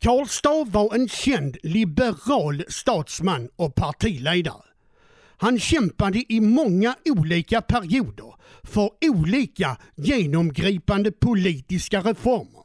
Karl 0.00 0.26
Stav 0.26 0.72
var 0.72 0.94
en 0.94 1.08
känd 1.08 1.56
liberal 1.62 2.64
statsman 2.68 3.48
och 3.56 3.74
partiledare. 3.74 4.67
Han 5.40 5.58
kämpade 5.58 6.32
i 6.32 6.40
många 6.40 6.94
olika 7.04 7.60
perioder 7.60 8.34
för 8.62 8.90
olika 9.00 9.76
genomgripande 9.96 11.12
politiska 11.12 12.00
reformer. 12.00 12.62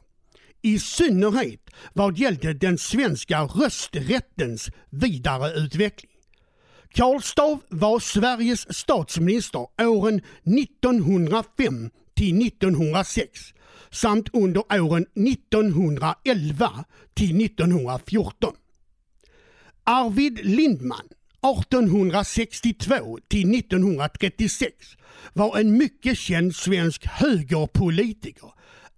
I 0.62 0.78
synnerhet 0.78 1.70
vad 1.92 2.18
gällde 2.18 2.54
den 2.54 2.78
svenska 2.78 3.42
rösträttens 3.42 4.70
vidareutveckling. 4.90 6.10
Karl 6.88 7.20
Stav 7.20 7.58
var 7.68 8.00
Sveriges 8.00 8.76
statsminister 8.76 9.66
åren 9.82 10.20
1905 10.44 11.90
till 12.14 12.46
1906 12.46 13.40
samt 13.90 14.28
under 14.32 14.62
åren 14.80 15.06
1911 15.14 16.84
till 17.14 17.44
1914. 17.44 18.54
Arvid 19.84 20.40
Lindman 20.46 21.08
1862 21.44 23.18
till 23.28 23.54
1936 23.54 24.74
var 25.32 25.58
en 25.58 25.78
mycket 25.78 26.18
känd 26.18 26.56
svensk 26.56 27.06
högerpolitiker, 27.06 28.52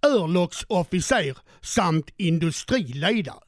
örlogsofficer 0.05 1.37
samt 1.61 2.09
industriledare. 2.17 3.39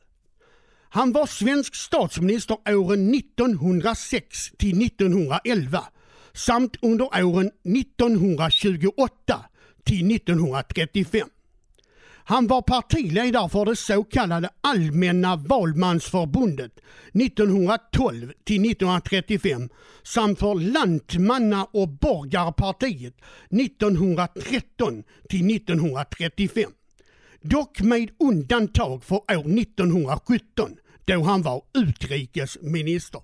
Han 0.90 1.12
var 1.12 1.26
svensk 1.26 1.76
statsminister 1.76 2.58
åren 2.70 3.14
1906 3.14 4.52
till 4.58 4.86
1911 4.86 5.84
samt 6.34 6.78
under 6.82 7.24
åren 7.24 7.52
1928 7.64 9.46
till 9.84 10.16
1935. 10.16 11.30
Han 12.30 12.48
var 12.48 12.62
partiledare 12.62 13.50
för 13.50 13.66
det 13.66 13.76
så 13.76 14.04
kallade 14.04 14.50
Allmänna 14.62 15.36
valmansförbundet 15.36 16.72
1912 17.14 18.32
till 18.44 18.72
1935 18.72 19.70
samt 20.04 20.40
för 20.40 20.56
Lantmanna 20.56 21.66
och 21.66 21.90
borgarpartiet 21.90 23.14
1913 23.50 25.04
till 25.30 25.56
1935. 25.56 26.72
Dock 27.42 27.82
med 27.82 28.10
undantag 28.20 29.04
för 29.04 29.16
år 29.16 29.60
1917 29.60 30.78
då 31.06 31.24
han 31.24 31.42
var 31.42 31.62
utrikesminister. 31.74 33.22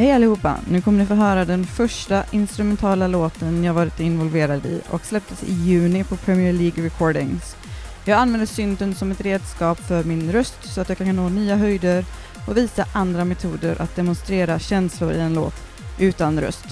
Hej 0.00 0.12
allihopa! 0.12 0.56
Nu 0.68 0.80
kommer 0.80 0.98
ni 0.98 1.06
få 1.06 1.14
höra 1.14 1.44
den 1.44 1.66
första 1.66 2.24
instrumentala 2.30 3.06
låten 3.06 3.64
jag 3.64 3.74
varit 3.74 4.00
involverad 4.00 4.66
i 4.66 4.80
och 4.90 5.04
släpptes 5.04 5.42
i 5.42 5.52
juni 5.52 6.04
på 6.04 6.16
Premier 6.16 6.52
League 6.52 6.84
Recordings. 6.84 7.56
Jag 8.04 8.18
använder 8.18 8.46
synten 8.46 8.94
som 8.94 9.10
ett 9.10 9.20
redskap 9.20 9.78
för 9.78 10.04
min 10.04 10.32
röst 10.32 10.74
så 10.74 10.80
att 10.80 10.88
jag 10.88 10.98
kan 10.98 11.16
nå 11.16 11.28
nya 11.28 11.56
höjder 11.56 12.04
och 12.46 12.56
visa 12.56 12.84
andra 12.94 13.24
metoder 13.24 13.82
att 13.82 13.96
demonstrera 13.96 14.58
känslor 14.58 15.12
i 15.12 15.20
en 15.20 15.34
låt 15.34 15.54
utan 15.98 16.40
röst. 16.40 16.66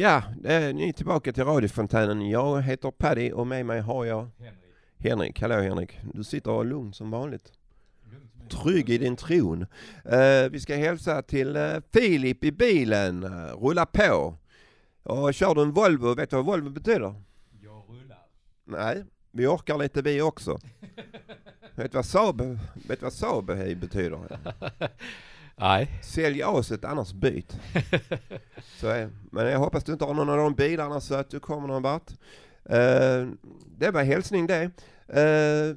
Ja, 0.00 0.22
eh, 0.44 0.74
ni 0.74 0.88
är 0.88 0.92
tillbaka 0.92 1.32
till 1.32 1.44
radiofontänen. 1.44 2.30
Jag 2.30 2.62
heter 2.62 2.90
Paddy 2.90 3.32
och 3.32 3.46
med 3.46 3.66
mig 3.66 3.80
har 3.80 4.04
jag 4.04 4.30
Henrik. 4.98 5.40
Hallå 5.40 5.54
Henrik. 5.54 5.98
Du 6.14 6.24
sitter 6.24 6.64
lugn 6.64 6.92
som 6.92 7.10
vanligt. 7.10 7.52
Trygg 8.48 8.90
i 8.90 8.98
din 8.98 9.16
tron. 9.16 9.66
Eh, 10.04 10.50
vi 10.50 10.60
ska 10.60 10.76
hälsa 10.76 11.22
till 11.22 11.56
eh, 11.56 11.74
Filip 11.92 12.44
i 12.44 12.52
bilen. 12.52 13.24
Rulla 13.54 13.86
på. 13.86 14.34
Och 15.02 15.34
kör 15.34 15.54
du 15.54 15.62
en 15.62 15.72
Volvo, 15.72 16.14
vet 16.14 16.30
du 16.30 16.36
vad 16.36 16.44
Volvo 16.44 16.70
betyder? 16.70 17.14
Jag 17.62 17.84
rullar. 17.88 18.26
Nej, 18.64 19.04
vi 19.30 19.46
orkar 19.46 19.78
lite 19.78 20.02
vi 20.02 20.22
också. 20.22 20.58
vet 21.74 21.92
du 21.92 21.98
vad 21.98 22.06
Saab, 22.06 22.40
vet 22.74 23.00
du 23.00 23.04
vad 23.04 23.12
Saab 23.12 23.46
betyder? 23.80 24.20
Nej. 25.60 25.98
Sälj 26.02 26.42
aset 26.42 26.84
annars 26.84 27.12
byt. 27.12 27.56
så, 28.80 28.90
eh, 28.90 29.08
men 29.32 29.46
jag 29.46 29.58
hoppas 29.58 29.84
du 29.84 29.92
inte 29.92 30.04
har 30.04 30.14
någon 30.14 30.30
av 30.30 30.36
de 30.36 30.54
bilarna 30.54 31.00
så 31.00 31.14
att 31.14 31.30
du 31.30 31.40
kommer 31.40 31.68
någon 31.68 31.82
vart. 31.82 32.10
Uh, 32.70 33.30
det 33.78 33.90
var 33.90 34.02
hälsning 34.02 34.46
det. 34.46 34.70
Uh, 35.08 35.76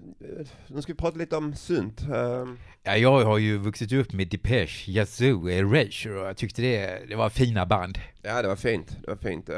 nu 0.67 0.81
ska 0.81 0.93
vi 0.93 0.97
prata 0.97 1.17
lite 1.17 1.37
om 1.37 1.55
synt. 1.55 2.01
Uh, 2.01 2.53
Ja, 2.83 2.97
jag 2.97 3.25
har 3.25 3.37
ju 3.37 3.57
vuxit 3.57 3.91
upp 3.91 4.13
med 4.13 4.27
Depeche, 4.27 4.91
Yazoo, 4.91 5.49
Erasure 5.49 6.19
och 6.19 6.27
jag 6.27 6.37
tyckte 6.37 6.61
det, 6.61 7.01
det 7.09 7.15
var 7.15 7.29
fina 7.29 7.65
band. 7.65 7.97
Ja, 8.21 8.41
det 8.41 8.47
var 8.47 8.55
fint. 8.55 8.97
Det 9.01 9.07
var 9.07 9.15
fint. 9.15 9.49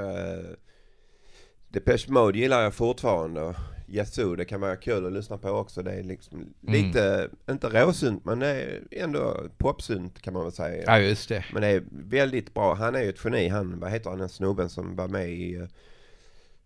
Depeche 1.70 2.12
Mode 2.12 2.40
gillar 2.40 2.62
jag 2.62 2.74
fortfarande. 2.74 3.56
Yazoo, 3.88 4.36
det 4.36 4.46
kan 4.46 4.62
vara 4.62 4.76
kul 4.76 5.06
att 5.06 5.14
lyssna 5.14 5.38
på 5.38 5.50
också. 5.50 5.84
Det 5.84 5.92
är 5.92 6.04
liksom 6.04 6.54
lite, 6.62 7.30
inte 7.50 7.68
råsynt, 7.68 8.26
men 8.26 8.40
det 8.40 8.48
är 8.48 8.82
ändå 8.92 9.44
popsynt 9.58 10.22
kan 10.22 10.34
man 10.34 10.44
väl 10.44 10.52
säga. 10.52 10.84
Ja, 10.86 11.00
just 11.00 11.30
det. 11.30 11.46
Men 11.54 11.62
det 11.62 11.68
är 11.68 11.84
väldigt 11.92 12.54
bra. 12.54 12.74
Han 12.74 12.96
är 12.96 13.02
ju 13.02 13.10
ett 13.10 13.26
geni. 13.26 13.48
Han, 13.48 13.80
vad 13.80 13.92
heter 13.92 14.10
han, 14.10 14.20
den 14.20 14.30
snubben 14.30 14.70
som 14.70 14.96
var 14.96 15.08
med 15.08 15.30
i 15.30 15.58
uh, 15.58 15.68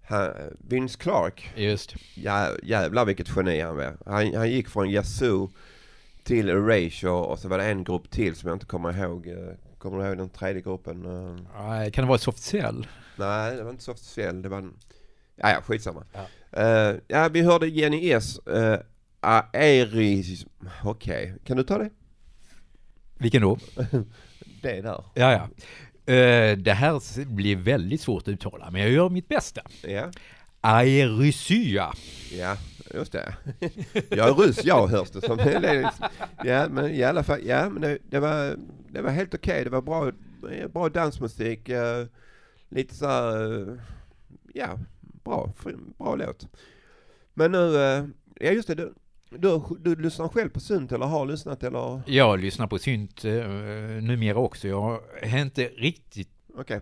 han, 0.01 0.33
Vince 0.67 0.97
Clark. 0.99 1.51
Just. 1.55 1.95
Ja, 2.15 2.49
jävlar 2.63 3.05
vilket 3.05 3.35
geni 3.35 3.59
han 3.61 3.75
var. 3.75 3.97
Han, 4.05 4.33
han 4.33 4.51
gick 4.51 4.69
från 4.69 4.89
Yazoo 4.89 5.49
till 6.23 6.49
Erasure 6.49 7.11
och 7.11 7.39
så 7.39 7.47
var 7.47 7.57
det 7.57 7.65
en 7.65 7.83
grupp 7.83 8.11
till 8.11 8.35
som 8.35 8.47
jag 8.47 8.55
inte 8.55 8.65
kommer 8.65 9.03
ihåg. 9.03 9.27
Eh, 9.27 9.35
Kommer 9.77 9.97
du 9.97 10.07
ihåg 10.07 10.17
den 10.17 10.29
tredje 10.29 10.61
gruppen? 10.61 11.05
Eh, 11.05 11.61
Nej, 11.67 11.91
kan 11.91 12.03
det 12.03 12.07
vara 12.07 12.17
Soft 12.17 12.43
Cell? 12.43 12.87
Nej, 13.15 13.55
det 13.55 13.63
var 13.63 13.71
inte 13.71 13.83
Soft 13.83 14.03
Cell. 14.03 14.41
Det 14.41 14.49
var 14.49 14.57
en... 14.57 14.73
Ja, 15.37 15.49
ja, 15.51 15.61
skitsamma. 15.61 16.03
Ja. 16.13 16.27
Uh, 16.57 16.99
ja, 17.07 17.29
vi 17.29 17.41
hörde 17.41 17.67
Jenny 17.67 18.11
S. 18.11 18.39
Uh, 18.49 18.77
Aeris... 19.19 20.45
Okej, 20.83 21.23
okay. 21.23 21.39
kan 21.45 21.57
du 21.57 21.63
ta 21.63 21.77
det? 21.77 21.89
Vilken 23.17 23.41
då? 23.41 23.57
det 24.61 24.81
där. 24.81 25.03
Ja, 25.13 25.31
ja. 25.31 25.49
Uh, 26.09 26.57
det 26.57 26.73
här 26.73 27.25
blir 27.25 27.55
väldigt 27.55 28.01
svårt 28.01 28.23
att 28.23 28.27
uttala, 28.27 28.71
men 28.71 28.81
jag 28.81 28.91
gör 28.91 29.09
mitt 29.09 29.27
bästa. 29.27 29.61
Ja. 29.83 30.11
Aerysya. 30.61 31.93
Ja, 32.31 32.57
just 32.93 33.11
det. 33.11 33.35
Jag 34.09 34.29
är 34.29 34.33
ryss, 34.33 34.65
jag 34.65 34.87
hörs 34.87 35.09
det 35.09 35.21
som. 35.21 35.39
Ja, 36.43 36.69
men 36.69 36.91
i 36.91 37.03
alla 37.03 37.23
fall, 37.23 37.39
ja, 37.45 37.69
men 37.69 37.81
det, 37.81 37.97
det 38.09 38.19
var, 38.19 38.55
det 38.91 39.01
var 39.01 39.11
helt 39.11 39.33
okej. 39.33 39.51
Okay. 39.51 39.63
Det 39.63 39.69
var 39.69 39.81
bra, 39.81 40.11
bra 40.73 40.89
dansmusik. 40.89 41.69
Uh, 41.69 42.05
lite 42.69 42.95
så 42.95 43.07
här, 43.07 43.79
ja, 44.53 44.79
bra, 45.27 45.53
bra 45.97 46.15
låt. 46.15 46.47
Men 47.33 47.51
nu, 47.51 47.73
ja 48.39 48.51
just 48.51 48.67
det, 48.67 48.75
du, 48.75 48.93
du, 49.29 49.61
du 49.79 49.95
lyssnar 49.95 50.27
själv 50.27 50.49
på 50.49 50.59
synt 50.59 50.91
eller 50.91 51.05
har 51.05 51.25
lyssnat 51.25 51.63
eller? 51.63 52.01
Jag 52.05 52.39
lyssnar 52.39 52.67
på 52.67 52.79
synt 52.79 53.25
uh, 53.25 53.47
numera 54.01 54.37
också. 54.37 54.67
Jag 54.67 54.99
är 55.21 55.41
inte 55.41 55.63
riktigt... 55.67 56.29
Okej. 56.49 56.61
Okay. 56.77 56.81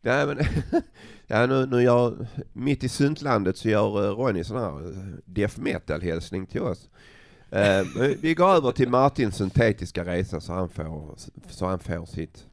Ja, 0.00 0.26
men, 0.26 0.38
ja, 1.26 1.46
nu, 1.46 1.66
nu 1.66 1.82
gör, 1.82 2.26
mitt 2.52 2.84
i 2.84 2.88
syntlandet 2.88 3.56
så 3.56 3.68
gör 3.68 4.04
uh, 4.04 4.18
Ronny 4.18 4.44
sån 4.44 4.56
här 4.56 4.92
death 5.24 5.60
metal 5.60 6.02
hälsning 6.02 6.46
till 6.46 6.60
oss. 6.60 6.88
Uh, 7.52 8.06
vi 8.20 8.34
går 8.34 8.48
över 8.48 8.72
till 8.72 8.88
Martins 8.88 9.36
syntetiska 9.36 10.04
resa 10.04 10.40
så 10.40 10.52
han 10.52 10.68
får, 10.68 11.14
så 11.48 11.66
han 11.66 11.78
får 11.78 12.06
sitt, 12.06 12.46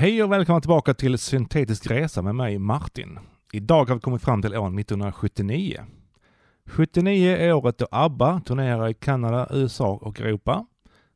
Hej 0.00 0.22
och 0.22 0.32
välkomna 0.32 0.60
tillbaka 0.60 0.94
till 0.94 1.18
Syntetisk 1.18 1.90
resa 1.90 2.22
med 2.22 2.34
mig 2.34 2.58
Martin. 2.58 3.18
Idag 3.52 3.88
har 3.88 3.94
vi 3.94 4.00
kommit 4.00 4.22
fram 4.22 4.42
till 4.42 4.56
år 4.56 4.80
1979. 4.80 5.84
79 6.66 7.36
är 7.36 7.52
året 7.52 7.78
då 7.78 7.86
ABBA 7.90 8.40
turnerar 8.40 8.88
i 8.88 8.94
Kanada, 8.94 9.48
USA 9.50 9.98
och 10.02 10.20
Europa. 10.20 10.66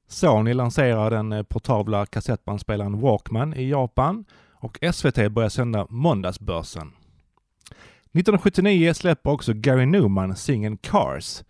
Sony 0.09 0.55
lanserar 0.55 1.11
den 1.11 1.33
eh, 1.33 1.43
portabla 1.43 2.07
kassettbandspelaren 2.07 3.01
Walkman 3.01 3.55
i 3.55 3.69
Japan 3.69 4.25
och 4.53 4.79
SVT 4.93 5.33
börjar 5.33 5.49
sända 5.49 5.87
Måndagsbörsen. 5.91 6.89
1979 6.89 8.95
släpper 8.95 9.31
också 9.31 9.53
Gary 9.55 9.87
Newman 9.87 10.37
singeln 10.37 10.77
Cars 10.77 11.43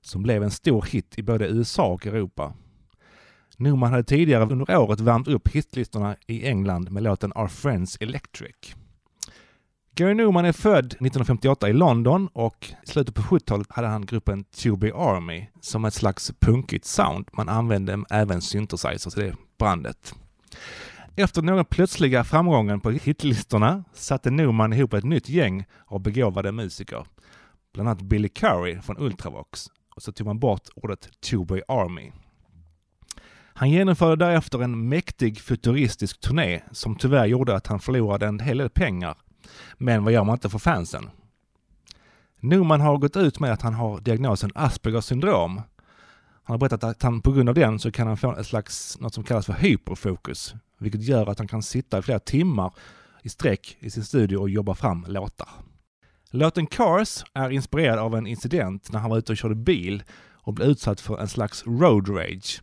som 0.00 0.22
blev 0.22 0.42
en 0.42 0.50
stor 0.50 0.82
hit 0.82 1.18
i 1.18 1.22
både 1.22 1.48
USA 1.48 1.86
och 1.86 2.06
Europa. 2.06 2.52
Newman 3.62 3.90
hade 3.90 4.04
tidigare 4.04 4.42
under 4.42 4.78
året 4.78 5.00
värmt 5.00 5.28
upp 5.28 5.48
hitlistorna 5.48 6.16
i 6.26 6.46
England 6.46 6.90
med 6.90 7.02
låten 7.02 7.32
Our 7.32 7.48
Friends 7.48 7.96
Electric. 8.00 8.74
Gary 9.94 10.14
Newman 10.14 10.44
är 10.44 10.52
född 10.52 10.86
1958 10.86 11.68
i 11.68 11.72
London 11.72 12.28
och 12.32 12.66
i 12.84 12.86
slutet 12.86 13.14
på 13.14 13.22
70-talet 13.22 13.66
hade 13.70 13.88
han 13.88 14.06
gruppen 14.06 14.44
Tuby 14.44 14.90
Army 14.90 15.46
som 15.60 15.84
ett 15.84 15.94
slags 15.94 16.32
punkigt 16.40 16.84
sound. 16.84 17.28
Man 17.32 17.48
använde 17.48 18.04
även 18.10 18.42
synthesizers 18.42 19.16
i 19.18 19.20
det 19.20 19.34
brandet. 19.58 20.14
Efter 21.16 21.42
några 21.42 21.64
plötsliga 21.64 22.24
framgången 22.24 22.80
på 22.80 22.90
hitlistorna 22.90 23.84
satte 23.94 24.30
Newman 24.30 24.72
ihop 24.72 24.92
ett 24.92 25.04
nytt 25.04 25.28
gäng 25.28 25.64
av 25.86 26.00
begåvade 26.00 26.52
musiker. 26.52 27.06
Bland 27.74 27.88
annat 27.88 28.02
Billy 28.02 28.28
Curry 28.28 28.80
från 28.80 28.98
Ultravox. 28.98 29.66
Och 29.96 30.02
så 30.02 30.12
tog 30.12 30.26
man 30.26 30.38
bort 30.38 30.68
ordet 30.74 31.20
Tuby 31.20 31.60
Army. 31.68 32.12
Han 33.54 33.70
genomförde 33.70 34.24
därefter 34.24 34.62
en 34.62 34.88
mäktig 34.88 35.40
futuristisk 35.40 36.20
turné 36.20 36.60
som 36.72 36.96
tyvärr 36.96 37.26
gjorde 37.26 37.56
att 37.56 37.66
han 37.66 37.80
förlorade 37.80 38.26
en 38.26 38.40
hel 38.40 38.58
del 38.58 38.70
pengar. 38.70 39.16
Men 39.78 40.04
vad 40.04 40.12
gör 40.12 40.24
man 40.24 40.34
inte 40.34 40.50
för 40.50 40.58
fansen? 40.58 41.10
Newman 42.40 42.80
har 42.80 42.98
gått 42.98 43.16
ut 43.16 43.40
med 43.40 43.52
att 43.52 43.62
han 43.62 43.74
har 43.74 44.00
diagnosen 44.00 44.50
Aspergers 44.54 45.04
syndrom. 45.04 45.56
Han 46.44 46.54
har 46.54 46.58
berättat 46.58 46.84
att 46.84 47.02
han 47.02 47.20
på 47.20 47.32
grund 47.32 47.48
av 47.48 47.54
den 47.54 47.78
så 47.78 47.92
kan 47.92 48.06
han 48.06 48.16
få 48.16 48.36
ett 48.36 48.46
slags, 48.46 49.00
något 49.00 49.14
som 49.14 49.24
kallas 49.24 49.46
för 49.46 49.52
hyperfokus, 49.52 50.54
vilket 50.78 51.02
gör 51.02 51.30
att 51.30 51.38
han 51.38 51.48
kan 51.48 51.62
sitta 51.62 51.98
i 51.98 52.02
flera 52.02 52.18
timmar 52.18 52.74
i 53.22 53.28
sträck 53.28 53.76
i 53.80 53.90
sin 53.90 54.04
studio 54.04 54.36
och 54.36 54.50
jobba 54.50 54.74
fram 54.74 55.04
låtar. 55.08 55.48
Låten 56.30 56.66
Cars 56.66 57.24
är 57.34 57.50
inspirerad 57.50 57.98
av 57.98 58.14
en 58.14 58.26
incident 58.26 58.92
när 58.92 59.00
han 59.00 59.10
var 59.10 59.18
ute 59.18 59.32
och 59.32 59.38
körde 59.38 59.54
bil 59.54 60.02
och 60.32 60.54
blev 60.54 60.68
utsatt 60.68 61.00
för 61.00 61.20
en 61.20 61.28
slags 61.28 61.66
road 61.66 62.08
rage. 62.08 62.62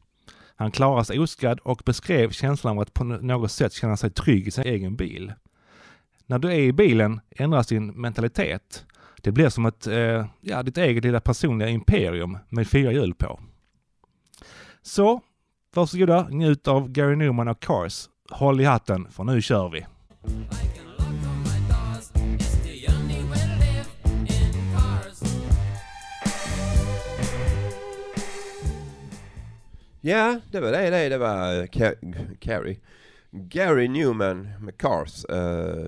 Han 0.59 0.71
klarade 0.71 1.05
sig 1.05 1.19
oskadd 1.19 1.59
och 1.59 1.81
beskrev 1.85 2.31
känslan 2.31 2.77
av 2.77 2.81
att 2.81 2.93
på 2.93 3.03
något 3.03 3.51
sätt 3.51 3.73
känna 3.73 3.97
sig 3.97 4.11
trygg 4.11 4.47
i 4.47 4.51
sin 4.51 4.63
egen 4.63 4.95
bil. 4.95 5.33
När 6.25 6.39
du 6.39 6.47
är 6.47 6.59
i 6.59 6.73
bilen 6.73 7.21
ändras 7.29 7.67
din 7.67 7.87
mentalitet. 7.87 8.85
Det 9.21 9.31
blir 9.31 9.49
som 9.49 9.65
ett, 9.65 9.87
eh, 9.87 10.25
ja, 10.41 10.63
ditt 10.63 10.77
eget 10.77 11.03
lilla 11.03 11.19
personliga 11.19 11.69
imperium 11.69 12.37
med 12.49 12.67
fyra 12.67 12.91
hjul 12.91 13.13
på. 13.13 13.39
Så, 14.81 15.21
varsågoda, 15.75 16.27
njut 16.29 16.67
av 16.67 16.89
Gary 16.89 17.15
Newman 17.15 17.47
och 17.47 17.59
Cars. 17.59 18.09
Håll 18.29 18.61
i 18.61 18.65
hatten, 18.65 19.11
för 19.11 19.23
nu 19.23 19.41
kör 19.41 19.69
vi! 19.69 19.85
Ja, 30.01 30.39
det 30.51 30.59
var 30.59 30.71
det, 30.71 30.89
det, 30.89 31.09
det 31.09 31.17
var 31.17 31.67
Carrie. 32.39 32.77
Gary 33.31 33.87
Newman 33.87 34.49
med 34.59 34.77
Cars. 34.77 35.25
Uh, 35.31 35.87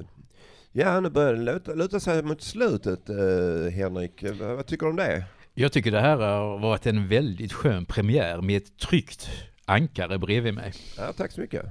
ja, 0.72 1.00
nu 1.00 1.10
börjar 1.10 1.34
det 1.34 1.42
luta, 1.42 1.74
luta 1.74 2.00
sig 2.00 2.24
mot 2.24 2.42
slutet, 2.42 3.10
uh, 3.10 3.70
Henrik. 3.70 4.24
Uh, 4.24 4.56
vad 4.56 4.66
tycker 4.66 4.86
du 4.86 4.90
om 4.90 4.96
det? 4.96 5.24
Jag 5.54 5.72
tycker 5.72 5.92
det 5.92 6.00
här 6.00 6.18
har 6.18 6.60
varit 6.60 6.86
en 6.86 7.08
väldigt 7.08 7.54
skön 7.54 7.86
premiär 7.86 8.42
med 8.42 8.58
ett 8.58 8.78
tryggt 8.78 9.30
ankare 9.66 10.20
bredvid 10.20 10.54
mig. 10.54 10.74
Ja, 10.98 11.14
tack 11.14 11.32
så 11.32 11.42
mycket. 11.42 11.66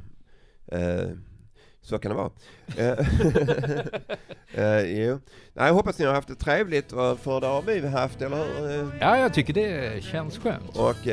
så 1.82 1.98
kan 1.98 2.10
det 2.10 2.16
vara. 2.16 2.30
jo. 4.86 5.20
Nej, 5.52 5.66
jag 5.66 5.74
hoppas 5.74 5.98
ni 5.98 6.04
har 6.04 6.14
haft 6.14 6.28
det 6.28 6.34
trevligt, 6.34 6.90
för 6.90 7.40
det 7.40 7.46
har 7.46 7.62
vi 7.62 7.88
haft, 7.88 8.22
eller 8.22 8.36
hur? 8.36 8.92
Ja, 9.00 9.18
jag 9.18 9.34
tycker 9.34 9.54
det 9.54 10.04
känns 10.04 10.38
skönt. 10.38 10.76
Och 10.76 11.06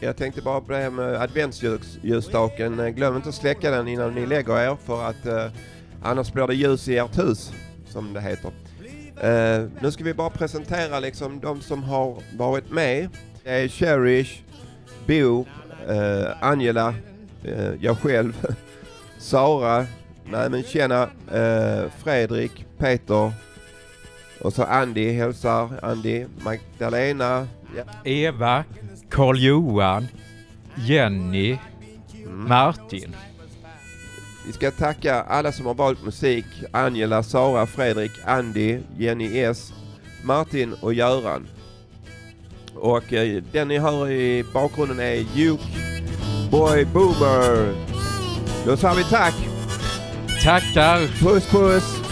jag 0.00 0.16
tänkte 0.16 0.42
bara 0.42 0.60
på 0.60 0.72
det 0.72 0.78
här 0.78 0.90
med 0.90 1.22
adventsljusstaken. 1.22 2.94
Glöm 2.94 3.16
inte 3.16 3.28
att 3.28 3.34
släcka 3.34 3.70
den 3.70 3.88
innan 3.88 4.14
ni 4.14 4.26
lägger 4.26 4.58
er 4.58 4.76
för 4.86 5.08
att 5.08 5.26
eh, 5.26 5.46
annars 6.02 6.32
blir 6.32 6.46
det 6.46 6.54
ljus 6.54 6.88
i 6.88 6.98
ert 6.98 7.18
hus, 7.18 7.52
som 7.88 8.12
det 8.12 8.20
heter. 8.20 8.50
Eh, 9.20 9.68
nu 9.80 9.90
ska 9.90 10.04
vi 10.04 10.14
bara 10.14 10.30
presentera 10.30 11.00
liksom 11.00 11.40
de 11.40 11.60
som 11.60 11.82
har 11.82 12.22
varit 12.36 12.70
med. 12.70 13.08
Det 13.44 13.50
är 13.50 13.68
Cherish, 13.68 14.42
Bo, 15.06 15.46
eh, 15.88 16.26
Angela, 16.40 16.94
eh, 17.44 17.72
jag 17.80 17.98
själv, 17.98 18.46
Sara, 19.18 19.86
nej 20.24 20.50
men 20.50 20.62
tjena, 20.62 21.02
eh, 21.32 21.90
Fredrik, 21.98 22.66
Peter 22.78 23.32
och 24.40 24.52
så 24.52 24.62
Andy 24.62 25.12
hälsar, 25.12 25.70
Andy, 25.82 26.26
Magdalena, 26.44 27.48
ja. 27.76 27.82
Eva, 28.04 28.64
Karl-Johan, 29.10 30.08
Jenny, 30.74 31.58
Martin. 32.26 33.16
Vi 34.46 34.52
ska 34.52 34.70
tacka 34.70 35.22
alla 35.22 35.52
som 35.52 35.66
har 35.66 35.74
valt 35.74 36.04
musik. 36.04 36.44
Angela, 36.72 37.22
Sara, 37.22 37.66
Fredrik, 37.66 38.12
Andy, 38.24 38.78
Jenny 38.98 39.40
S, 39.40 39.72
Martin 40.22 40.74
och 40.80 40.94
Göran. 40.94 41.48
Och 42.74 43.12
eh, 43.12 43.42
den 43.52 43.68
ni 43.68 43.78
hör 43.78 44.10
i 44.10 44.44
bakgrunden 44.52 45.00
är 45.00 45.26
Juke 45.34 45.64
Boy 46.50 46.84
Boomer. 46.84 47.74
Då 48.66 48.76
säger 48.76 48.94
vi 48.94 49.04
tack. 49.04 49.34
Tackar. 50.44 51.06
Puss 51.20 51.50
puss. 51.50 52.07